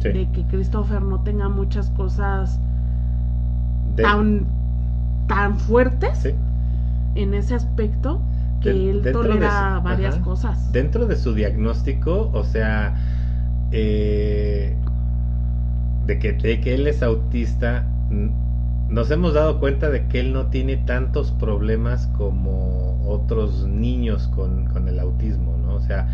de 0.00 0.28
que 0.32 0.44
Christopher 0.50 1.00
no 1.02 1.20
tenga 1.22 1.48
muchas 1.48 1.90
cosas 1.90 2.58
tan, 3.96 4.46
tan 5.28 5.58
fuertes 5.58 6.34
en 7.14 7.34
ese 7.34 7.54
aspecto 7.54 8.20
que 8.60 8.90
él 8.90 9.08
tolera 9.12 9.80
varias 9.80 10.16
cosas. 10.16 10.72
Dentro 10.72 11.06
de 11.06 11.16
su 11.16 11.34
diagnóstico, 11.34 12.30
o 12.32 12.44
sea, 12.44 12.96
eh, 13.70 14.76
de, 16.06 16.18
que, 16.18 16.32
de 16.32 16.60
que 16.60 16.74
él 16.74 16.86
es 16.88 17.02
autista, 17.02 17.86
nos 18.88 19.10
hemos 19.10 19.34
dado 19.34 19.60
cuenta 19.60 19.90
de 19.90 20.06
que 20.06 20.20
él 20.20 20.32
no 20.32 20.46
tiene 20.46 20.78
tantos 20.78 21.30
problemas 21.32 22.06
como 22.16 23.06
otros 23.06 23.66
niños 23.66 24.28
con, 24.28 24.66
el 24.88 24.98
autismo, 24.98 25.56
¿no? 25.58 25.74
O 25.74 25.80
sea, 25.80 26.08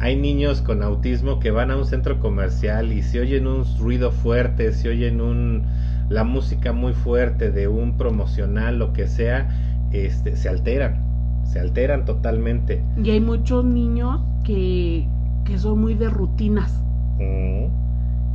hay 0.00 0.16
niños 0.16 0.62
con 0.62 0.82
autismo 0.82 1.38
que 1.38 1.50
van 1.50 1.70
a 1.70 1.76
un 1.76 1.84
centro 1.84 2.20
comercial 2.20 2.92
y 2.92 3.02
si 3.02 3.18
oyen 3.18 3.46
un 3.46 3.64
ruido 3.78 4.10
fuerte, 4.10 4.72
si 4.72 4.88
oyen 4.88 5.20
un, 5.20 5.66
la 6.08 6.24
música 6.24 6.72
muy 6.72 6.94
fuerte 6.94 7.50
de 7.50 7.68
un 7.68 7.96
promocional, 7.98 8.78
lo 8.78 8.92
que 8.92 9.06
sea, 9.06 9.48
este, 9.92 10.36
se 10.36 10.48
alteran, 10.48 11.02
se 11.44 11.60
alteran 11.60 12.06
totalmente. 12.06 12.82
Y 13.02 13.10
hay 13.10 13.20
muchos 13.20 13.64
niños 13.64 14.20
que, 14.44 15.06
que 15.44 15.58
son 15.58 15.80
muy 15.80 15.94
de 15.94 16.08
rutinas. 16.08 16.82
Mm. 17.18 17.83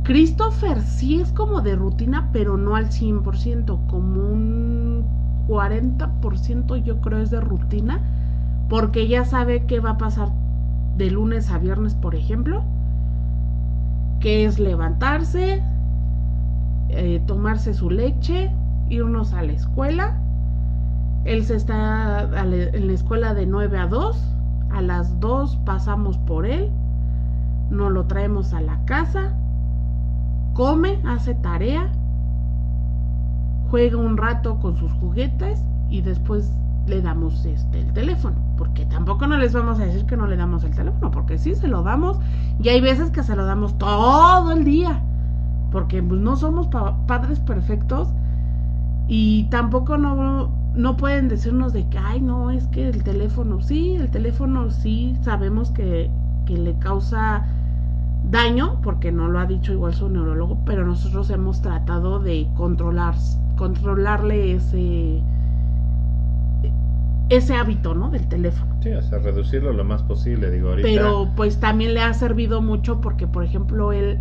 Christopher 0.02 0.80
sí 0.82 1.20
es 1.20 1.32
como 1.32 1.60
de 1.60 1.76
rutina, 1.76 2.30
pero 2.32 2.56
no 2.56 2.74
al 2.74 2.88
100%, 2.88 3.86
como 3.86 4.20
un 4.20 5.04
40% 5.46 6.76
yo 6.82 7.00
creo 7.00 7.18
es 7.18 7.30
de 7.30 7.40
rutina, 7.40 8.00
porque 8.68 9.08
ya 9.08 9.24
sabe 9.24 9.66
qué 9.66 9.80
va 9.80 9.90
a 9.90 9.98
pasar 9.98 10.30
de 10.96 11.10
lunes 11.10 11.50
a 11.50 11.58
viernes, 11.58 11.94
por 11.94 12.14
ejemplo, 12.14 12.62
que 14.20 14.44
es 14.44 14.58
levantarse, 14.58 15.62
eh, 16.88 17.22
tomarse 17.26 17.74
su 17.74 17.90
leche, 17.90 18.50
irnos 18.88 19.32
a 19.32 19.42
la 19.42 19.52
escuela. 19.52 20.18
Él 21.24 21.44
se 21.44 21.56
está 21.56 22.22
en 22.22 22.86
la 22.86 22.92
escuela 22.92 23.34
de 23.34 23.46
9 23.46 23.78
a 23.78 23.86
2, 23.86 24.34
a 24.70 24.82
las 24.82 25.18
2 25.20 25.56
pasamos 25.64 26.16
por 26.18 26.46
él, 26.46 26.70
nos 27.70 27.92
lo 27.92 28.06
traemos 28.06 28.52
a 28.52 28.60
la 28.60 28.84
casa, 28.84 29.34
come, 30.54 31.00
hace 31.06 31.34
tarea, 31.34 31.90
juega 33.70 33.96
un 33.96 34.16
rato 34.16 34.58
con 34.58 34.76
sus 34.76 34.92
juguetes 34.94 35.64
y 35.88 36.02
después 36.02 36.52
le 36.86 37.02
damos 37.02 37.44
este 37.44 37.80
el 37.80 37.92
teléfono, 37.92 38.36
porque 38.56 38.84
tampoco 38.86 39.26
no 39.26 39.36
les 39.38 39.52
vamos 39.52 39.78
a 39.78 39.84
decir 39.84 40.06
que 40.06 40.16
no 40.16 40.26
le 40.26 40.36
damos 40.36 40.64
el 40.64 40.74
teléfono, 40.74 41.10
porque 41.10 41.38
sí 41.38 41.54
se 41.54 41.68
lo 41.68 41.82
damos 41.82 42.18
y 42.60 42.68
hay 42.68 42.80
veces 42.80 43.10
que 43.10 43.22
se 43.22 43.36
lo 43.36 43.44
damos 43.44 43.78
todo 43.78 44.52
el 44.52 44.64
día, 44.64 45.02
porque 45.70 46.02
pues, 46.02 46.20
no 46.20 46.36
somos 46.36 46.68
padres 47.06 47.38
perfectos 47.40 48.08
y 49.08 49.44
tampoco 49.50 49.96
no 49.96 50.58
no 50.74 50.96
pueden 50.96 51.28
decirnos 51.28 51.72
de 51.72 51.88
que 51.88 51.98
ay 51.98 52.20
no 52.20 52.50
es 52.50 52.66
que 52.68 52.88
el 52.88 53.02
teléfono 53.02 53.60
sí, 53.60 53.96
el 53.96 54.10
teléfono 54.10 54.70
sí 54.70 55.16
sabemos 55.22 55.70
que 55.70 56.10
que 56.46 56.56
le 56.56 56.74
causa 56.78 57.44
daño, 58.28 58.80
porque 58.82 59.12
no 59.12 59.28
lo 59.28 59.38
ha 59.38 59.46
dicho 59.46 59.72
igual 59.72 59.94
su 59.94 60.08
neurólogo, 60.08 60.58
pero 60.64 60.84
nosotros 60.84 61.30
hemos 61.30 61.62
tratado 61.62 62.18
de 62.20 62.48
controlar, 62.56 63.14
controlarle 63.56 64.54
ese 64.54 65.22
ese 67.30 67.54
hábito, 67.54 67.94
¿no? 67.94 68.10
Del 68.10 68.26
teléfono. 68.28 68.74
Sí, 68.82 68.92
o 68.92 69.02
sea, 69.02 69.18
reducirlo 69.18 69.72
lo 69.72 69.84
más 69.84 70.02
posible, 70.02 70.50
digo, 70.50 70.70
ahorita. 70.70 70.88
Pero 70.88 71.30
pues 71.36 71.60
también 71.60 71.94
le 71.94 72.00
ha 72.02 72.12
servido 72.12 72.60
mucho 72.60 73.00
porque, 73.00 73.26
por 73.26 73.44
ejemplo, 73.44 73.92
él, 73.92 74.18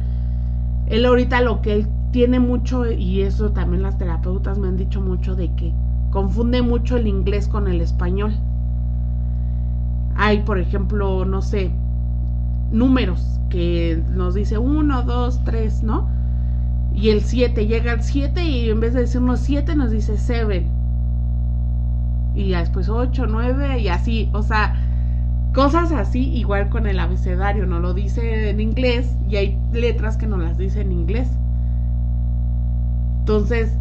él 0.87 1.05
ahorita 1.05 1.41
lo 1.41 1.61
que 1.61 1.73
él 1.73 1.87
tiene 2.11 2.39
mucho, 2.39 2.89
y 2.89 3.21
eso 3.21 3.51
también 3.51 3.81
las 3.81 3.97
terapeutas 3.97 4.59
me 4.59 4.67
han 4.67 4.77
dicho 4.77 5.01
mucho, 5.01 5.35
de 5.35 5.53
que 5.55 5.73
confunde 6.11 6.61
mucho 6.61 6.97
el 6.97 7.07
inglés 7.07 7.47
con 7.47 7.67
el 7.67 7.81
español. 7.81 8.33
Hay, 10.15 10.43
por 10.43 10.59
ejemplo, 10.59 11.25
no 11.25 11.41
sé, 11.41 11.71
números 12.71 13.39
que 13.49 14.01
nos 14.11 14.35
dice 14.35 14.57
1, 14.57 15.03
2, 15.03 15.43
3, 15.43 15.83
¿no? 15.83 16.09
Y 16.93 17.09
el 17.09 17.21
7 17.21 17.67
llega 17.67 17.93
al 17.93 18.03
7 18.03 18.43
y 18.43 18.69
en 18.69 18.79
vez 18.79 18.93
de 18.93 19.01
decirnos 19.01 19.39
7 19.41 19.75
nos 19.75 19.91
dice 19.91 20.17
7. 20.17 20.65
Y 22.35 22.51
después 22.51 22.89
8, 22.89 23.25
9 23.27 23.79
y 23.79 23.87
así, 23.87 24.29
o 24.33 24.43
sea, 24.43 24.75
cosas 25.53 25.91
así 25.91 26.33
igual 26.35 26.69
con 26.69 26.87
el 26.87 26.99
abecedario, 26.99 27.65
no 27.65 27.79
lo 27.79 27.93
dice 27.93 28.49
en 28.49 28.59
inglés 28.59 29.15
y 29.27 29.35
hay 29.35 29.59
letras 29.73 30.17
que 30.17 30.27
no 30.27 30.37
las 30.37 30.57
dice 30.57 30.81
en 30.81 30.91
inglés. 30.91 31.29
Entonces... 33.19 33.73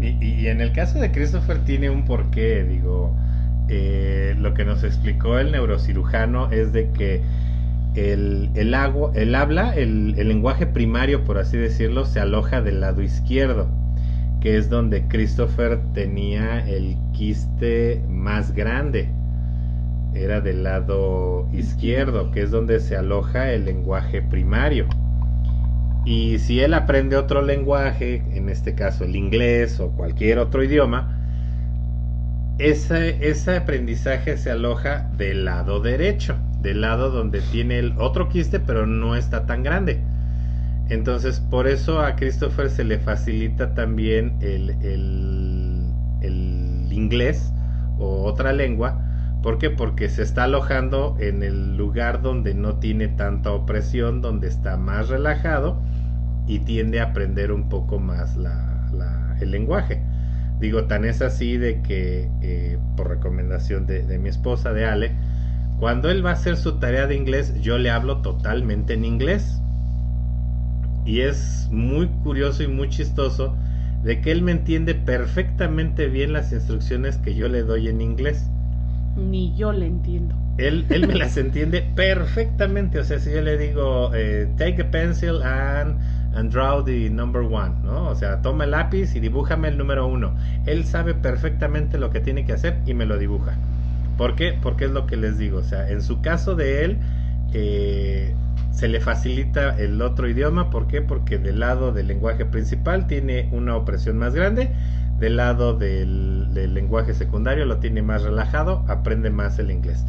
Y, 0.00 0.24
y 0.24 0.46
en 0.48 0.60
el 0.60 0.72
caso 0.72 0.98
de 0.98 1.10
Christopher 1.10 1.64
tiene 1.64 1.88
un 1.88 2.04
porqué, 2.04 2.64
digo, 2.64 3.14
eh, 3.68 4.34
lo 4.38 4.54
que 4.54 4.64
nos 4.64 4.84
explicó 4.84 5.38
el 5.38 5.52
neurocirujano 5.52 6.50
es 6.50 6.72
de 6.72 6.90
que 6.90 7.22
el, 7.94 8.50
el, 8.54 8.74
agua, 8.74 9.10
el 9.14 9.34
habla, 9.34 9.74
el, 9.74 10.14
el, 10.18 10.28
lenguaje 10.28 10.66
primario, 10.66 11.24
por 11.24 11.38
así 11.38 11.56
decirlo, 11.56 12.04
se 12.04 12.20
aloja 12.20 12.60
del 12.60 12.80
lado 12.80 13.02
izquierdo, 13.02 13.68
que 14.40 14.56
es 14.56 14.68
donde 14.68 15.08
Christopher 15.08 15.80
tenía 15.94 16.66
el 16.68 16.96
quiste 17.12 18.02
más 18.08 18.52
grande. 18.52 19.08
Era 20.14 20.40
del 20.40 20.62
lado 20.62 21.48
izquierdo, 21.52 22.30
que 22.30 22.42
es 22.42 22.50
donde 22.50 22.80
se 22.80 22.96
aloja 22.96 23.52
el 23.52 23.64
lenguaje 23.64 24.22
primario. 24.22 24.86
Y 26.04 26.38
si 26.38 26.60
él 26.60 26.72
aprende 26.74 27.16
otro 27.16 27.42
lenguaje, 27.42 28.22
en 28.32 28.48
este 28.48 28.74
caso 28.74 29.04
el 29.04 29.16
inglés 29.16 29.80
o 29.80 29.90
cualquier 29.90 30.38
otro 30.38 30.62
idioma, 30.62 31.15
ese, 32.58 33.56
aprendizaje 33.56 34.36
se 34.38 34.50
aloja 34.50 35.10
del 35.16 35.44
lado 35.44 35.80
derecho, 35.80 36.36
del 36.62 36.80
lado 36.80 37.10
donde 37.10 37.40
tiene 37.40 37.78
el 37.78 37.94
otro 37.98 38.28
quiste, 38.28 38.60
pero 38.60 38.86
no 38.86 39.16
está 39.16 39.46
tan 39.46 39.62
grande. 39.62 40.00
Entonces, 40.88 41.40
por 41.40 41.66
eso 41.66 42.00
a 42.00 42.16
Christopher 42.16 42.70
se 42.70 42.84
le 42.84 42.98
facilita 42.98 43.74
también 43.74 44.38
el 44.40 44.70
inglés 46.96 47.52
o 47.98 48.24
otra 48.24 48.52
lengua. 48.52 49.02
¿Por 49.42 49.58
qué? 49.58 49.70
Porque 49.70 50.08
se 50.08 50.22
está 50.22 50.44
alojando 50.44 51.16
en 51.20 51.42
el 51.42 51.76
lugar 51.76 52.22
donde 52.22 52.54
no 52.54 52.78
tiene 52.78 53.08
tanta 53.08 53.52
opresión, 53.52 54.20
donde 54.20 54.48
está 54.48 54.76
más 54.76 55.08
relajado 55.08 55.80
y 56.46 56.60
tiende 56.60 57.00
a 57.00 57.04
aprender 57.04 57.52
un 57.52 57.68
poco 57.68 57.98
más 57.98 58.36
la, 58.36 59.36
el 59.40 59.50
lenguaje. 59.50 60.02
Digo, 60.60 60.84
tan 60.84 61.04
es 61.04 61.20
así 61.20 61.56
de 61.56 61.82
que, 61.82 62.28
eh, 62.42 62.78
por 62.96 63.08
recomendación 63.08 63.86
de, 63.86 64.02
de, 64.02 64.18
mi 64.18 64.30
esposa, 64.30 64.72
de 64.72 64.86
Ale, 64.86 65.12
cuando 65.78 66.10
él 66.10 66.24
va 66.24 66.30
a 66.30 66.34
hacer 66.34 66.56
su 66.56 66.78
tarea 66.78 67.06
de 67.06 67.14
inglés, 67.14 67.52
yo 67.60 67.76
le 67.76 67.90
hablo 67.90 68.22
totalmente 68.22 68.94
en 68.94 69.04
inglés. 69.04 69.60
Y 71.04 71.20
es 71.20 71.68
muy 71.70 72.08
curioso 72.24 72.62
y 72.62 72.68
muy 72.68 72.88
chistoso 72.88 73.54
de 74.02 74.20
que 74.20 74.32
él 74.32 74.42
me 74.42 74.52
entiende 74.52 74.94
perfectamente 74.94 76.06
bien 76.06 76.32
las 76.32 76.52
instrucciones 76.52 77.18
que 77.18 77.34
yo 77.34 77.48
le 77.48 77.62
doy 77.62 77.88
en 77.88 78.00
inglés. 78.00 78.48
Ni 79.16 79.54
yo 79.56 79.72
le 79.72 79.86
entiendo. 79.86 80.34
Él, 80.58 80.86
él 80.88 81.06
me 81.06 81.14
las 81.14 81.36
entiende 81.36 81.82
perfectamente. 81.94 82.98
O 82.98 83.04
sea, 83.04 83.18
si 83.18 83.30
yo 83.30 83.42
le 83.42 83.58
digo, 83.58 84.12
eh, 84.14 84.48
take 84.56 84.82
a 84.82 84.90
pencil 84.90 85.42
and 85.42 85.98
and 86.36 86.52
draw 86.52 86.84
the 86.84 87.08
number 87.08 87.42
one, 87.42 87.74
¿no? 87.82 88.10
O 88.10 88.14
sea, 88.14 88.42
toma 88.42 88.64
el 88.64 88.72
lápiz 88.72 89.16
y 89.16 89.20
dibújame 89.20 89.68
el 89.68 89.78
número 89.78 90.06
uno. 90.06 90.34
Él 90.66 90.84
sabe 90.84 91.14
perfectamente 91.14 91.98
lo 91.98 92.10
que 92.10 92.20
tiene 92.20 92.44
que 92.44 92.52
hacer 92.52 92.78
y 92.84 92.92
me 92.92 93.06
lo 93.06 93.16
dibuja. 93.16 93.56
¿Por 94.18 94.36
qué? 94.36 94.56
Porque 94.60 94.84
es 94.84 94.90
lo 94.90 95.06
que 95.06 95.16
les 95.16 95.38
digo. 95.38 95.58
O 95.58 95.62
sea, 95.62 95.88
en 95.88 96.02
su 96.02 96.20
caso 96.20 96.54
de 96.54 96.84
él, 96.84 96.98
eh, 97.54 98.34
se 98.70 98.88
le 98.88 99.00
facilita 99.00 99.76
el 99.78 100.00
otro 100.02 100.28
idioma. 100.28 100.70
¿Por 100.70 100.86
qué? 100.86 101.00
Porque 101.00 101.38
del 101.38 101.60
lado 101.60 101.92
del 101.92 102.08
lenguaje 102.08 102.44
principal 102.44 103.06
tiene 103.06 103.48
una 103.52 103.74
opresión 103.74 104.18
más 104.18 104.34
grande. 104.34 104.70
Del 105.18 105.36
lado 105.36 105.74
del, 105.74 106.52
del 106.52 106.74
lenguaje 106.74 107.14
secundario 107.14 107.64
lo 107.64 107.78
tiene 107.78 108.02
más 108.02 108.22
relajado, 108.22 108.84
aprende 108.88 109.30
más 109.30 109.58
el 109.58 109.70
inglés. 109.70 110.04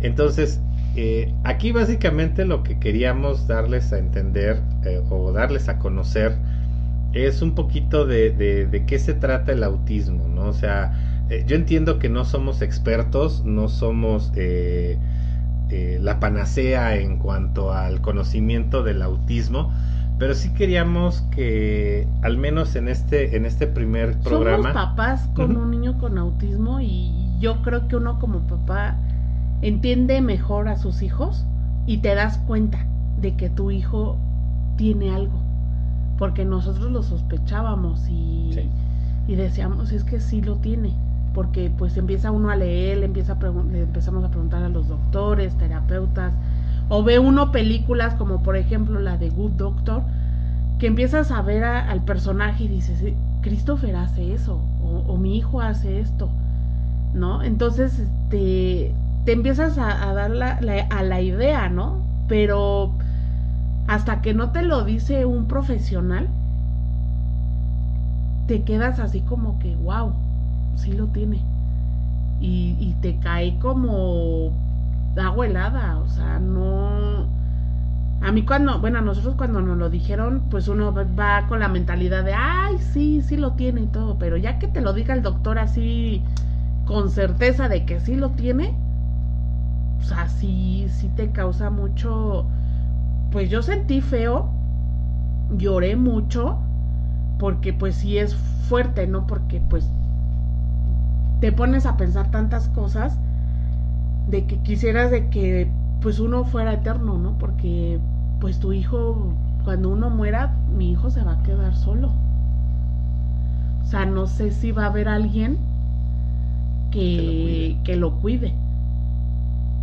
Entonces, 0.00 0.60
eh, 0.94 1.32
aquí 1.44 1.72
básicamente 1.72 2.44
lo 2.44 2.62
que 2.62 2.78
queríamos 2.78 3.46
darles 3.46 3.92
a 3.92 3.98
entender 3.98 4.60
eh, 4.84 5.02
o 5.08 5.32
darles 5.32 5.68
a 5.68 5.78
conocer 5.78 6.36
es 7.14 7.40
un 7.40 7.54
poquito 7.54 8.06
de, 8.06 8.30
de, 8.30 8.84
qué 8.86 8.98
se 8.98 9.14
trata 9.14 9.52
el 9.52 9.64
autismo, 9.64 10.28
¿no? 10.28 10.48
O 10.48 10.52
sea, 10.52 11.24
eh, 11.28 11.44
yo 11.46 11.56
entiendo 11.56 11.98
que 11.98 12.08
no 12.08 12.24
somos 12.24 12.62
expertos, 12.62 13.44
no 13.44 13.68
somos 13.68 14.32
la 15.70 16.20
panacea 16.20 16.96
en 16.96 17.18
cuanto 17.18 17.72
al 17.72 18.00
conocimiento 18.00 18.82
del 18.82 19.02
autismo, 19.02 19.72
pero 20.18 20.34
sí 20.34 20.52
queríamos 20.52 21.22
que 21.30 22.06
al 22.22 22.36
menos 22.36 22.76
en 22.76 22.88
este 22.88 23.36
en 23.36 23.46
este 23.46 23.66
primer 23.66 24.18
programa 24.20 24.72
somos 24.72 24.86
papás 24.86 25.28
con 25.34 25.56
un 25.56 25.70
niño 25.70 25.98
con 25.98 26.18
autismo 26.18 26.80
y 26.80 27.38
yo 27.40 27.62
creo 27.62 27.88
que 27.88 27.96
uno 27.96 28.18
como 28.18 28.46
papá 28.46 28.96
entiende 29.62 30.20
mejor 30.20 30.68
a 30.68 30.76
sus 30.76 31.02
hijos 31.02 31.46
y 31.86 31.98
te 31.98 32.14
das 32.14 32.38
cuenta 32.38 32.84
de 33.20 33.34
que 33.36 33.48
tu 33.48 33.70
hijo 33.70 34.16
tiene 34.76 35.14
algo. 35.14 35.40
Porque 36.18 36.44
nosotros 36.44 36.90
lo 36.90 37.02
sospechábamos 37.02 38.08
y, 38.08 38.68
y 39.26 39.34
decíamos, 39.34 39.92
es 39.92 40.04
que 40.04 40.20
sí 40.20 40.42
lo 40.42 40.56
tiene. 40.56 40.92
Porque 41.32 41.72
pues 41.76 41.96
empieza 41.96 42.30
uno 42.30 42.50
a 42.50 42.56
leer, 42.56 43.02
empieza 43.02 43.38
le 43.70 43.82
empezamos 43.82 44.22
a 44.24 44.28
preguntar 44.28 44.62
a 44.62 44.68
los 44.68 44.88
doctores, 44.88 45.56
terapeutas, 45.56 46.34
o 46.88 47.02
ve 47.02 47.18
uno 47.18 47.52
películas 47.52 48.14
como 48.14 48.42
por 48.42 48.56
ejemplo 48.56 49.00
la 49.00 49.16
de 49.16 49.30
Good 49.30 49.52
Doctor, 49.52 50.02
que 50.78 50.88
empiezas 50.88 51.30
a 51.30 51.40
ver 51.40 51.64
al 51.64 52.04
personaje 52.04 52.64
y 52.64 52.68
dices, 52.68 53.02
Christopher 53.40 53.96
hace 53.96 54.34
eso, 54.34 54.60
o, 54.84 55.12
o 55.12 55.16
mi 55.16 55.38
hijo 55.38 55.60
hace 55.60 56.00
esto, 56.00 56.28
¿no? 57.14 57.42
Entonces, 57.42 57.98
este, 57.98 58.92
te 59.24 59.32
empiezas 59.32 59.78
a, 59.78 60.12
dar 60.12 60.30
la, 60.30 60.58
a 60.90 61.02
la 61.02 61.20
idea, 61.20 61.68
¿no? 61.68 61.98
Pero 62.28 62.92
hasta 63.86 64.20
que 64.22 64.34
no 64.34 64.50
te 64.50 64.62
lo 64.62 64.84
dice 64.84 65.26
un 65.26 65.46
profesional, 65.46 66.28
te 68.46 68.62
quedas 68.62 68.98
así 68.98 69.20
como 69.20 69.58
que, 69.58 69.74
wow, 69.76 70.12
sí 70.76 70.92
lo 70.92 71.06
tiene. 71.08 71.40
Y, 72.40 72.76
y 72.80 72.96
te 73.00 73.16
cae 73.18 73.58
como 73.60 74.50
agua 75.20 75.46
helada, 75.46 75.98
o 75.98 76.08
sea, 76.08 76.38
no... 76.38 77.26
A 78.22 78.30
mí 78.30 78.44
cuando, 78.44 78.78
bueno, 78.80 78.98
a 78.98 79.02
nosotros 79.02 79.34
cuando 79.36 79.60
nos 79.60 79.76
lo 79.76 79.90
dijeron, 79.90 80.42
pues 80.48 80.68
uno 80.68 80.94
va 80.94 81.46
con 81.48 81.58
la 81.58 81.68
mentalidad 81.68 82.22
de, 82.24 82.34
ay, 82.34 82.78
sí, 82.78 83.20
sí 83.20 83.36
lo 83.36 83.52
tiene 83.52 83.82
y 83.82 83.86
todo, 83.86 84.16
pero 84.16 84.36
ya 84.36 84.60
que 84.60 84.68
te 84.68 84.80
lo 84.80 84.92
diga 84.92 85.12
el 85.14 85.22
doctor 85.22 85.58
así 85.58 86.22
con 86.86 87.10
certeza 87.10 87.68
de 87.68 87.84
que 87.84 87.98
sí 87.98 88.14
lo 88.14 88.30
tiene, 88.30 88.74
o 90.02 90.04
sea, 90.04 90.28
sí, 90.28 90.86
sí 90.88 91.08
te 91.16 91.30
causa 91.30 91.70
mucho, 91.70 92.44
pues 93.30 93.48
yo 93.50 93.62
sentí 93.62 94.00
feo, 94.00 94.50
lloré 95.56 95.94
mucho, 95.96 96.58
porque 97.38 97.72
pues 97.72 97.94
sí 97.96 98.18
es 98.18 98.34
fuerte, 98.34 99.06
¿no? 99.06 99.26
Porque 99.28 99.60
pues 99.60 99.94
te 101.40 101.52
pones 101.52 101.86
a 101.86 101.96
pensar 101.96 102.30
tantas 102.32 102.68
cosas 102.68 103.20
de 104.26 104.46
que 104.46 104.58
quisieras 104.62 105.10
de 105.10 105.28
que 105.30 105.72
pues 106.00 106.18
uno 106.18 106.44
fuera 106.44 106.72
eterno, 106.74 107.18
¿no? 107.18 107.38
Porque 107.38 108.00
pues 108.40 108.58
tu 108.58 108.72
hijo, 108.72 109.38
cuando 109.64 109.90
uno 109.90 110.10
muera, 110.10 110.56
mi 110.76 110.90
hijo 110.90 111.10
se 111.10 111.22
va 111.22 111.34
a 111.34 111.42
quedar 111.42 111.76
solo. 111.76 112.12
O 113.82 113.86
sea, 113.86 114.06
no 114.06 114.26
sé 114.26 114.50
si 114.50 114.72
va 114.72 114.84
a 114.84 114.86
haber 114.86 115.08
alguien 115.08 115.58
que, 116.90 117.80
que 117.84 117.96
lo 117.96 118.20
cuide. 118.20 118.61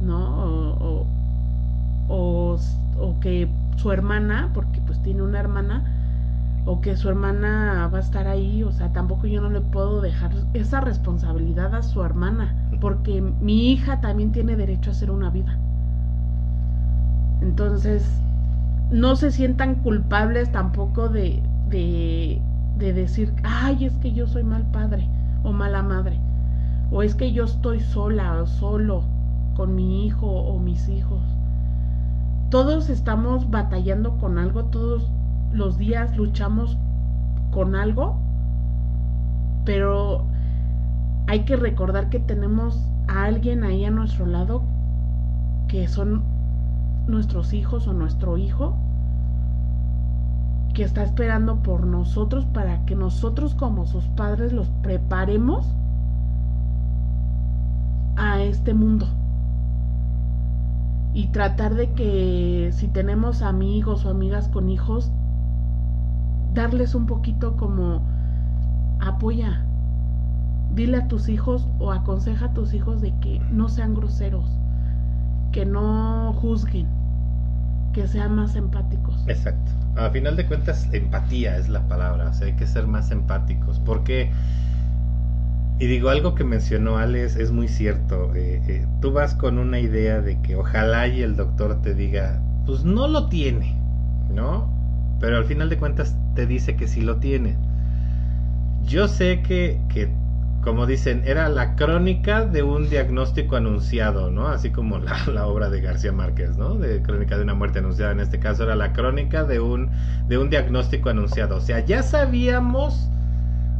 ¿No? 0.02 0.45
O, 0.45 1.08
o, 2.08 2.58
o, 3.00 3.20
que 3.20 3.50
su 3.78 3.91
hermana, 3.91 4.52
porque 4.54 4.82
pues 4.82 5.02
tiene 5.04 5.22
una 5.24 5.39
hermana, 5.39 5.84
o 6.66 6.82
que 6.82 6.95
su 6.97 7.10
hermana 7.10 7.89
va 7.93 8.00
a 8.00 8.02
estar 8.02 8.28
ahí, 8.28 8.64
o 8.64 8.72
sea, 8.72 8.91
tampoco 8.93 9.28
yo 9.28 9.41
no 9.41 9.50
le 9.50 9.62
puedo 9.62 10.02
dejar 10.02 10.32
esa 10.54 10.82
responsabilidad 10.82 11.74
a 11.76 11.84
su 11.84 12.04
hermana, 12.04 12.56
porque 12.82 13.22
mi 13.22 13.72
hija 13.72 14.02
también 14.02 14.32
tiene 14.32 14.56
derecho 14.56 14.91
a 14.91 14.93
hacer 14.93 15.12
una 15.12 15.30
vida. 15.30 15.58
Entonces, 17.41 18.24
no 18.91 19.16
se 19.16 19.32
sientan 19.32 19.76
culpables 19.76 20.52
tampoco 20.52 21.10
de, 21.10 21.41
de, 21.70 22.41
de 22.78 22.93
decir, 22.93 23.34
ay, 23.43 23.86
es 23.86 23.93
que 23.97 24.14
yo 24.14 24.28
soy 24.28 24.43
mal 24.43 24.66
padre 24.72 25.08
o 25.43 25.52
mala 25.54 25.84
madre, 25.84 26.20
o 26.91 27.04
es 27.04 27.16
que 27.16 27.32
yo 27.32 27.45
estoy 27.45 27.80
sola 27.80 28.41
o 28.41 28.47
solo 28.47 29.04
con 29.60 29.76
mi 29.76 30.05
hijo 30.05 30.26
o 30.26 30.57
mis 30.57 30.88
hijos. 30.88 31.20
Todos 32.49 32.89
estamos 32.89 33.51
batallando 33.51 34.18
con 34.18 34.38
algo, 34.38 34.64
todos 34.64 35.12
los 35.51 35.78
días 35.78 36.16
luchamos 36.16 36.78
con 37.51 37.76
algo, 37.76 38.16
pero 39.66 40.24
hay 41.28 41.41
que 41.41 41.57
recordar 41.57 42.07
que 42.10 42.20
tenemos 42.20 42.89
a 43.10 43.26
alguien 43.26 43.66
ahí 43.66 43.84
a 43.84 43.91
nuestro 43.91 44.26
lado 44.28 44.64
que 45.68 45.89
son 45.89 46.24
nuestros 47.07 47.51
hijos 47.51 47.86
o 47.89 47.91
nuestro 47.91 48.38
hijo 48.38 48.78
que 50.74 50.84
está 50.84 51.03
esperando 51.03 51.62
por 51.64 51.86
nosotros 51.86 52.45
para 52.45 52.86
que 52.86 52.95
nosotros 52.95 53.55
como 53.55 53.86
sus 53.86 54.05
padres 54.05 54.53
los 54.53 54.70
preparemos 54.82 55.68
a 58.16 58.39
este 58.39 58.74
mundo 58.74 59.18
y 61.14 61.28
tratar 61.28 61.76
de 61.76 61.91
que 61.93 62.70
si 62.74 62.88
tenemos 62.88 63.41
amigos 63.41 64.05
o 64.05 64.10
amigas 64.10 64.47
con 64.49 64.70
hijos, 64.70 65.12
darles 66.53 66.95
un 66.95 67.05
poquito 67.05 67.57
como 67.57 68.01
apoya. 68.99 69.66
Dile 70.74 70.97
a 70.97 71.07
tus 71.07 71.30
hijos 71.30 71.68
o 71.80 71.91
aconseja 71.91 72.47
a 72.47 72.53
tus 72.53 72.74
hijos 72.74 73.01
de 73.01 73.14
que 73.20 73.39
no 73.51 73.70
sean 73.70 73.95
groseros, 73.95 74.45
que 75.51 75.66
no 75.66 76.32
juzguen, 76.34 76.88
que 77.93 78.07
sean 78.07 78.36
más 78.36 78.55
empáticos. 78.55 79.24
Exacto. 79.28 79.72
A 79.95 80.10
final 80.12 80.38
de 80.38 80.45
cuentas, 80.45 80.88
empatía 80.93 81.57
es 81.57 81.68
la 81.70 81.88
palabra, 81.88 82.30
o 82.30 82.34
sea, 82.34 82.47
hay 82.47 82.53
que 82.53 82.68
ser 82.68 82.88
más 82.88 83.10
empáticos, 83.12 83.80
porque, 83.80 84.32
y 85.80 85.88
digo, 85.88 86.09
algo 86.09 86.36
que 86.36 86.43
mencionó 86.43 86.97
Alex 86.97 87.38
es 87.38 87.51
muy 87.51 87.69
cierto, 87.69 88.36
eh, 88.36 88.61
eh, 88.67 88.86
tú 89.01 89.13
vas 89.13 89.34
con 89.34 89.57
una 89.57 89.80
idea 89.80 90.21
de 90.21 90.41
que 90.41 90.57
ojalá 90.57 91.07
y 91.07 91.21
el 91.21 91.38
doctor 91.38 91.82
te 91.82 91.95
diga, 91.95 92.41
pues 92.65 92.84
no 92.84 93.07
lo 93.07 93.30
tiene, 93.30 93.75
¿no? 94.30 94.69
Pero 95.21 95.38
al 95.38 95.45
final 95.45 95.69
de 95.69 95.77
cuentas 95.77 96.17
te 96.36 96.45
dice 96.45 96.75
que 96.75 96.88
sí 96.88 97.01
lo 97.01 97.17
tiene. 97.17 97.55
Yo 98.84 99.07
sé 99.07 99.41
que, 99.41 99.80
que 99.88 100.09
como 100.61 100.86
dicen, 100.86 101.23
era 101.25 101.47
la 101.47 101.75
crónica 101.75 102.45
de 102.45 102.63
un 102.63 102.89
diagnóstico 102.89 103.55
anunciado, 103.55 104.30
¿no? 104.30 104.47
Así 104.47 104.71
como 104.71 104.99
la, 104.99 105.45
obra 105.47 105.69
de 105.69 105.80
García 105.80 106.11
Márquez, 106.11 106.57
¿no? 106.57 106.75
De 106.75 107.01
crónica 107.01 107.38
de 107.38 107.43
una 107.43 107.53
muerte 107.53 107.80
anunciada. 107.80 108.11
En 108.11 108.19
este 108.19 108.39
caso 108.39 108.63
era 108.63 108.75
la 108.75 108.91
crónica 108.91 109.45
de 109.45 109.61
un, 109.61 109.89
de 110.27 110.38
un 110.38 110.49
diagnóstico 110.49 111.09
anunciado. 111.09 111.55
O 111.55 111.61
sea, 111.61 111.80
ya 111.86 112.03
sabíamos 112.03 113.09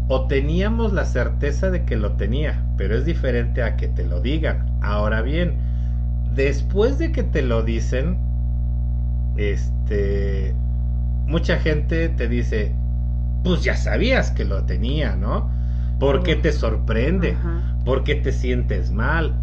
o 0.10 0.26
teníamos 0.26 0.92
la 0.92 1.06
certeza 1.06 1.70
de 1.70 1.86
que 1.86 1.96
lo 1.96 2.14
tenía, 2.14 2.66
pero 2.78 2.98
es 2.98 3.06
diferente 3.06 3.62
a 3.62 3.78
que 3.78 3.88
te 3.88 4.04
lo 4.04 4.20
digan. 4.22 4.66
Ahora 4.82 5.22
bien, 5.22 5.54
después 6.34 6.98
de 6.98 7.12
que 7.12 7.22
te 7.22 7.44
lo 7.44 7.62
dicen, 7.62 8.18
este, 9.38 10.56
mucha 11.28 11.60
gente 11.60 12.10
te 12.10 12.28
dice, 12.28 12.74
pues 13.44 13.64
ya 13.64 13.76
sabías 13.76 14.32
que 14.32 14.46
lo 14.46 14.64
tenía, 14.64 15.16
¿no? 15.16 15.52
¿Por 16.00 16.24
qué 16.24 16.36
te 16.36 16.54
sorprende? 16.54 17.38
¿Por 17.86 18.04
qué 18.04 18.16
te 18.16 18.32
sientes 18.32 18.92
mal? 18.92 19.36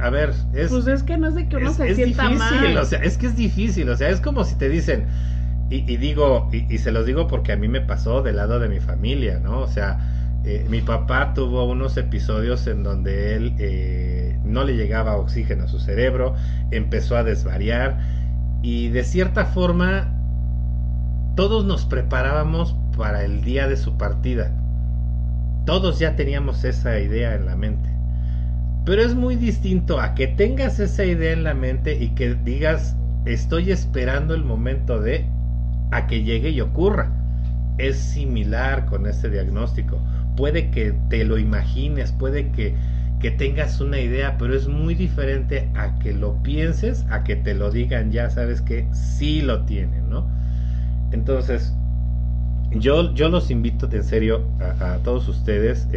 A 0.00 0.08
ver, 0.08 0.32
es. 0.54 0.70
Pues 0.70 0.86
es 0.86 1.02
que 1.02 1.18
no 1.18 1.28
es 1.28 1.34
de 1.34 1.48
que 1.48 1.56
uno 1.56 1.72
se 1.72 1.94
sienta 1.94 2.28
difícil, 2.28 2.78
O 2.78 2.84
sea, 2.84 3.00
es 3.00 3.18
que 3.18 3.26
es 3.26 3.36
difícil. 3.36 3.90
O 3.90 3.96
sea, 3.96 4.08
es 4.08 4.20
como 4.20 4.44
si 4.44 4.54
te 4.54 4.70
dicen. 4.70 5.06
Y, 5.70 5.98
digo, 5.98 6.48
y, 6.50 6.78
se 6.78 6.92
los 6.92 7.04
digo 7.04 7.26
porque 7.26 7.52
a 7.52 7.56
mí 7.56 7.68
me 7.68 7.82
pasó 7.82 8.22
del 8.22 8.36
lado 8.36 8.58
de 8.58 8.70
mi 8.70 8.80
familia, 8.80 9.38
¿no? 9.38 9.60
O 9.60 9.66
sea, 9.66 9.98
eh, 10.44 10.64
mi 10.70 10.80
papá 10.80 11.34
tuvo 11.34 11.68
unos 11.68 11.98
episodios 11.98 12.66
en 12.66 12.82
donde 12.82 13.34
él 13.34 13.54
eh, 13.58 14.38
no 14.44 14.64
le 14.64 14.76
llegaba 14.76 15.16
oxígeno 15.16 15.64
a 15.64 15.68
su 15.68 15.78
cerebro, 15.78 16.34
empezó 16.70 17.18
a 17.18 17.22
desvariar 17.22 17.98
y 18.62 18.88
de 18.88 19.04
cierta 19.04 19.44
forma 19.44 20.14
todos 21.36 21.66
nos 21.66 21.84
preparábamos 21.84 22.74
para 22.96 23.24
el 23.24 23.42
día 23.42 23.68
de 23.68 23.76
su 23.76 23.98
partida 23.98 24.50
todos 25.68 25.98
ya 25.98 26.16
teníamos 26.16 26.64
esa 26.64 26.98
idea 26.98 27.34
en 27.34 27.44
la 27.44 27.54
mente. 27.54 27.90
Pero 28.86 29.02
es 29.02 29.14
muy 29.14 29.36
distinto 29.36 30.00
a 30.00 30.14
que 30.14 30.26
tengas 30.26 30.80
esa 30.80 31.04
idea 31.04 31.34
en 31.34 31.44
la 31.44 31.52
mente 31.52 32.02
y 32.02 32.08
que 32.14 32.36
digas, 32.36 32.96
estoy 33.26 33.70
esperando 33.70 34.34
el 34.34 34.44
momento 34.44 34.98
de 34.98 35.26
a 35.90 36.06
que 36.06 36.22
llegue 36.22 36.50
y 36.50 36.60
ocurra. 36.60 37.10
Es 37.78 37.96
similar 37.96 38.86
con 38.86 39.06
este 39.06 39.30
diagnóstico. 39.30 40.00
Puede 40.36 40.70
que 40.70 40.94
te 41.08 41.24
lo 41.24 41.38
imagines, 41.38 42.12
puede 42.12 42.50
que, 42.50 42.74
que 43.20 43.30
tengas 43.30 43.80
una 43.80 43.98
idea, 43.98 44.36
pero 44.38 44.54
es 44.54 44.68
muy 44.68 44.94
diferente 44.94 45.68
a 45.74 45.98
que 45.98 46.12
lo 46.12 46.42
pienses, 46.42 47.06
a 47.10 47.24
que 47.24 47.36
te 47.36 47.54
lo 47.54 47.70
digan 47.70 48.10
ya, 48.10 48.30
sabes 48.30 48.60
que 48.60 48.86
sí 48.92 49.42
lo 49.42 49.64
tienen, 49.64 50.08
¿no? 50.08 50.26
Entonces, 51.12 51.72
yo, 52.70 53.14
yo 53.14 53.28
los 53.28 53.50
invito 53.50 53.88
en 53.90 54.04
serio 54.04 54.46
a, 54.60 54.98
todos 54.98 55.28
ustedes. 55.28 55.88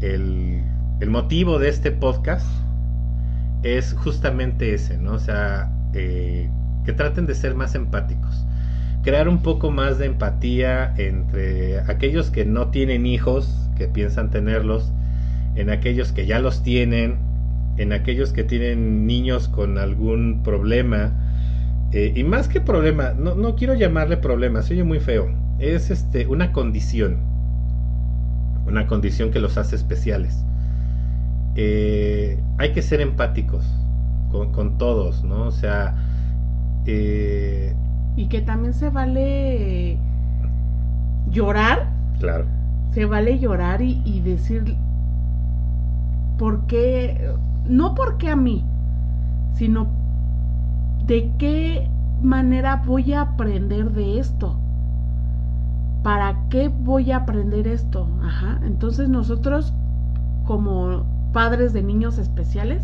El, 0.00 0.64
motivo 1.08 1.58
de 1.58 1.68
este 1.68 1.92
podcast 1.92 2.46
es 3.62 3.94
justamente 3.94 4.74
ese, 4.74 4.98
¿no? 4.98 5.12
O 5.12 5.18
sea, 5.18 5.70
eh, 5.94 6.50
que 6.86 6.92
traten 6.92 7.26
de 7.26 7.34
ser 7.34 7.54
más 7.54 7.74
empáticos. 7.74 8.46
Crear 9.02 9.28
un 9.28 9.42
poco 9.42 9.70
más 9.70 9.98
de 9.98 10.06
empatía 10.06 10.94
entre 10.96 11.80
aquellos 11.80 12.30
que 12.30 12.44
no 12.44 12.68
tienen 12.68 13.06
hijos, 13.06 13.68
que 13.76 13.88
piensan 13.88 14.30
tenerlos, 14.30 14.92
en 15.56 15.68
aquellos 15.70 16.12
que 16.12 16.26
ya 16.26 16.38
los 16.38 16.62
tienen, 16.62 17.18
en 17.76 17.92
aquellos 17.92 18.32
que 18.32 18.44
tienen 18.44 19.06
niños 19.06 19.48
con 19.48 19.78
algún 19.78 20.42
problema, 20.42 21.12
eh, 21.92 22.12
y 22.14 22.24
más 22.24 22.48
que 22.48 22.60
problema, 22.60 23.12
no, 23.12 23.34
no 23.34 23.56
quiero 23.56 23.74
llamarle 23.74 24.16
problema, 24.16 24.62
se 24.62 24.74
oye 24.74 24.84
muy 24.84 25.00
feo. 25.00 25.28
Es 25.58 25.90
este, 25.90 26.26
una 26.26 26.52
condición. 26.52 27.18
Una 28.66 28.86
condición 28.86 29.30
que 29.30 29.40
los 29.40 29.56
hace 29.56 29.76
especiales. 29.76 30.44
Eh, 31.56 32.38
hay 32.58 32.72
que 32.72 32.82
ser 32.82 33.00
empáticos 33.00 33.64
con, 34.30 34.78
todos, 34.78 35.24
¿no? 35.24 35.46
O 35.46 35.50
sea. 35.50 35.96
Eh, 36.86 37.74
y 38.16 38.26
que 38.26 38.40
también 38.42 38.72
se 38.72 38.90
vale 38.90 39.98
llorar. 41.30 41.90
Claro. 42.18 42.44
Se 42.92 43.04
vale 43.06 43.38
llorar 43.38 43.82
y, 43.82 44.00
y 44.04 44.20
decir. 44.20 44.76
¿Por 46.38 46.66
qué? 46.66 47.30
No 47.68 47.94
porque 47.94 48.28
a 48.28 48.36
mí, 48.36 48.64
sino 49.54 49.86
¿de 51.06 51.30
qué 51.38 51.88
manera 52.22 52.82
voy 52.84 53.12
a 53.12 53.22
aprender 53.22 53.92
de 53.92 54.18
esto? 54.18 54.56
¿Para 56.02 56.36
qué 56.50 56.68
voy 56.68 57.10
a 57.10 57.18
aprender 57.18 57.66
esto? 57.66 58.08
Ajá. 58.22 58.60
Entonces 58.64 59.08
nosotros 59.08 59.72
como 60.44 61.04
padres 61.32 61.72
de 61.72 61.82
niños 61.82 62.18
especiales 62.18 62.82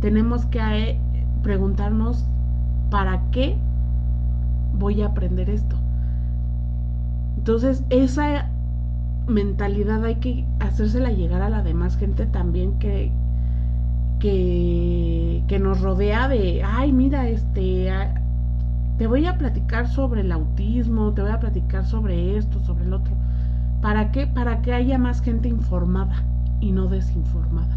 tenemos 0.00 0.44
que 0.46 0.60
eh, 0.60 1.00
preguntarnos 1.42 2.26
¿para 2.90 3.22
qué 3.30 3.56
voy 4.78 5.02
a 5.02 5.06
aprender 5.06 5.50
esto? 5.50 5.76
Entonces 7.36 7.84
esa 7.90 8.50
mentalidad 9.26 10.04
hay 10.04 10.16
que 10.16 10.44
hacérsela 10.60 11.10
llegar 11.10 11.42
a 11.42 11.50
la 11.50 11.62
demás 11.62 11.96
gente 11.96 12.26
también 12.26 12.78
que, 12.78 13.10
que, 14.18 15.42
que 15.48 15.58
nos 15.58 15.80
rodea 15.80 16.28
de, 16.28 16.62
ay, 16.64 16.92
mira, 16.92 17.28
este, 17.28 17.90
te 18.98 19.06
voy 19.06 19.26
a 19.26 19.36
platicar 19.36 19.88
sobre 19.88 20.22
el 20.22 20.32
autismo, 20.32 21.12
te 21.12 21.22
voy 21.22 21.30
a 21.30 21.40
platicar 21.40 21.84
sobre 21.84 22.36
esto, 22.36 22.60
sobre 22.60 22.84
el 22.84 22.92
otro. 22.92 23.14
¿Para 23.82 24.10
qué? 24.10 24.26
Para 24.26 24.62
que 24.62 24.72
haya 24.72 24.98
más 24.98 25.20
gente 25.20 25.48
informada 25.48 26.24
y 26.60 26.72
no 26.72 26.86
desinformada. 26.86 27.76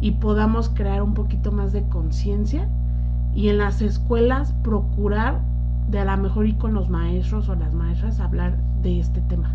Y 0.00 0.12
podamos 0.12 0.68
crear 0.68 1.02
un 1.02 1.14
poquito 1.14 1.50
más 1.50 1.72
de 1.72 1.82
conciencia 1.88 2.68
y 3.38 3.50
en 3.50 3.58
las 3.58 3.82
escuelas 3.82 4.52
procurar 4.64 5.38
de 5.88 6.00
a 6.00 6.04
lo 6.04 6.20
mejor 6.20 6.48
ir 6.48 6.58
con 6.58 6.74
los 6.74 6.88
maestros 6.88 7.48
o 7.48 7.54
las 7.54 7.72
maestras 7.72 8.18
a 8.18 8.24
hablar 8.24 8.56
de 8.82 8.98
este 8.98 9.20
tema 9.20 9.54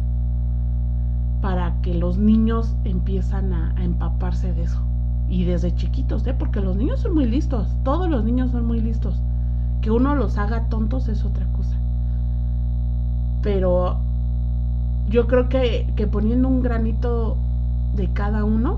para 1.42 1.82
que 1.82 1.94
los 1.94 2.18
niños 2.18 2.78
empiezan 2.86 3.52
a, 3.52 3.76
empaparse 3.84 4.54
de 4.54 4.64
eso. 4.64 4.80
Y 5.28 5.44
desde 5.44 5.76
chiquitos, 5.76 6.26
¿eh? 6.26 6.34
porque 6.34 6.62
los 6.62 6.78
niños 6.78 7.02
son 7.02 7.14
muy 7.14 7.26
listos, 7.26 7.76
todos 7.84 8.10
los 8.10 8.24
niños 8.24 8.52
son 8.52 8.66
muy 8.66 8.80
listos. 8.80 9.20
Que 9.82 9.92
uno 9.92 10.16
los 10.16 10.38
haga 10.38 10.70
tontos 10.70 11.10
es 11.10 11.26
otra 11.26 11.46
cosa. 11.48 11.76
Pero 13.42 13.98
yo 15.10 15.28
creo 15.28 15.50
que, 15.50 15.92
que 15.98 16.08
poniendo 16.08 16.48
un 16.48 16.62
granito 16.62 17.36
de 17.98 18.08
cada 18.14 18.46
uno, 18.46 18.78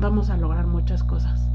vamos 0.00 0.30
a 0.30 0.38
lograr 0.38 0.66
muchas 0.66 1.02
cosas. 1.04 1.45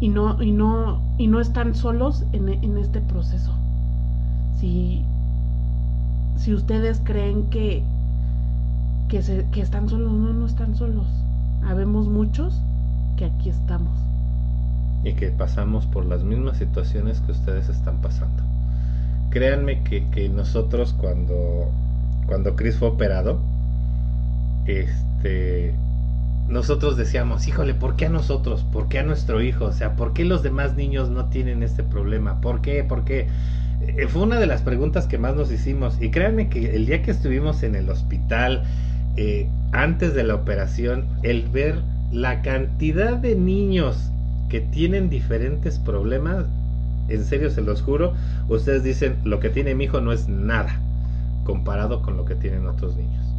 Y 0.00 0.08
no, 0.08 0.42
y 0.42 0.52
no, 0.52 1.00
y 1.18 1.26
no 1.26 1.40
están 1.40 1.74
solos 1.74 2.24
en, 2.32 2.48
en 2.48 2.78
este 2.78 3.00
proceso. 3.00 3.54
Si, 4.58 5.04
si 6.36 6.54
ustedes 6.54 7.00
creen 7.04 7.44
que, 7.50 7.82
que, 9.08 9.22
se, 9.22 9.44
que 9.52 9.60
están 9.60 9.88
solos, 9.88 10.12
no, 10.12 10.32
no 10.32 10.46
están 10.46 10.74
solos. 10.74 11.06
Habemos 11.66 12.08
muchos 12.08 12.58
que 13.16 13.26
aquí 13.26 13.50
estamos. 13.50 13.92
Y 15.04 15.12
que 15.14 15.28
pasamos 15.28 15.86
por 15.86 16.06
las 16.06 16.22
mismas 16.24 16.58
situaciones 16.58 17.20
que 17.20 17.32
ustedes 17.32 17.68
están 17.68 17.98
pasando. 17.98 18.42
Créanme 19.30 19.82
que, 19.82 20.06
que 20.08 20.28
nosotros 20.28 20.94
cuando, 20.94 21.70
cuando 22.26 22.56
Chris 22.56 22.76
fue 22.76 22.88
operado, 22.88 23.38
este, 24.66 25.74
nosotros 26.50 26.96
decíamos, 26.96 27.46
híjole, 27.46 27.74
¿por 27.74 27.94
qué 27.94 28.06
a 28.06 28.10
nosotros? 28.10 28.66
¿Por 28.72 28.88
qué 28.88 28.98
a 28.98 29.02
nuestro 29.04 29.40
hijo? 29.40 29.66
O 29.66 29.72
sea, 29.72 29.94
¿por 29.94 30.12
qué 30.12 30.24
los 30.24 30.42
demás 30.42 30.74
niños 30.74 31.08
no 31.08 31.26
tienen 31.26 31.62
este 31.62 31.84
problema? 31.84 32.40
¿Por 32.40 32.60
qué? 32.60 32.82
¿Por 32.82 33.04
qué? 33.04 33.28
Eh, 33.82 34.08
fue 34.08 34.22
una 34.22 34.40
de 34.40 34.46
las 34.46 34.62
preguntas 34.62 35.06
que 35.06 35.16
más 35.16 35.36
nos 35.36 35.52
hicimos. 35.52 35.96
Y 36.00 36.10
créanme 36.10 36.48
que 36.48 36.74
el 36.74 36.86
día 36.86 37.02
que 37.02 37.12
estuvimos 37.12 37.62
en 37.62 37.76
el 37.76 37.88
hospital, 37.88 38.64
eh, 39.16 39.48
antes 39.70 40.12
de 40.12 40.24
la 40.24 40.34
operación, 40.34 41.06
el 41.22 41.48
ver 41.48 41.76
la 42.10 42.42
cantidad 42.42 43.16
de 43.16 43.36
niños 43.36 44.10
que 44.48 44.60
tienen 44.60 45.08
diferentes 45.08 45.78
problemas, 45.78 46.46
en 47.08 47.24
serio 47.24 47.50
se 47.50 47.62
los 47.62 47.80
juro, 47.80 48.14
ustedes 48.48 48.82
dicen, 48.82 49.16
lo 49.22 49.38
que 49.38 49.50
tiene 49.50 49.76
mi 49.76 49.84
hijo 49.84 50.00
no 50.00 50.12
es 50.12 50.28
nada 50.28 50.80
comparado 51.44 52.02
con 52.02 52.16
lo 52.16 52.24
que 52.24 52.34
tienen 52.34 52.66
otros 52.66 52.96
niños. 52.96 53.29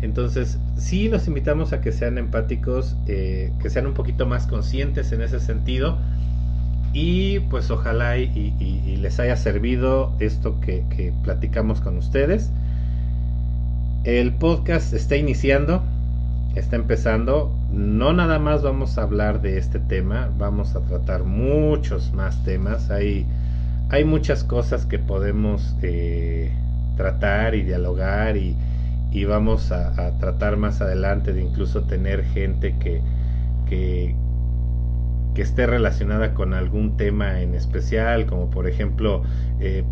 Entonces, 0.00 0.58
sí 0.76 1.08
los 1.08 1.26
invitamos 1.26 1.72
a 1.72 1.80
que 1.80 1.90
sean 1.90 2.18
empáticos, 2.18 2.96
eh, 3.06 3.52
que 3.60 3.68
sean 3.68 3.86
un 3.86 3.94
poquito 3.94 4.26
más 4.26 4.46
conscientes 4.46 5.10
en 5.12 5.22
ese 5.22 5.40
sentido. 5.40 5.98
Y 6.92 7.40
pues 7.40 7.70
ojalá 7.70 8.16
y, 8.16 8.96
les 9.00 9.20
haya 9.20 9.36
servido 9.36 10.12
esto 10.20 10.60
que, 10.60 11.12
platicamos 11.22 11.80
con 11.80 11.98
ustedes. 11.98 12.50
El 14.04 14.32
podcast 14.34 14.92
está 14.94 15.16
iniciando, 15.16 15.82
está 16.54 16.76
empezando. 16.76 17.54
No 17.72 18.12
nada 18.12 18.38
más 18.38 18.62
vamos 18.62 18.98
a 18.98 19.02
hablar 19.02 19.42
de 19.42 19.58
este 19.58 19.80
tema, 19.80 20.30
vamos 20.38 20.76
a 20.76 20.80
tratar 20.80 21.24
muchos 21.24 22.12
más 22.12 22.42
temas. 22.44 22.90
Hay, 22.90 23.26
hay 23.90 24.04
muchas 24.04 24.44
cosas 24.44 24.86
que 24.86 24.98
podemos 24.98 25.76
eh, 25.82 26.52
tratar 26.96 27.54
y 27.54 27.62
dialogar 27.62 28.36
y, 28.36 28.56
y 29.10 29.24
vamos 29.24 29.72
a, 29.72 30.18
tratar 30.18 30.56
más 30.56 30.80
adelante 30.80 31.32
de 31.32 31.42
incluso 31.42 31.84
tener 31.84 32.24
gente 32.24 32.76
que, 32.78 33.00
que, 33.66 34.14
que, 35.34 35.42
esté 35.42 35.66
relacionada 35.66 36.34
con 36.34 36.52
algún 36.52 36.96
tema 36.96 37.40
en 37.40 37.54
especial, 37.54 38.26
como 38.26 38.50
por 38.50 38.68
ejemplo, 38.68 39.22
eh, 39.60 39.84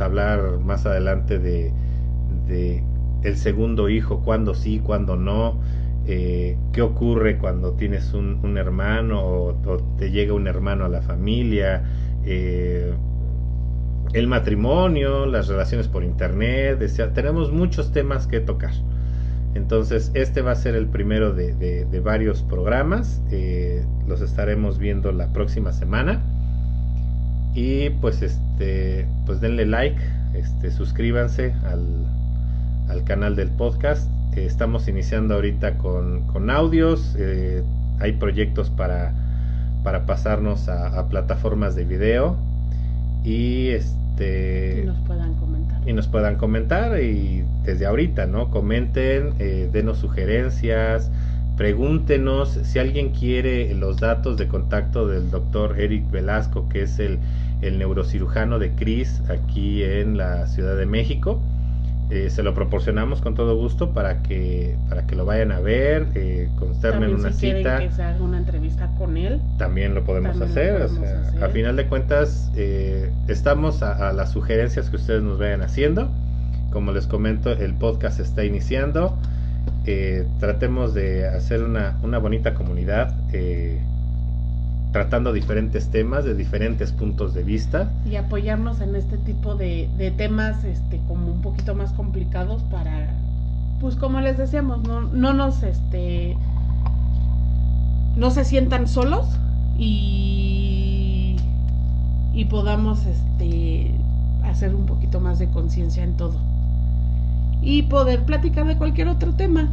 hablar 0.00 0.58
más 0.58 0.86
adelante 0.86 1.38
de, 1.38 1.72
de 2.46 2.82
el 3.22 3.36
segundo 3.36 3.88
hijo, 3.88 4.22
cuándo 4.22 4.54
sí, 4.54 4.80
cuándo 4.80 5.16
no, 5.16 5.60
eh, 6.06 6.56
qué 6.72 6.82
ocurre 6.82 7.38
cuando 7.38 7.74
tienes 7.74 8.14
un, 8.14 8.40
un 8.42 8.58
hermano 8.58 9.22
o, 9.22 9.54
te 9.98 10.10
llega 10.10 10.32
un 10.32 10.48
hermano 10.48 10.84
a 10.84 10.88
la 10.88 11.02
familia, 11.02 11.82
eh, 12.24 12.92
el 14.12 14.26
matrimonio, 14.26 15.26
las 15.26 15.48
relaciones 15.48 15.88
por 15.88 16.02
internet, 16.02 16.80
tenemos 17.14 17.52
muchos 17.52 17.92
temas 17.92 18.26
que 18.26 18.40
tocar. 18.40 18.72
Entonces, 19.54 20.10
este 20.14 20.42
va 20.42 20.52
a 20.52 20.56
ser 20.56 20.74
el 20.74 20.86
primero 20.86 21.32
de, 21.32 22.00
varios 22.02 22.42
programas. 22.42 23.20
Eh, 23.30 23.84
los 24.06 24.20
estaremos 24.20 24.78
viendo 24.78 25.12
la 25.12 25.32
próxima 25.32 25.72
semana. 25.72 26.20
Y 27.54 27.90
pues 27.90 28.22
este, 28.22 29.06
pues 29.26 29.40
denle 29.40 29.66
like, 29.66 30.00
este, 30.34 30.70
suscríbanse 30.70 31.52
al, 31.64 33.04
canal 33.04 33.34
del 33.34 33.50
podcast. 33.50 34.08
Eh, 34.36 34.46
estamos 34.46 34.86
iniciando 34.88 35.34
ahorita 35.34 35.78
con, 35.78 36.50
audios. 36.50 37.16
Eh, 37.18 37.62
hay 37.98 38.12
proyectos 38.12 38.70
para, 38.70 39.12
para 39.82 40.06
pasarnos 40.06 40.68
a, 40.68 40.98
a 40.98 41.08
plataformas 41.08 41.74
de 41.74 41.84
video. 41.84 42.36
Y 43.24 43.68
este 43.68 43.99
este, 44.20 44.80
y 44.82 44.86
nos 44.86 44.98
puedan 45.06 45.34
comentar. 45.34 45.88
Y 45.88 45.92
nos 45.92 46.08
puedan 46.08 46.36
comentar 46.36 47.02
y 47.02 47.44
desde 47.64 47.86
ahorita, 47.86 48.26
¿no? 48.26 48.50
Comenten, 48.50 49.34
eh, 49.38 49.68
denos 49.72 49.98
sugerencias, 49.98 51.10
pregúntenos 51.56 52.50
si 52.62 52.78
alguien 52.78 53.10
quiere 53.10 53.74
los 53.74 53.98
datos 53.98 54.36
de 54.36 54.48
contacto 54.48 55.06
del 55.06 55.30
doctor 55.30 55.78
Eric 55.78 56.10
Velasco, 56.10 56.68
que 56.68 56.82
es 56.82 56.98
el, 56.98 57.18
el 57.62 57.78
neurocirujano 57.78 58.58
de 58.58 58.74
CRIS 58.74 59.22
aquí 59.28 59.82
en 59.82 60.16
la 60.16 60.46
Ciudad 60.46 60.76
de 60.76 60.86
México. 60.86 61.40
Eh, 62.10 62.28
se 62.28 62.42
lo 62.42 62.54
proporcionamos 62.54 63.20
con 63.20 63.36
todo 63.36 63.56
gusto 63.56 63.92
para 63.92 64.20
que 64.22 64.76
para 64.88 65.06
que 65.06 65.14
lo 65.14 65.24
vayan 65.24 65.52
a 65.52 65.60
ver, 65.60 66.08
eh, 66.16 66.48
consternen 66.58 67.14
una 67.14 67.32
si 67.32 67.52
cita. 67.52 67.78
que 67.78 67.90
se 67.92 68.02
haga 68.02 68.20
una 68.20 68.38
entrevista 68.38 68.90
con 68.98 69.16
él. 69.16 69.40
También 69.58 69.94
lo 69.94 70.02
podemos, 70.02 70.40
hacer, 70.40 70.88
A 71.40 71.48
final 71.50 71.76
de 71.76 71.86
cuentas, 71.86 72.50
eh, 72.56 73.12
estamos 73.28 73.82
a, 73.82 74.12
las 74.12 74.32
sugerencias 74.32 74.90
que 74.90 74.96
ustedes 74.96 75.22
nos 75.22 75.38
vayan 75.38 75.62
haciendo. 75.62 76.10
Como 76.72 76.90
les 76.90 77.06
comento, 77.06 77.52
el 77.52 77.74
podcast 77.74 78.18
está 78.18 78.44
iniciando. 78.44 79.16
Eh, 79.86 80.26
tratemos 80.40 80.94
de 80.94 81.28
hacer 81.28 81.62
una, 81.62 81.96
una 82.02 82.18
bonita 82.18 82.54
comunidad 82.54 83.14
tratando 84.92 85.32
diferentes 85.32 85.88
temas 85.88 86.24
de 86.24 86.34
diferentes 86.34 86.92
puntos 86.92 87.34
de 87.34 87.44
vista. 87.44 87.90
Y 88.10 88.16
apoyarnos 88.16 88.80
en 88.80 88.96
este 88.96 89.18
tipo 89.18 89.54
de, 89.54 89.88
temas 90.16 90.64
este, 90.64 91.00
como 91.06 91.30
un 91.30 91.42
poquito 91.42 91.74
más 91.74 91.92
complicados 91.92 92.62
para, 92.64 93.14
pues 93.80 93.96
como 93.96 94.20
les 94.20 94.36
decíamos, 94.36 94.82
no, 94.82 95.02
no 95.02 95.32
nos, 95.32 95.62
este, 95.62 96.36
no 98.16 98.30
se 98.30 98.44
sientan 98.44 98.88
solos 98.88 99.26
y, 99.78 101.36
y 102.32 102.44
podamos, 102.46 103.06
este, 103.06 103.92
hacer 104.44 104.74
un 104.74 104.86
poquito 104.86 105.20
más 105.20 105.38
de 105.38 105.48
conciencia 105.48 106.02
en 106.02 106.16
todo. 106.16 106.34
Y 107.62 107.82
poder 107.82 108.24
platicar 108.24 108.66
de 108.66 108.76
cualquier 108.76 109.08
otro 109.08 109.34
tema. 109.34 109.68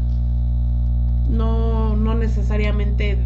No, 1.30 1.95
no 1.95 2.15
necesariamente 2.15 3.18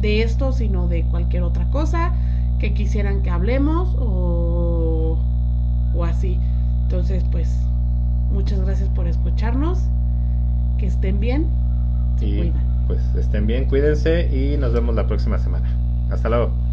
de 0.00 0.22
esto, 0.22 0.52
sino 0.52 0.88
de 0.88 1.04
cualquier 1.04 1.42
otra 1.42 1.68
cosa 1.70 2.12
que 2.58 2.74
quisieran 2.74 3.22
que 3.22 3.30
hablemos 3.30 3.94
o, 3.98 5.18
o 5.94 6.04
así. 6.04 6.38
Entonces, 6.82 7.24
pues, 7.30 7.48
muchas 8.30 8.60
gracias 8.60 8.88
por 8.90 9.06
escucharnos. 9.06 9.80
Que 10.78 10.86
estén 10.86 11.20
bien. 11.20 11.46
y, 12.20 12.52
Pues 12.86 13.00
estén 13.14 13.46
bien, 13.46 13.66
cuídense 13.66 14.28
y 14.34 14.56
nos 14.56 14.72
vemos 14.72 14.94
la 14.94 15.06
próxima 15.06 15.38
semana. 15.38 15.68
Hasta 16.10 16.28
luego. 16.28 16.69